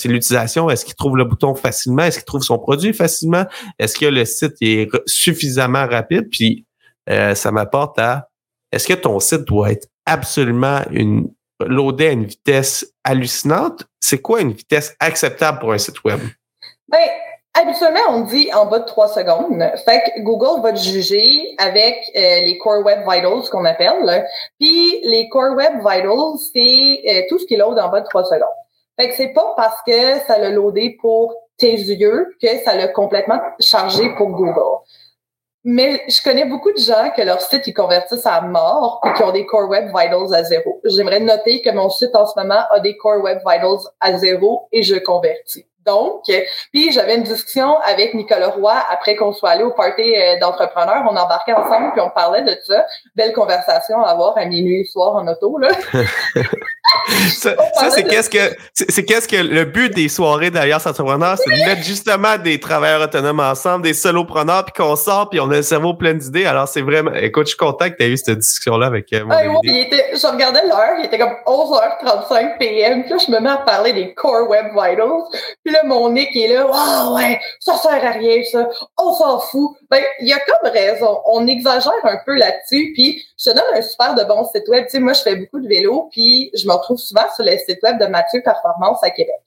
l'utilisation, 0.05 0.69
est-ce 0.69 0.85
qu'il 0.85 0.93
trouve 0.93 1.17
le 1.17 1.25
bouton 1.25 1.55
facilement, 1.55 2.03
est-ce 2.03 2.19
qu'il 2.19 2.25
trouve 2.25 2.43
son 2.43 2.59
produit 2.59 2.93
facilement, 2.93 3.45
est-ce 3.79 3.97
que 3.97 4.05
le 4.05 4.25
site 4.25 4.53
est 4.61 4.87
suffisamment 5.07 5.87
rapide, 5.87 6.29
puis 6.29 6.65
euh, 7.09 7.33
ça 7.33 7.51
m'apporte 7.51 7.97
à 7.97 8.29
est-ce 8.71 8.87
que 8.87 8.93
ton 8.93 9.19
site 9.19 9.45
doit 9.45 9.71
être 9.71 9.87
absolument 10.05 10.81
une 10.91 11.27
loadé 11.67 12.07
à 12.07 12.11
une 12.11 12.25
vitesse 12.25 12.93
hallucinante? 13.03 13.83
C'est 13.99 14.19
quoi 14.19 14.41
une 14.41 14.51
vitesse 14.51 14.95
acceptable 14.99 15.59
pour 15.59 15.73
un 15.73 15.77
site 15.77 16.03
web? 16.03 16.19
Ben, 16.87 16.99
habituellement, 17.53 18.01
on 18.09 18.21
dit 18.21 18.49
en 18.53 18.65
bas 18.65 18.79
de 18.79 18.85
3 18.85 19.09
secondes. 19.09 19.63
Fait 19.85 20.01
que 20.01 20.21
Google 20.21 20.61
va 20.61 20.73
te 20.73 20.79
juger 20.79 21.55
avec 21.57 21.95
euh, 22.15 22.19
les 22.45 22.57
Core 22.57 22.85
Web 22.85 22.99
Vitals 23.01 23.49
qu'on 23.51 23.65
appelle. 23.65 24.27
Puis 24.59 24.99
les 25.03 25.29
Core 25.29 25.55
Web 25.55 25.77
Vitals, 25.77 26.37
c'est 26.53 27.01
euh, 27.07 27.21
tout 27.29 27.39
ce 27.39 27.45
qui 27.45 27.55
load 27.55 27.79
en 27.79 27.89
bas 27.89 28.01
de 28.01 28.07
3 28.07 28.25
secondes. 28.25 28.43
Fait 28.99 29.09
que 29.09 29.15
c'est 29.15 29.33
pas 29.33 29.53
parce 29.55 29.81
que 29.87 30.19
ça 30.27 30.37
l'a 30.37 30.49
loadé 30.49 30.97
pour 31.01 31.33
tes 31.57 31.73
yeux 31.73 32.35
que 32.41 32.47
ça 32.63 32.75
l'a 32.75 32.87
complètement 32.87 33.39
chargé 33.59 34.09
pour 34.17 34.29
Google. 34.29 34.83
Mais 35.65 36.03
je 36.09 36.21
connais 36.21 36.45
beaucoup 36.45 36.73
de 36.73 36.77
gens 36.77 37.09
que 37.15 37.21
leur 37.21 37.39
site, 37.39 37.67
ils 37.67 37.73
convertissent 37.73 38.25
à 38.25 38.41
mort 38.41 38.99
et 39.05 39.13
qui 39.13 39.23
ont 39.23 39.31
des 39.31 39.45
Core 39.45 39.69
Web 39.69 39.87
Vitals 39.87 40.33
à 40.33 40.43
zéro. 40.43 40.81
J'aimerais 40.83 41.21
noter 41.21 41.61
que 41.61 41.69
mon 41.71 41.89
site 41.89 42.15
en 42.15 42.25
ce 42.25 42.37
moment 42.37 42.63
a 42.69 42.79
des 42.81 42.97
Core 42.97 43.23
Web 43.23 43.39
Vitals 43.39 43.89
à 44.01 44.17
zéro 44.17 44.67
et 44.73 44.83
je 44.83 44.95
convertis. 44.95 45.65
Donc, 45.85 46.23
puis 46.71 46.91
j'avais 46.91 47.15
une 47.15 47.23
discussion 47.23 47.77
avec 47.85 48.13
Nicolas 48.13 48.49
Roy 48.49 48.73
après 48.89 49.15
qu'on 49.15 49.33
soit 49.33 49.51
allé 49.51 49.63
au 49.63 49.71
party 49.71 50.01
euh, 50.15 50.39
d'entrepreneurs. 50.39 51.03
On 51.09 51.15
embarquait 51.15 51.53
ensemble 51.53 51.91
puis 51.91 52.01
on 52.01 52.09
parlait 52.09 52.43
de 52.43 52.57
ça. 52.65 52.85
Belle 53.15 53.33
conversation 53.33 54.01
à 54.03 54.09
avoir 54.11 54.37
à 54.37 54.45
minuit 54.45 54.79
le 54.79 54.85
soir 54.85 55.15
en 55.15 55.27
auto. 55.27 55.57
Là. 55.57 55.69
Ça, 57.29 57.55
ça, 57.73 57.89
c'est 57.89 58.03
qu'est-ce 58.03 58.29
que 58.29 58.55
c'est 58.73 59.03
qu'est-ce 59.05 59.27
que 59.27 59.37
le 59.37 59.63
but 59.65 59.93
des 59.95 60.09
soirées 60.09 60.51
d'Alliance 60.51 60.85
Entrepreneur, 60.85 61.37
c'est 61.37 61.49
de 61.49 61.65
mettre 61.65 61.81
justement 61.81 62.37
des 62.37 62.59
travailleurs 62.59 63.01
autonomes 63.01 63.39
ensemble, 63.39 63.83
des 63.83 63.93
solopreneurs, 63.93 64.65
puis 64.65 64.73
qu'on 64.73 64.95
sort, 64.95 65.29
puis 65.29 65.39
on 65.39 65.49
a 65.51 65.55
le 65.55 65.61
cerveau 65.63 65.93
plein 65.95 66.13
d'idées. 66.13 66.45
Alors 66.45 66.67
c'est 66.67 66.81
vraiment, 66.81 67.11
écoute, 67.13 67.45
je 67.47 67.51
suis 67.51 67.57
content 67.57 67.89
que 67.89 67.95
tu 67.95 68.03
aies 68.03 68.09
eu 68.09 68.17
cette 68.17 68.37
discussion-là 68.39 68.85
avec 68.87 69.11
euh, 69.13 69.23
mon 69.25 69.31
Ah, 69.33 69.45
idée. 69.45 69.57
il 69.63 69.77
était, 69.77 70.11
je 70.13 70.27
regardais 70.27 70.65
l'heure, 70.67 70.95
il 70.99 71.05
était 71.05 71.17
comme 71.17 71.33
11h35 71.47 72.57
PM. 72.59 73.03
Puis 73.03 73.11
là, 73.11 73.17
je 73.25 73.31
me 73.31 73.39
mets 73.39 73.49
à 73.49 73.57
parler 73.57 73.93
des 73.93 74.13
Core 74.13 74.49
Web 74.49 74.67
Vitals. 74.67 75.39
Puis 75.63 75.72
là, 75.73 75.83
mon 75.83 76.09
Nick 76.11 76.35
est 76.35 76.47
là. 76.47 76.67
Ah 76.73 77.11
ouais, 77.13 77.39
ça 77.59 77.75
sert 77.75 78.03
à 78.05 78.11
rien, 78.11 78.41
ça. 78.49 78.69
On 78.97 79.13
s'en 79.13 79.39
fout. 79.39 79.77
Ben, 79.89 80.01
il 80.21 80.27
y 80.27 80.33
a 80.33 80.39
comme 80.39 80.71
raison. 80.71 81.21
On 81.25 81.45
exagère 81.47 81.93
un 82.03 82.17
peu 82.25 82.35
là-dessus. 82.35 82.91
Puis 82.93 83.23
je 83.37 83.49
te 83.49 83.55
donne 83.55 83.75
un 83.75 83.81
super 83.81 84.15
de 84.15 84.23
bon 84.23 84.45
site 84.45 84.67
web. 84.69 84.85
Tu 84.85 84.91
sais, 84.91 84.99
moi, 84.99 85.13
je 85.13 85.21
fais 85.21 85.35
beaucoup 85.35 85.59
de 85.59 85.67
vélo. 85.67 86.09
Puis 86.11 86.51
je 86.53 86.65
me 86.67 86.73
retrouve 86.73 86.97
souvent 86.97 87.25
sur 87.35 87.43
le 87.43 87.57
site 87.57 87.79
web 87.83 87.99
de 87.99 88.05
Mathieu 88.05 88.41
Performance 88.41 89.03
à 89.03 89.09
Québec. 89.09 89.41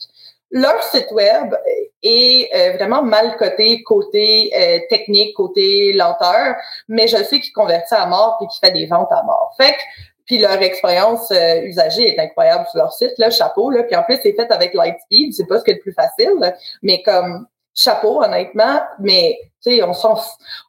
Leur 0.51 0.81
site 0.85 1.11
web 1.11 1.55
est 2.03 2.51
euh, 2.55 2.77
vraiment 2.77 3.03
mal 3.03 3.37
coté 3.37 3.83
côté 3.83 4.53
euh, 4.57 4.79
technique, 4.89 5.35
côté 5.35 5.93
lenteur, 5.93 6.55
mais 6.89 7.09
je 7.09 7.17
sais 7.17 7.41
qu'ils 7.41 7.53
convertit 7.53 7.95
à 7.95 8.07
mort 8.07 8.39
et 8.41 8.47
qu'ils 8.47 8.61
fait 8.61 8.73
des 8.73 8.87
ventes 8.87 9.11
à 9.11 9.23
mort. 9.25 9.55
Fait 9.57 9.73
que 9.73 9.79
puis 10.27 10.39
leur 10.39 10.61
expérience 10.61 11.31
euh, 11.31 11.63
usagée 11.63 12.15
est 12.15 12.21
incroyable 12.21 12.67
sur 12.71 12.79
leur 12.79 12.93
site, 12.93 13.13
là, 13.19 13.31
chapeau. 13.31 13.71
Là. 13.71 13.85
Puis 13.85 13.97
en 13.97 14.03
plus, 14.03 14.19
c'est 14.23 14.33
fait 14.33 14.51
avec 14.51 14.75
Lightspeed, 14.75 15.33
c'est 15.35 15.47
pas 15.47 15.59
ce 15.59 15.65
qui 15.65 15.71
est 15.71 15.75
le 15.75 15.81
plus 15.81 15.93
facile, 15.93 16.35
là. 16.39 16.55
mais 16.83 17.03
comme 17.03 17.47
chapeau, 17.75 18.23
honnêtement, 18.23 18.81
mais 18.99 19.39
tu 19.63 19.77
sais, 19.77 19.83
on 19.83 19.93
s'en. 19.93 20.19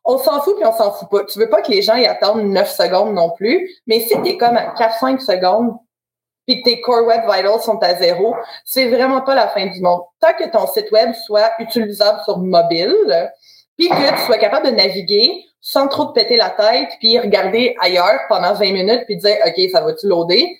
On 0.04 0.18
s'en 0.18 0.42
fout 0.42 0.56
puis 0.58 0.66
on 0.66 0.74
s'en 0.74 0.92
fout 0.92 1.10
pas. 1.10 1.24
Tu 1.24 1.40
veux 1.40 1.50
pas 1.50 1.62
que 1.62 1.72
les 1.72 1.82
gens 1.82 1.96
y 1.96 2.06
attendent 2.06 2.44
9 2.44 2.70
secondes 2.70 3.14
non 3.14 3.32
plus, 3.32 3.70
mais 3.88 4.02
si 4.02 4.22
tu 4.22 4.30
es 4.30 4.38
comme 4.38 4.58
à 4.58 4.74
4-5 4.76 5.20
secondes 5.20 5.74
puis 6.46 6.62
que 6.62 6.70
tes 6.70 6.82
Core 6.82 7.06
Web 7.06 7.24
Vitals 7.24 7.62
sont 7.62 7.78
à 7.80 7.96
zéro, 7.96 8.36
c'est 8.64 8.88
vraiment 8.88 9.22
pas 9.22 9.36
la 9.36 9.50
fin 9.50 9.66
du 9.66 9.82
monde. 9.82 10.02
Tant 10.22 10.34
que 10.34 10.50
ton 10.50 10.66
site 10.68 10.92
web 10.92 11.14
soit 11.26 11.52
utilisable 11.60 12.20
sur 12.24 12.38
mobile, 12.38 12.96
puis 13.78 13.90
que 13.90 14.16
tu 14.16 14.26
sois 14.26 14.38
capable 14.38 14.68
de 14.68 14.72
naviguer 14.72 15.44
sans 15.70 15.90
trop 15.90 16.06
te 16.06 16.14
péter 16.14 16.38
la 16.38 16.50
tête, 16.50 16.92
puis 17.02 17.20
regarder 17.20 17.76
ailleurs 17.82 18.22
pendant 18.30 18.54
20 18.54 18.72
minutes, 18.72 19.04
puis 19.06 19.18
dire, 19.18 19.36
OK, 19.46 19.70
ça 19.70 19.82
va-tu 19.82 20.08
loader? 20.08 20.58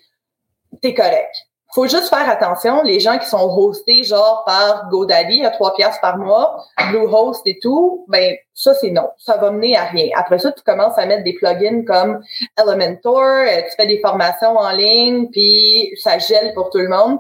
T'es 0.82 0.94
correct. 0.94 1.34
Faut 1.74 1.88
juste 1.88 2.10
faire 2.10 2.30
attention, 2.30 2.84
les 2.84 3.00
gens 3.00 3.18
qui 3.18 3.26
sont 3.26 3.50
hostés 3.58 4.04
genre 4.04 4.44
par 4.46 4.90
GoDaddy 4.90 5.46
à 5.46 5.52
3 5.52 5.76
piastres 5.76 6.02
par 6.02 6.18
mois, 6.18 6.62
Bluehost 6.92 7.42
et 7.46 7.58
tout, 7.62 8.04
ben 8.10 8.36
ça 8.54 8.74
c'est 8.74 8.92
non, 8.92 9.10
ça 9.18 9.38
va 9.38 9.52
mener 9.52 9.78
à 9.78 9.86
rien. 9.86 10.10
Après 10.18 10.40
ça, 10.40 10.52
tu 10.52 10.62
commences 10.64 10.98
à 10.98 11.06
mettre 11.06 11.24
des 11.24 11.34
plugins 11.36 11.86
comme 11.86 12.22
Elementor, 12.62 13.46
euh, 13.48 13.62
tu 13.62 13.76
fais 13.78 13.88
des 13.88 14.00
formations 14.00 14.58
en 14.58 14.72
ligne, 14.72 15.30
puis 15.32 15.94
ça 15.96 16.18
gèle 16.18 16.54
pour 16.54 16.70
tout 16.70 16.80
le 16.80 16.90
monde. 16.90 17.18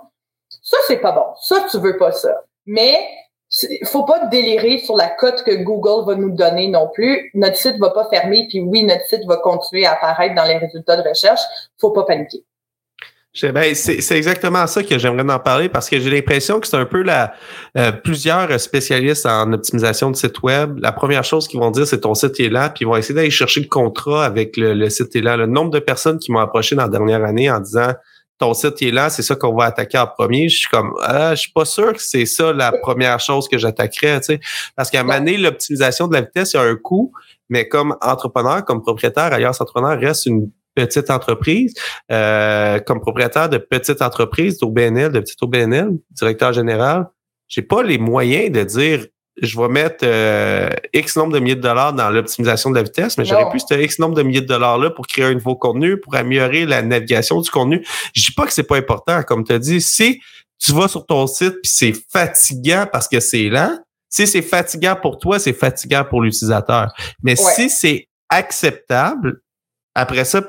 Ça 0.62 0.78
c'est 0.88 0.98
pas 0.98 1.14
bon. 1.14 1.28
Ça 1.42 1.66
tu 1.72 1.78
veux 1.78 1.98
pas 1.98 2.12
ça. 2.12 2.44
Mais 2.66 3.08
faut 3.86 4.04
pas 4.04 4.26
délirer 4.28 4.80
sur 4.80 4.96
la 4.96 5.10
cote 5.10 5.44
que 5.44 5.64
Google 5.64 6.06
va 6.06 6.16
nous 6.16 6.32
donner 6.32 6.68
non 6.68 6.90
plus. 6.94 7.32
Notre 7.34 7.56
site 7.56 7.78
va 7.80 7.90
pas 7.92 8.08
fermer, 8.10 8.46
puis 8.50 8.60
oui, 8.62 8.84
notre 8.84 9.06
site 9.08 9.26
va 9.28 9.38
continuer 9.38 9.86
à 9.86 9.94
apparaître 9.94 10.36
dans 10.36 10.46
les 10.46 10.58
résultats 10.58 11.02
de 11.02 11.08
recherche. 11.08 11.42
Faut 11.80 11.92
pas 11.92 12.04
paniquer. 12.04 12.44
Ben, 13.44 13.76
c'est 13.76 14.18
exactement 14.18 14.66
ça 14.66 14.82
que 14.82 14.98
j'aimerais 14.98 15.32
en 15.32 15.40
parler 15.40 15.70
parce 15.70 15.90
que 15.90 16.00
j'ai 16.00 16.10
l'impression 16.10 16.60
que 16.60 16.66
c'est 16.66 16.78
un 16.78 16.86
peu 16.86 17.04
la 17.04 17.34
euh, 17.78 17.92
plusieurs 17.92 18.60
spécialistes 18.60 19.28
en 19.28 19.54
optimisation 19.54 20.10
de 20.10 20.16
site 20.16 20.42
web. 20.42 20.80
La 20.80 20.92
première 20.92 21.24
chose 21.24 21.48
qu'ils 21.48 21.60
vont 21.60 21.70
dire, 21.70 21.86
c'est 21.86 22.02
ton 22.02 22.16
site 22.16 22.40
est 22.40 22.50
là, 22.50 22.70
puis 22.70 22.84
ils 22.84 22.88
vont 22.88 22.96
essayer 22.96 23.14
d'aller 23.14 23.30
chercher 23.30 23.62
le 23.62 23.68
contrat 23.68 24.26
avec 24.26 24.58
le 24.58 24.90
site 24.90 25.16
est 25.16 25.22
là. 25.22 25.38
Le 25.38 25.46
nombre 25.46 25.70
de 25.70 25.80
personnes 25.80 26.18
qui 26.18 26.32
m'ont 26.32 26.40
approché 26.40 26.76
dans 26.76 26.84
la 26.84 26.90
dernière 26.90 27.24
année 27.24 27.50
en 27.52 27.60
disant 27.60 27.94
ton 28.40 28.54
site 28.54 28.82
est 28.82 28.92
là, 28.92 29.10
c'est 29.10 29.24
ça 29.24 29.36
qu'on 29.36 29.56
va 29.56 29.66
attaquer 29.66 29.98
en 29.98 30.08
premier. 30.08 30.50
Je 30.50 30.58
suis 30.58 30.70
comme 30.70 30.94
ah, 31.02 31.34
je 31.36 31.42
suis 31.42 31.52
pas 31.52 31.66
sûr 31.66 31.94
que 31.94 32.02
c'est 32.02 32.26
ça 32.26 32.54
la 32.54 32.72
première 32.72 33.20
chose 33.20 33.48
que 33.48 33.58
j'attaquerais, 33.58 34.20
tu 34.20 34.26
sais. 34.26 34.40
Parce 34.76 34.90
qu'à 34.90 35.02
un 35.02 35.04
moment 35.04 35.18
donné, 35.20 35.38
l'optimisation 35.38 36.08
de 36.08 36.14
la 36.14 36.22
vitesse, 36.22 36.54
il 36.54 36.58
y 36.58 36.60
a 36.60 36.64
un 36.64 36.76
coût, 36.76 37.12
mais 37.50 37.68
comme 37.68 37.96
entrepreneur, 38.02 38.64
comme 38.64 38.82
propriétaire, 38.82 39.34
Alliance 39.34 39.60
Entrepreneur 39.62 40.00
reste 40.00 40.26
une 40.26 40.52
petite 40.76 41.10
entreprise, 41.10 41.74
euh, 42.12 42.80
comme 42.80 43.02
propriétaire 43.02 43.50
de 43.50 43.58
petite 43.58 44.02
entreprise, 44.02 44.60
d'OBNL, 44.60 45.12
de 45.12 45.20
petite 45.20 45.42
OBNL, 45.42 45.98
directeur 46.12 46.54
général, 46.54 47.08
j'ai 47.48 47.64
pas 47.64 47.82
les 47.82 47.98
moyens 47.98 48.52
de 48.52 48.64
dire 48.64 49.06
je 49.42 49.60
vais 49.60 49.68
mettre 49.68 49.98
euh, 50.04 50.70
X 50.94 51.16
nombre 51.16 51.34
de 51.34 51.40
milliers 51.40 51.56
de 51.56 51.62
dollars 51.62 51.94
dans 51.94 52.10
l'optimisation 52.10 52.70
de 52.72 52.76
la 52.76 52.84
vitesse, 52.84 53.18
mais 53.18 53.26
j'aurais 53.26 53.50
pu 53.52 53.60
ce 53.60 53.74
X 53.76 54.00
nombre 54.00 54.16
de 54.16 54.24
milliers 54.24 54.42
de 54.42 54.48
dollars-là 54.48 54.90
pour 54.90 55.06
créer 55.08 55.26
un 55.26 55.34
nouveau 55.34 55.56
contenu, 55.56 56.00
pour 56.00 56.16
améliorer 56.16 56.66
la 56.66 56.82
navigation 56.82 57.40
du 57.42 57.50
contenu. 57.50 57.86
Je 58.16 58.26
dis 58.26 58.32
pas 58.32 58.46
que 58.46 58.54
c'est 58.54 58.64
pas 58.64 58.78
important, 58.78 59.22
comme 59.24 59.44
tu 59.44 59.54
as 59.54 59.60
dit, 59.60 59.82
si 59.82 60.22
tu 60.60 60.72
vas 60.74 60.88
sur 60.88 61.06
ton 61.06 61.28
site 61.28 61.54
puis 61.62 61.72
c'est 61.72 61.94
fatigant 62.12 62.88
parce 62.92 63.08
que 63.08 63.20
c'est 63.20 63.50
lent, 63.50 63.78
si 64.10 64.26
c'est 64.26 64.42
fatigant 64.42 64.96
pour 64.96 65.20
toi, 65.20 65.38
c'est 65.38 65.54
fatigant 65.54 66.04
pour 66.04 66.22
l'utilisateur. 66.22 66.92
Mais 67.22 67.40
Ouais. 67.40 67.52
si 67.54 67.70
c'est 67.70 68.08
acceptable, 68.30 69.42
après 69.94 70.26
ça, 70.26 70.42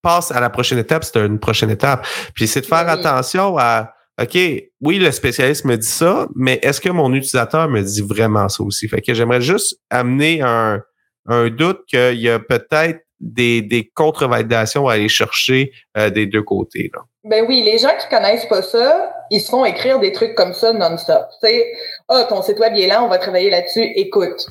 passe 0.00 0.30
à 0.30 0.40
la 0.40 0.48
prochaine 0.48 0.78
étape, 0.78 1.04
c'est 1.04 1.16
une 1.18 1.38
prochaine 1.38 1.70
étape. 1.70 2.06
Puis 2.34 2.46
c'est 2.48 2.60
de 2.62 2.66
faire 2.66 2.88
attention 2.88 3.58
à 3.58 3.92
OK, 4.20 4.36
oui, 4.80 4.98
le 4.98 5.12
spécialiste 5.12 5.64
me 5.64 5.76
dit 5.76 5.86
ça, 5.86 6.26
mais 6.34 6.58
est-ce 6.62 6.80
que 6.80 6.88
mon 6.88 7.12
utilisateur 7.14 7.68
me 7.68 7.82
dit 7.82 8.02
vraiment 8.02 8.48
ça 8.48 8.64
aussi? 8.64 8.88
Fait 8.88 9.00
que 9.00 9.14
j'aimerais 9.14 9.40
juste 9.40 9.78
amener 9.90 10.40
un, 10.42 10.82
un 11.26 11.48
doute 11.50 11.84
qu'il 11.86 12.20
y 12.20 12.28
a 12.28 12.40
peut-être 12.40 13.00
des, 13.20 13.62
des 13.62 13.88
contre-validations 13.94 14.88
à 14.88 14.94
aller 14.94 15.08
chercher 15.08 15.72
euh, 15.96 16.10
des 16.10 16.26
deux 16.26 16.42
côtés. 16.42 16.90
Là. 16.94 17.02
Ben 17.24 17.44
oui, 17.46 17.62
les 17.62 17.78
gens 17.78 17.90
qui 18.00 18.08
connaissent 18.08 18.46
pas 18.46 18.62
ça, 18.62 19.12
ils 19.30 19.40
se 19.40 19.50
font 19.50 19.64
écrire 19.64 20.00
des 20.00 20.12
trucs 20.12 20.34
comme 20.34 20.54
ça 20.54 20.72
non-stop. 20.72 21.26
Tu 21.42 21.48
sais, 21.48 21.72
ah, 22.08 22.24
ton 22.28 22.42
site 22.42 22.58
web 22.58 22.74
est 22.76 22.86
là, 22.86 23.02
on 23.02 23.08
va 23.08 23.18
travailler 23.18 23.50
là-dessus. 23.50 23.84
Écoute, 23.96 24.46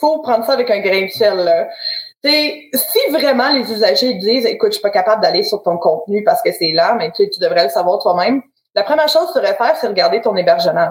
faut 0.00 0.20
prendre 0.20 0.44
ça 0.44 0.52
avec 0.52 0.70
un 0.70 0.80
grain 0.80 1.06
de 1.06 1.10
sel. 1.10 1.38
Là. 1.38 1.68
sais, 2.24 2.68
si 2.72 3.12
vraiment 3.12 3.52
les 3.52 3.72
usagers 3.72 4.14
disent, 4.14 4.46
écoute, 4.46 4.70
je 4.70 4.74
suis 4.74 4.82
pas 4.82 4.90
capable 4.90 5.22
d'aller 5.22 5.42
sur 5.42 5.62
ton 5.62 5.78
contenu 5.78 6.22
parce 6.24 6.42
que 6.42 6.52
c'est 6.52 6.72
là, 6.72 6.94
mais 6.98 7.10
tu 7.12 7.28
devrais 7.40 7.64
le 7.64 7.70
savoir 7.70 8.00
toi-même. 8.00 8.42
La 8.78 8.84
première 8.84 9.08
chose 9.08 9.26
que 9.26 9.32
tu 9.32 9.38
devrais 9.38 9.56
faire, 9.56 9.76
c'est 9.76 9.88
regarder 9.88 10.20
ton 10.20 10.36
hébergement. 10.36 10.88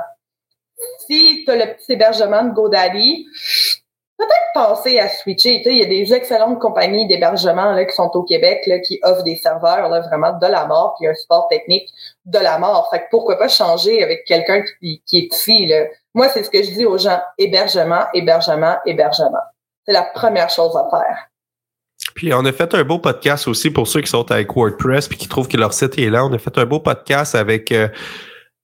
Si 1.08 1.46
tu 1.46 1.52
as 1.52 1.56
le 1.56 1.74
petit 1.74 1.94
hébergement 1.94 2.44
de 2.44 2.52
GoDaddy, 2.52 3.26
peut-être 4.18 4.52
penser 4.54 5.00
à 5.00 5.08
switcher. 5.08 5.62
il 5.66 5.78
y 5.78 5.84
a 5.84 5.86
des 5.86 6.14
excellentes 6.14 6.60
compagnies 6.60 7.08
d'hébergement 7.08 7.74
qui 7.86 7.96
sont 7.96 8.12
au 8.14 8.24
Québec 8.24 8.64
là, 8.68 8.80
qui 8.80 9.00
offrent 9.04 9.24
des 9.24 9.38
serveurs 9.38 9.88
là, 9.88 10.02
vraiment 10.02 10.34
de 10.34 10.48
la 10.48 10.66
mort, 10.66 10.96
puis 11.00 11.08
un 11.08 11.14
support 11.14 11.48
technique 11.48 11.90
de 12.26 12.40
la 12.40 12.60
mort. 12.60 12.90
Fait 12.92 13.00
que 13.00 13.06
pourquoi 13.10 13.38
pas 13.38 13.48
changer 13.48 14.04
avec 14.04 14.26
quelqu'un 14.26 14.62
qui, 14.82 15.02
qui 15.06 15.20
est 15.20 15.34
ici? 15.34 15.66
Là. 15.66 15.86
Moi, 16.14 16.28
c'est 16.28 16.44
ce 16.44 16.50
que 16.50 16.62
je 16.62 16.72
dis 16.72 16.86
aux 16.86 16.98
gens, 16.98 17.22
hébergement, 17.38 18.04
hébergement, 18.14 18.76
hébergement. 18.86 19.46
C'est 19.86 19.94
la 19.94 20.04
première 20.04 20.50
chose 20.50 20.76
à 20.76 20.90
faire. 20.90 21.30
Puis 22.18 22.34
on 22.34 22.44
a 22.46 22.52
fait 22.52 22.74
un 22.74 22.84
beau 22.84 22.98
podcast 22.98 23.48
aussi 23.48 23.70
pour 23.70 23.88
ceux 23.88 24.02
qui 24.02 24.10
sont 24.10 24.32
avec 24.32 24.52
WordPress 24.56 25.08
puis 25.08 25.20
qui 25.20 25.28
trouvent 25.28 25.48
que 25.48 25.56
leur 25.56 25.72
site 25.72 26.00
est 26.00 26.10
là. 26.10 26.26
On 26.26 26.34
a 26.34 26.40
fait 26.40 26.58
un 26.58 26.66
beau 26.66 26.80
podcast 26.80 27.36
avec 27.36 27.72
euh, 27.72 27.90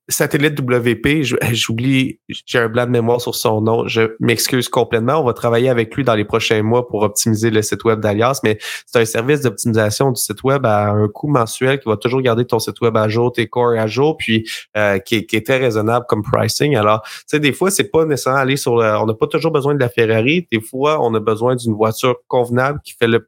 Satellite 0.09 0.59
WP, 0.59 1.23
j'oublie, 1.53 2.19
j'ai 2.27 2.59
un 2.59 2.67
blanc 2.67 2.85
de 2.85 2.91
mémoire 2.91 3.21
sur 3.21 3.35
son 3.35 3.61
nom. 3.61 3.87
Je 3.87 4.15
m'excuse 4.19 4.67
complètement. 4.67 5.21
On 5.21 5.23
va 5.23 5.33
travailler 5.33 5.69
avec 5.69 5.95
lui 5.95 6.03
dans 6.03 6.15
les 6.15 6.25
prochains 6.25 6.61
mois 6.61 6.87
pour 6.87 7.03
optimiser 7.03 7.49
le 7.49 7.61
site 7.61 7.85
web 7.85 8.01
d'Alias, 8.01 8.41
mais 8.43 8.57
c'est 8.85 8.99
un 8.99 9.05
service 9.05 9.41
d'optimisation 9.41 10.11
du 10.11 10.19
site 10.19 10.43
web 10.43 10.65
à 10.65 10.89
un 10.89 11.07
coût 11.07 11.27
mensuel 11.27 11.79
qui 11.79 11.87
va 11.87 11.95
toujours 11.95 12.21
garder 12.21 12.45
ton 12.45 12.59
site 12.59 12.81
web 12.81 12.97
à 12.97 13.07
jour, 13.07 13.31
tes 13.31 13.47
cores 13.47 13.79
à 13.79 13.87
jour, 13.87 14.17
puis 14.17 14.45
euh, 14.75 14.99
qui, 14.99 15.15
est, 15.15 15.45
très 15.45 15.57
raisonnable 15.57 16.05
comme 16.07 16.21
pricing. 16.21 16.75
Alors, 16.75 17.01
tu 17.03 17.23
sais, 17.27 17.39
des 17.39 17.53
fois, 17.53 17.71
c'est 17.71 17.89
pas 17.89 18.05
nécessairement 18.05 18.39
aller 18.39 18.57
sur 18.57 18.77
le, 18.77 18.97
on 18.97 19.05
n'a 19.05 19.13
pas 19.13 19.27
toujours 19.27 19.51
besoin 19.51 19.73
de 19.73 19.79
la 19.79 19.89
Ferrari. 19.89 20.47
Des 20.51 20.61
fois, 20.61 21.01
on 21.01 21.13
a 21.15 21.19
besoin 21.19 21.55
d'une 21.55 21.73
voiture 21.73 22.15
convenable 22.27 22.79
qui 22.83 22.93
fait 22.93 23.07
le, 23.07 23.25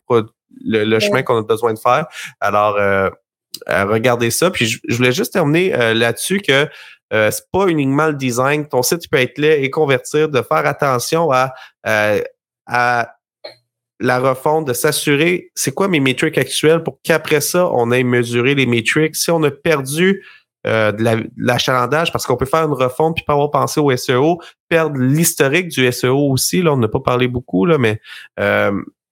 le, 0.62 1.00
chemin 1.00 1.24
qu'on 1.24 1.38
a 1.38 1.44
besoin 1.44 1.74
de 1.74 1.80
faire. 1.80 2.06
Alors, 2.40 2.76
euh, 2.78 3.10
regarder 3.68 4.32
ça. 4.32 4.52
Puis 4.52 4.66
je, 4.66 4.96
voulais 4.96 5.12
juste 5.12 5.34
terminer 5.34 5.74
euh, 5.74 5.94
là-dessus 5.94 6.42
que 6.42 6.68
euh, 7.14 7.32
c'est 7.32 7.50
pas 7.52 7.68
uniquement 7.68 8.08
le 8.08 8.14
design. 8.14 8.68
Ton 8.68 8.82
site 8.82 9.10
peut 9.10 9.20
être 9.20 9.38
laid 9.38 9.64
et 9.64 9.70
convertir, 9.70 10.30
de 10.30 10.42
faire 10.42 10.66
attention 10.66 11.32
à, 11.32 11.54
euh, 11.88 12.22
à 12.66 13.16
la 14.00 14.20
refonte, 14.20 14.68
de 14.68 14.74
s'assurer 14.74 15.52
c'est 15.56 15.74
quoi 15.74 15.88
mes 15.88 16.00
métriques 16.00 16.38
actuelles 16.38 16.84
pour 16.84 17.00
qu'après 17.04 17.42
ça, 17.42 17.70
on 17.72 17.92
ait 17.92 18.04
mesuré 18.04 18.56
les 18.56 18.66
métriques. 18.66 19.16
Si 19.16 19.32
on 19.32 19.42
a 19.44 19.52
perdu 19.52 20.24
de 20.66 21.30
l'achalandage, 21.38 22.12
parce 22.12 22.26
qu'on 22.26 22.38
peut 22.38 22.48
faire 22.48 22.64
une 22.64 22.74
refonte 22.74 23.16
puis 23.16 23.24
pas 23.24 23.34
avoir 23.34 23.52
pensé 23.52 23.80
au 23.80 23.96
SEO, 23.96 24.42
perdre 24.68 24.98
l'historique 24.98 25.68
du 25.68 25.92
SEO 25.92 26.32
aussi. 26.32 26.64
Là, 26.64 26.74
on 26.74 26.78
n'a 26.78 26.88
pas 26.88 27.02
parlé 27.02 27.28
beaucoup, 27.28 27.68
là, 27.68 27.78
mais 27.78 28.02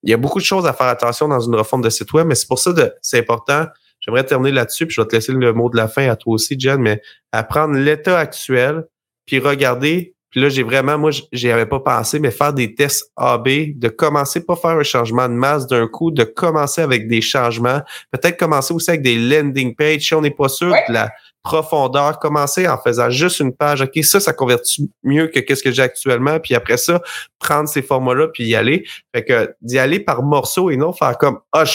il 0.03 0.09
y 0.09 0.13
a 0.13 0.17
beaucoup 0.17 0.39
de 0.39 0.43
choses 0.43 0.65
à 0.65 0.73
faire 0.73 0.87
attention 0.87 1.27
dans 1.27 1.39
une 1.39 1.55
refonte 1.55 1.83
de 1.83 1.89
site 1.89 2.11
web, 2.13 2.27
mais 2.27 2.35
c'est 2.35 2.47
pour 2.47 2.59
ça 2.59 2.73
que 2.73 2.93
c'est 3.01 3.19
important 3.19 3.67
J'aimerais 4.05 4.25
terminer 4.25 4.51
là-dessus, 4.51 4.85
puis 4.85 4.95
je 4.95 5.01
vais 5.01 5.07
te 5.07 5.15
laisser 5.15 5.31
le 5.31 5.53
mot 5.53 5.69
de 5.69 5.77
la 5.77 5.87
fin 5.87 6.09
à 6.09 6.15
toi 6.15 6.33
aussi, 6.33 6.59
Jen, 6.59 6.81
mais 6.81 7.01
à 7.31 7.43
prendre 7.43 7.75
l'état 7.75 8.19
actuel, 8.19 8.83
puis 9.25 9.39
regarder. 9.39 10.13
Puis 10.29 10.41
là, 10.41 10.49
j'ai 10.49 10.63
vraiment, 10.63 10.97
moi, 10.97 11.11
j'y 11.31 11.51
avais 11.51 11.67
pas 11.67 11.79
pensé, 11.79 12.19
mais 12.19 12.31
faire 12.31 12.53
des 12.53 12.73
tests 12.73 13.11
AB, 13.15 13.47
de 13.75 13.87
commencer 13.87 14.43
pas 14.43 14.55
faire 14.55 14.71
un 14.71 14.83
changement 14.83 15.29
de 15.29 15.33
masse 15.33 15.67
d'un 15.67 15.87
coup, 15.87 16.11
de 16.11 16.23
commencer 16.23 16.81
avec 16.81 17.07
des 17.07 17.21
changements, 17.21 17.81
peut-être 18.11 18.37
commencer 18.37 18.73
aussi 18.73 18.89
avec 18.89 19.03
des 19.03 19.15
landing 19.15 19.75
pages 19.75 20.01
si 20.01 20.15
on 20.15 20.21
n'est 20.21 20.31
pas 20.31 20.49
sûr 20.49 20.73
de 20.89 20.93
la 20.93 21.11
profondeur, 21.43 22.19
commencer 22.19 22.67
en 22.67 22.77
faisant 22.77 23.09
juste 23.09 23.41
une 23.41 23.53
page. 23.53 23.81
OK, 23.81 24.03
ça, 24.03 24.19
ça 24.19 24.33
convertit 24.33 24.89
mieux 25.03 25.27
que 25.27 25.39
qu'est-ce 25.39 25.61
que 25.61 25.71
j'ai 25.71 25.83
actuellement. 25.83 26.39
Puis 26.39 26.55
après 26.55 26.77
ça, 26.77 27.01
prendre 27.37 27.69
ces 27.69 27.81
formats-là 27.81 28.29
puis 28.33 28.45
y 28.45 28.55
aller. 28.55 28.85
Fait 29.13 29.23
que 29.23 29.53
d'y 29.61 29.77
aller 29.77 29.99
par 29.99 30.23
morceaux 30.23 30.71
et 30.71 30.77
non 30.77 30.93
faire 30.93 31.17
comme, 31.17 31.39
ah, 31.51 31.65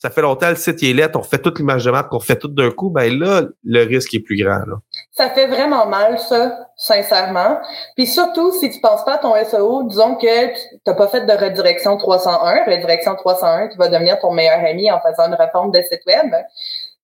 ça 0.00 0.08
fait 0.08 0.22
longtemps, 0.22 0.48
le 0.48 0.56
site 0.56 0.82
est 0.82 0.94
lettre, 0.94 1.18
on 1.18 1.22
fait 1.22 1.38
toute 1.38 1.58
l'image 1.58 1.84
de 1.84 1.90
marque, 1.90 2.12
on 2.14 2.20
fait 2.20 2.36
tout 2.36 2.48
d'un 2.48 2.70
coup, 2.70 2.88
ben 2.88 3.12
là, 3.18 3.42
le 3.64 3.84
risque 3.84 4.14
est 4.14 4.20
plus 4.20 4.42
grand. 4.42 4.60
Là. 4.66 4.76
Ça 5.12 5.28
fait 5.28 5.46
vraiment 5.46 5.84
mal, 5.84 6.18
ça, 6.18 6.68
sincèrement. 6.74 7.58
Puis 7.96 8.06
surtout, 8.06 8.50
si 8.52 8.70
tu 8.70 8.80
penses 8.80 9.04
pas 9.04 9.16
à 9.16 9.18
ton 9.18 9.34
SEO, 9.44 9.82
disons 9.82 10.14
que 10.14 10.46
tu 10.46 10.80
n'as 10.86 10.94
pas 10.94 11.08
fait 11.08 11.26
de 11.26 11.32
redirection 11.32 11.98
301, 11.98 12.64
redirection 12.64 13.14
301 13.14 13.68
qui 13.68 13.76
va 13.76 13.88
devenir 13.88 14.18
ton 14.20 14.32
meilleur 14.32 14.64
ami 14.64 14.90
en 14.90 15.00
faisant 15.00 15.28
une 15.28 15.34
réforme 15.34 15.70
de 15.70 15.82
site 15.82 16.00
web. 16.06 16.34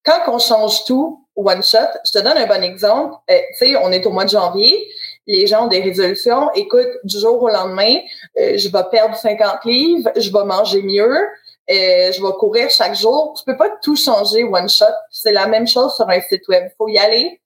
Quand 0.03 0.33
on 0.33 0.39
change 0.39 0.85
tout, 0.85 1.23
one 1.35 1.61
shot, 1.61 1.99
je 2.03 2.17
te 2.17 2.23
donne 2.23 2.37
un 2.37 2.47
bon 2.47 2.63
exemple. 2.63 3.13
Euh, 3.29 3.37
tu 3.59 3.67
sais, 3.67 3.75
on 3.75 3.91
est 3.91 4.03
au 4.07 4.11
mois 4.11 4.25
de 4.25 4.29
janvier 4.29 4.87
les 5.27 5.45
gens 5.45 5.65
ont 5.65 5.67
des 5.67 5.81
résolutions. 5.81 6.49
Écoute, 6.55 6.87
du 7.03 7.19
jour 7.19 7.41
au 7.43 7.49
lendemain, 7.49 7.97
euh, 8.39 8.57
je 8.57 8.69
vais 8.69 8.83
perdre 8.89 9.15
50 9.15 9.65
livres, 9.65 10.09
je 10.15 10.31
vais 10.31 10.45
manger 10.45 10.81
mieux, 10.81 11.27
euh, 11.69 12.11
je 12.11 12.21
vais 12.21 12.33
courir 12.39 12.69
chaque 12.69 12.95
jour. 12.95 13.33
Tu 13.37 13.43
peux 13.43 13.57
pas 13.57 13.69
tout 13.81 13.95
changer 13.95 14.43
one 14.43 14.69
shot. 14.69 14.85
C'est 15.11 15.31
la 15.31 15.47
même 15.47 15.67
chose 15.67 15.95
sur 15.95 16.09
un 16.09 16.21
site 16.21 16.47
web. 16.47 16.65
Il 16.65 16.75
faut 16.77 16.87
y 16.87 16.97
aller 16.97 17.41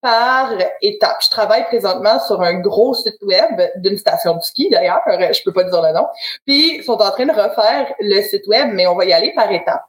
par 0.00 0.52
étapes. 0.80 1.18
Je 1.24 1.30
travaille 1.30 1.64
présentement 1.66 2.20
sur 2.20 2.40
un 2.40 2.54
gros 2.60 2.94
site 2.94 3.20
web 3.22 3.60
d'une 3.76 3.98
station 3.98 4.36
de 4.36 4.40
ski 4.40 4.70
d'ailleurs, 4.70 5.02
je 5.06 5.42
peux 5.44 5.52
pas 5.52 5.64
dire 5.64 5.82
le 5.82 5.92
nom. 5.92 6.06
Puis 6.46 6.76
ils 6.76 6.84
sont 6.84 6.92
en 6.92 7.10
train 7.10 7.26
de 7.26 7.32
refaire 7.32 7.92
le 7.98 8.22
site 8.22 8.46
web, 8.46 8.70
mais 8.72 8.86
on 8.86 8.94
va 8.94 9.04
y 9.06 9.12
aller 9.12 9.32
par 9.34 9.50
étapes. 9.50 9.86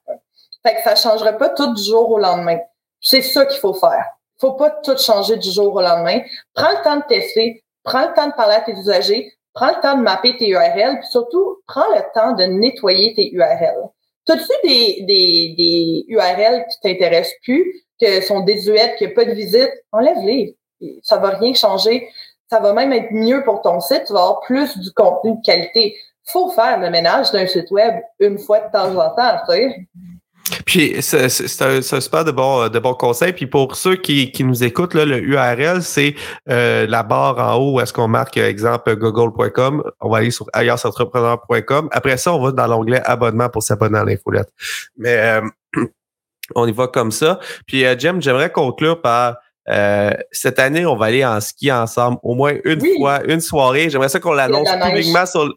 Fait 0.65 0.75
que 0.75 0.81
ça 0.81 0.95
changera 0.95 1.33
pas 1.33 1.49
tout 1.49 1.73
du 1.73 1.83
jour 1.83 2.09
au 2.11 2.17
lendemain. 2.17 2.59
C'est 2.99 3.21
ça 3.21 3.45
qu'il 3.45 3.59
faut 3.59 3.73
faire. 3.73 4.05
Faut 4.39 4.53
pas 4.53 4.71
tout 4.71 4.97
changer 4.97 5.37
du 5.37 5.51
jour 5.51 5.75
au 5.75 5.81
lendemain. 5.81 6.21
Prends 6.53 6.71
le 6.71 6.83
temps 6.83 6.97
de 6.97 7.03
tester, 7.07 7.63
prends 7.83 8.07
le 8.07 8.13
temps 8.13 8.27
de 8.27 8.33
parler 8.33 8.55
à 8.55 8.61
tes 8.61 8.73
usagers, 8.73 9.31
prends 9.53 9.69
le 9.69 9.81
temps 9.81 9.97
de 9.97 10.03
mapper 10.03 10.37
tes 10.37 10.49
URL, 10.49 10.99
puis 10.99 11.07
surtout, 11.09 11.57
prends 11.67 11.89
le 11.95 12.01
temps 12.13 12.33
de 12.33 12.43
nettoyer 12.43 13.13
tes 13.13 13.31
URL. 13.31 13.89
T'as-tu 14.25 14.67
des, 14.67 15.03
des, 15.05 15.55
des 15.57 16.05
URL 16.07 16.65
qui 16.69 16.79
t'intéressent 16.81 17.35
plus, 17.43 17.83
que 17.99 18.21
sont 18.21 18.41
désuètes, 18.41 18.95
qu'il 18.97 19.07
n'y 19.07 19.13
a 19.13 19.15
pas 19.15 19.25
de 19.25 19.31
visite? 19.31 19.71
Enlève-les. 19.91 20.55
Ça 21.03 21.17
va 21.17 21.29
rien 21.29 21.53
changer. 21.53 22.07
Ça 22.49 22.59
va 22.59 22.73
même 22.73 22.93
être 22.93 23.11
mieux 23.11 23.43
pour 23.43 23.61
ton 23.61 23.79
site. 23.79 24.05
Tu 24.05 24.13
vas 24.13 24.21
avoir 24.21 24.41
plus 24.41 24.77
du 24.77 24.91
contenu 24.91 25.35
de 25.35 25.41
qualité. 25.45 25.95
Faut 26.25 26.51
faire 26.51 26.79
le 26.79 26.89
ménage 26.89 27.31
d'un 27.31 27.47
site 27.47 27.69
web 27.71 27.95
une 28.19 28.37
fois 28.37 28.59
de 28.59 28.71
temps 28.71 28.95
en 28.95 29.09
temps, 29.15 29.37
tu 29.47 29.55
sais. 29.55 29.87
Puis 30.65 30.95
c'est 31.01 31.61
un, 31.61 31.77
un, 31.77 31.81
super 31.81 32.25
de 32.25 32.31
bon, 32.31 32.67
de 32.67 32.79
bon 32.79 32.93
conseil. 32.93 33.33
Puis 33.33 33.47
pour 33.47 33.75
ceux 33.75 33.95
qui, 33.95 34.31
qui 34.31 34.43
nous 34.43 34.63
écoutent, 34.63 34.93
là, 34.93 35.05
le 35.05 35.21
URL, 35.21 35.81
c'est 35.81 36.15
euh, 36.49 36.87
la 36.87 37.03
barre 37.03 37.37
en 37.39 37.55
haut 37.55 37.73
où 37.75 37.81
est-ce 37.81 37.93
qu'on 37.93 38.07
marque, 38.07 38.37
exemple, 38.37 38.95
google.com. 38.95 39.83
On 39.99 40.09
va 40.09 40.17
aller 40.17 40.31
sur 40.31 40.47
ailleurs-entrepreneur.com. 40.53 41.89
Après 41.91 42.17
ça, 42.17 42.33
on 42.33 42.41
va 42.41 42.51
dans 42.51 42.67
l'onglet 42.67 43.01
abonnement 43.03 43.49
pour 43.49 43.63
s'abonner 43.63 43.99
à 43.99 44.03
l'infolette. 44.03 44.49
Mais 44.97 45.17
euh, 45.17 45.41
on 46.55 46.67
y 46.67 46.71
va 46.71 46.87
comme 46.87 47.11
ça. 47.11 47.39
Puis 47.67 47.85
euh, 47.85 47.97
Jem, 47.97 48.21
j'aimerais 48.21 48.51
conclure 48.51 49.01
par 49.01 49.37
cette 50.31 50.57
année, 50.57 50.87
on 50.87 50.95
va 50.95 51.05
aller 51.05 51.23
en 51.23 51.39
ski 51.39 51.71
ensemble 51.71 52.17
au 52.23 52.33
moins 52.33 52.53
une 52.65 52.81
fois, 52.97 53.23
une 53.27 53.39
soirée. 53.39 53.91
J'aimerais 53.91 54.09
ça 54.09 54.19
qu'on 54.19 54.33
l'annonce 54.33 54.67
publiquement 54.67 55.27
sur, 55.27 55.47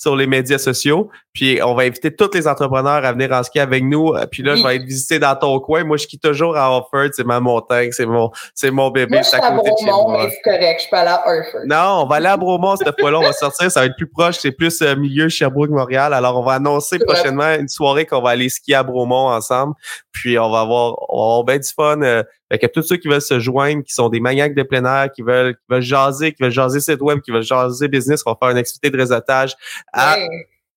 sur 0.00 0.16
les 0.16 0.26
médias 0.26 0.56
sociaux. 0.56 1.10
Puis 1.34 1.60
on 1.62 1.74
va 1.74 1.82
inviter 1.82 2.10
tous 2.10 2.30
les 2.32 2.48
entrepreneurs 2.48 3.04
à 3.04 3.12
venir 3.12 3.30
en 3.32 3.42
ski 3.42 3.60
avec 3.60 3.84
nous. 3.84 4.14
Euh, 4.14 4.24
puis 4.24 4.42
là, 4.42 4.56
je 4.56 4.62
vais 4.62 4.76
être 4.76 4.84
visité 4.84 5.18
dans 5.18 5.36
ton 5.36 5.60
coin. 5.60 5.84
Moi, 5.84 5.98
je 5.98 6.06
quitte 6.06 6.22
toujours 6.22 6.56
à 6.56 6.64
Harford. 6.64 7.10
C'est 7.12 7.26
ma 7.26 7.38
montagne. 7.38 7.90
C'est 7.92 8.06
mon, 8.06 8.30
c'est 8.54 8.70
mon 8.70 8.88
bébé. 8.88 9.16
Moi, 9.16 9.22
je 9.22 9.28
suis 9.28 9.36
à 9.36 9.50
Bromont, 9.50 10.12
mais 10.12 10.30
c'est 10.30 10.40
correct. 10.42 10.82
Je 10.84 10.90
peux 10.90 10.96
aller 10.96 11.10
à 11.10 11.22
Harford. 11.22 11.66
Non, 11.66 12.02
on 12.02 12.06
va 12.06 12.16
aller 12.16 12.28
à 12.28 12.38
Bromont 12.38 12.76
cette 12.76 12.98
fois-là. 12.98 13.18
On 13.18 13.22
va 13.22 13.34
sortir. 13.34 13.70
Ça 13.70 13.80
va 13.80 13.86
être 13.86 13.96
plus 13.96 14.08
proche. 14.08 14.38
C'est 14.38 14.52
plus 14.52 14.80
euh, 14.80 14.96
milieu 14.96 15.28
Sherbrooke-Montréal. 15.28 16.14
Alors, 16.14 16.38
on 16.38 16.42
va 16.44 16.54
annoncer 16.54 16.98
prochainement 16.98 17.54
une 17.56 17.68
soirée 17.68 18.06
qu'on 18.06 18.22
va 18.22 18.30
aller 18.30 18.48
skier 18.48 18.76
à 18.76 18.82
Bromont 18.82 19.28
ensemble. 19.28 19.74
Puis 20.12 20.38
on 20.38 20.50
va 20.50 20.60
avoir, 20.60 20.94
on 21.10 21.18
va 21.18 21.24
avoir 21.24 21.44
bien 21.44 21.58
du 21.58 21.68
fun. 21.68 22.00
Euh, 22.00 22.22
fait 22.50 22.58
que 22.58 22.66
tous 22.66 22.82
ceux 22.82 22.96
qui 22.96 23.06
veulent 23.06 23.22
se 23.22 23.38
joindre, 23.38 23.84
qui 23.84 23.94
sont 23.94 24.08
des 24.08 24.18
maniaques 24.18 24.54
de 24.54 24.64
plein 24.64 24.84
air, 24.84 25.12
qui 25.12 25.22
veulent, 25.22 25.54
qui 25.54 25.64
veulent 25.68 25.82
jaser, 25.82 26.32
qui 26.32 26.42
veulent 26.42 26.50
jaser 26.50 26.80
site 26.80 27.00
web, 27.00 27.20
qui 27.20 27.30
veulent 27.30 27.42
jaser 27.42 27.86
business, 27.86 28.22
on 28.26 28.32
va 28.32 28.38
faire 28.40 28.50
une 28.50 28.58
activité 28.58 28.90
de 28.90 28.96
réseautage 28.96 29.54
à, 29.92 30.16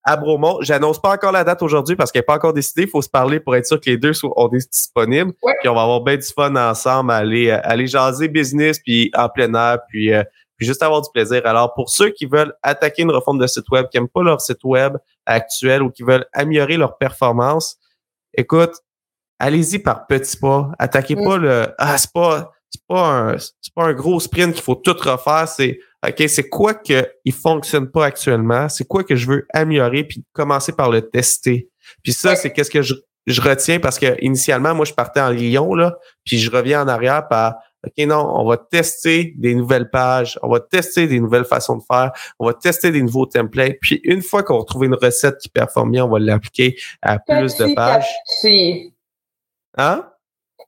à 0.04 0.16
Bromont. 0.16 0.60
J'annonce 0.62 1.02
pas 1.02 1.14
encore 1.14 1.32
la 1.32 1.44
date 1.44 1.64
aujourd'hui 1.64 1.96
parce 1.96 2.12
qu'elle 2.12 2.20
n'est 2.20 2.26
pas 2.26 2.36
encore 2.36 2.54
décidée. 2.54 2.84
Il 2.84 2.90
faut 2.90 3.02
se 3.02 3.10
parler 3.10 3.40
pour 3.40 3.56
être 3.56 3.66
sûr 3.66 3.80
que 3.82 3.90
les 3.90 3.98
deux 3.98 4.14
sont 4.14 4.32
disponibles. 4.52 5.34
Puis 5.62 5.70
on 5.70 5.74
va 5.74 5.82
avoir 5.82 6.02
bien 6.02 6.16
du 6.16 6.28
fun 6.28 6.56
ensemble, 6.56 7.12
aller, 7.12 7.50
euh, 7.50 7.60
aller 7.64 7.88
jaser 7.88 8.28
business, 8.28 8.80
puis 8.80 9.10
en 9.16 9.28
plein 9.30 9.52
air, 9.56 9.80
puis, 9.90 10.14
euh, 10.14 10.24
puis 10.58 10.68
juste 10.68 10.84
avoir 10.84 11.02
du 11.02 11.10
plaisir. 11.12 11.42
Alors, 11.46 11.74
pour 11.74 11.90
ceux 11.90 12.10
qui 12.10 12.28
veulent 12.28 12.54
attaquer 12.62 13.02
une 13.02 13.12
refonte 13.12 13.40
de 13.40 13.48
site 13.48 13.68
web, 13.72 13.88
qui 13.90 13.98
n'aiment 13.98 14.10
pas 14.10 14.22
leur 14.22 14.42
site 14.42 14.64
web 14.64 14.98
actuel 15.26 15.82
ou 15.82 15.90
qui 15.90 16.04
veulent 16.04 16.26
améliorer 16.34 16.78
leur 16.78 16.98
performance, 17.00 17.78
écoute, 18.36 18.74
allez-y 19.40 19.80
par 19.80 20.08
petits 20.08 20.38
pas. 20.38 20.72
Attaquez 20.80 21.16
Mm. 21.16 21.24
pas 21.24 21.38
le 21.38 21.68
Ah, 21.78 21.98
c'est 21.98 22.12
pas, 22.12 22.52
c'est 22.70 22.82
pas, 22.88 23.08
un, 23.08 23.38
c'est 23.38 23.74
pas 23.76 23.84
un 23.86 23.94
gros 23.94 24.20
sprint 24.20 24.54
qu'il 24.54 24.64
faut 24.64 24.76
tout 24.76 24.96
refaire. 25.00 25.48
C'est 25.48 25.80
OK, 26.08 26.24
c'est 26.28 26.50
quoi 26.50 26.74
qui 26.74 26.96
fonctionne 27.32 27.90
pas 27.90 28.06
actuellement? 28.06 28.68
C'est 28.68 28.86
quoi 28.86 29.04
que 29.04 29.16
je 29.16 29.28
veux 29.28 29.48
améliorer? 29.54 30.04
Puis 30.04 30.24
commencer 30.34 30.74
par 30.74 30.90
le 30.90 31.02
tester? 31.02 31.70
Puis 32.04 32.14
ça, 32.14 32.36
c'est 32.36 32.52
qu'est-ce 32.52 32.72
que 32.72 32.82
je, 32.82 32.96
je 33.26 33.42
retiens 33.42 33.80
parce 33.80 34.00
que 34.00 34.22
initialement, 34.22 34.76
moi, 34.76 34.86
je 34.86 34.94
partais 34.94 35.22
en 35.22 35.30
Lyon, 35.30 35.76
là, 35.76 35.98
puis 36.26 36.38
je 36.40 36.52
reviens 36.52 36.84
en 36.84 36.88
arrière 36.88 37.28
par 37.28 37.56
OK, 37.86 38.06
non, 38.06 38.32
on 38.36 38.46
va 38.46 38.58
tester 38.58 39.34
des 39.38 39.56
nouvelles 39.56 39.90
pages, 39.90 40.40
on 40.42 40.50
va 40.50 40.62
tester 40.62 41.06
des 41.06 41.20
nouvelles 41.20 41.44
façons 41.44 41.78
de 41.78 41.84
faire, 41.84 42.12
on 42.40 42.46
va 42.46 42.54
tester 42.54 42.92
des 42.92 43.02
nouveaux 43.02 43.26
templates. 43.26 43.76
Puis 43.82 44.00
une 44.06 44.22
fois 44.22 44.42
qu'on 44.44 44.60
va 44.60 44.64
trouver 44.64 44.88
une 44.88 44.96
recette 44.96 45.38
qui 45.38 45.50
performe 45.50 45.92
bien, 45.92 46.06
on 46.06 46.10
va 46.10 46.20
l'appliquer 46.20 46.78
à 47.02 47.20
plus 47.20 47.58
de 47.58 47.72
à 47.72 47.76
pages. 47.76 48.08
petit. 48.42 48.93
Hein? 49.78 50.10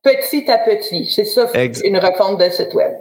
Petit 0.03 0.49
à 0.51 0.57
petit. 0.59 1.05
C'est 1.05 1.25
ça, 1.25 1.49
Ex- 1.53 1.81
une 1.83 1.97
refonte 1.97 2.39
de 2.39 2.49
site 2.49 2.73
web. 2.73 2.93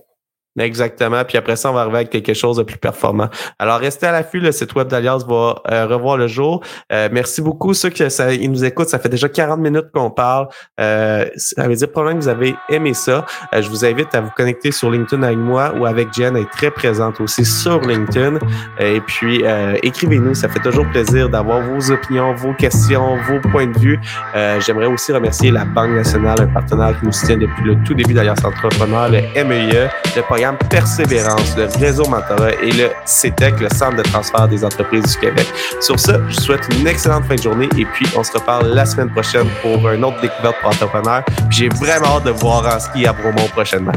Exactement. 0.58 1.24
Puis 1.24 1.36
après 1.36 1.56
ça, 1.56 1.70
on 1.70 1.74
va 1.74 1.80
arriver 1.80 1.96
avec 1.96 2.10
quelque 2.10 2.32
chose 2.32 2.58
de 2.58 2.62
plus 2.62 2.78
performant. 2.78 3.28
Alors, 3.58 3.80
restez 3.80 4.06
à 4.06 4.12
l'affût. 4.12 4.38
Le 4.38 4.52
site 4.52 4.74
web 4.74 4.88
d'Alliance 4.88 5.26
va 5.26 5.56
euh, 5.70 5.86
revoir 5.86 6.16
le 6.16 6.28
jour. 6.28 6.62
Euh, 6.92 7.08
merci 7.10 7.42
beaucoup. 7.42 7.74
Ceux 7.74 7.90
qui 7.90 8.08
ça, 8.10 8.32
ils 8.32 8.50
nous 8.50 8.64
écoutent, 8.64 8.88
ça 8.88 8.98
fait 8.98 9.08
déjà 9.08 9.28
40 9.28 9.58
minutes 9.58 9.86
qu'on 9.92 10.10
parle. 10.10 10.48
Euh, 10.80 11.26
ça 11.36 11.66
veut 11.66 11.74
dire 11.74 11.90
probablement 11.90 12.20
que 12.20 12.24
vous 12.24 12.30
avez 12.30 12.54
aimé 12.68 12.94
ça. 12.94 13.24
Euh, 13.52 13.62
je 13.62 13.68
vous 13.68 13.84
invite 13.84 14.14
à 14.14 14.20
vous 14.20 14.30
connecter 14.36 14.70
sur 14.70 14.90
LinkedIn 14.90 15.22
avec 15.22 15.38
moi 15.38 15.72
ou 15.76 15.86
avec 15.86 16.12
Jen. 16.12 16.36
Elle 16.36 16.42
est 16.42 16.50
très 16.50 16.70
présente 16.70 17.20
aussi 17.20 17.44
sur 17.44 17.80
LinkedIn. 17.80 18.38
Et 18.78 19.00
puis, 19.00 19.42
euh, 19.44 19.76
écrivez-nous. 19.82 20.34
Ça 20.34 20.48
fait 20.48 20.60
toujours 20.60 20.86
plaisir 20.90 21.28
d'avoir 21.28 21.62
vos 21.62 21.90
opinions, 21.90 22.32
vos 22.34 22.54
questions, 22.54 23.16
vos 23.28 23.40
points 23.50 23.66
de 23.66 23.78
vue. 23.78 24.00
Euh, 24.36 24.60
J'aimerais 24.60 24.86
aussi 24.86 25.12
remercier 25.12 25.50
la 25.50 25.64
Banque 25.64 25.90
nationale, 25.90 26.36
un 26.40 26.46
partenaire 26.46 26.98
qui 26.98 27.06
nous 27.06 27.12
soutient 27.12 27.36
depuis 27.38 27.64
le 27.64 27.76
tout 27.84 27.94
début 27.94 28.14
d'Alliance 28.14 28.44
Entrepreneur, 28.44 29.08
le 29.08 29.44
MEIE, 29.44 29.88
le 30.14 30.22
programme 30.22 30.43
Persévérance, 30.52 31.56
le 31.56 31.66
réseau 31.78 32.04
mentorat 32.08 32.52
et 32.62 32.72
le 32.72 32.90
CETEC, 33.06 33.60
le 33.60 33.68
Centre 33.70 33.96
de 33.96 34.02
transfert 34.02 34.48
des 34.48 34.64
entreprises 34.64 35.04
du 35.04 35.18
Québec. 35.18 35.46
Sur 35.80 35.98
ce, 35.98 36.12
je 36.12 36.18
vous 36.18 36.40
souhaite 36.40 36.68
une 36.78 36.86
excellente 36.86 37.24
fin 37.24 37.36
de 37.36 37.42
journée 37.42 37.68
et 37.78 37.84
puis 37.86 38.06
on 38.16 38.22
se 38.22 38.32
reparle 38.32 38.68
la 38.68 38.84
semaine 38.84 39.10
prochaine 39.10 39.48
pour 39.62 39.88
une 39.90 40.04
autre 40.04 40.20
découverte 40.20 40.56
pour 40.60 40.70
entrepreneurs. 40.70 41.24
J'ai 41.50 41.68
vraiment 41.68 42.16
hâte 42.16 42.24
de 42.24 42.30
voir 42.30 42.66
en 42.66 42.78
ski 42.78 43.06
à 43.06 43.12
Bromont 43.12 43.48
prochainement. 43.48 43.92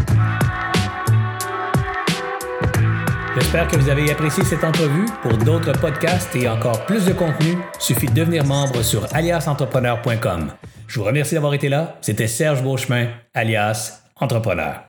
J'espère 3.35 3.67
que 3.67 3.75
vous 3.75 3.89
avez 3.89 4.11
apprécié 4.11 4.43
cette 4.43 4.63
entrevue. 4.63 5.05
Pour 5.21 5.37
d'autres 5.37 5.71
podcasts 5.73 6.35
et 6.35 6.49
encore 6.49 6.85
plus 6.85 7.05
de 7.05 7.13
contenu, 7.13 7.57
suffit 7.77 8.07
de 8.07 8.13
devenir 8.13 8.43
membre 8.45 8.81
sur 8.81 9.05
aliasentrepreneur.com. 9.13 10.51
Je 10.87 10.99
vous 10.99 11.05
remercie 11.05 11.35
d'avoir 11.35 11.53
été 11.53 11.69
là. 11.69 11.97
C'était 12.01 12.27
Serge 12.27 12.63
Beauchemin, 12.63 13.07
alias 13.33 14.01
Entrepreneur. 14.19 14.81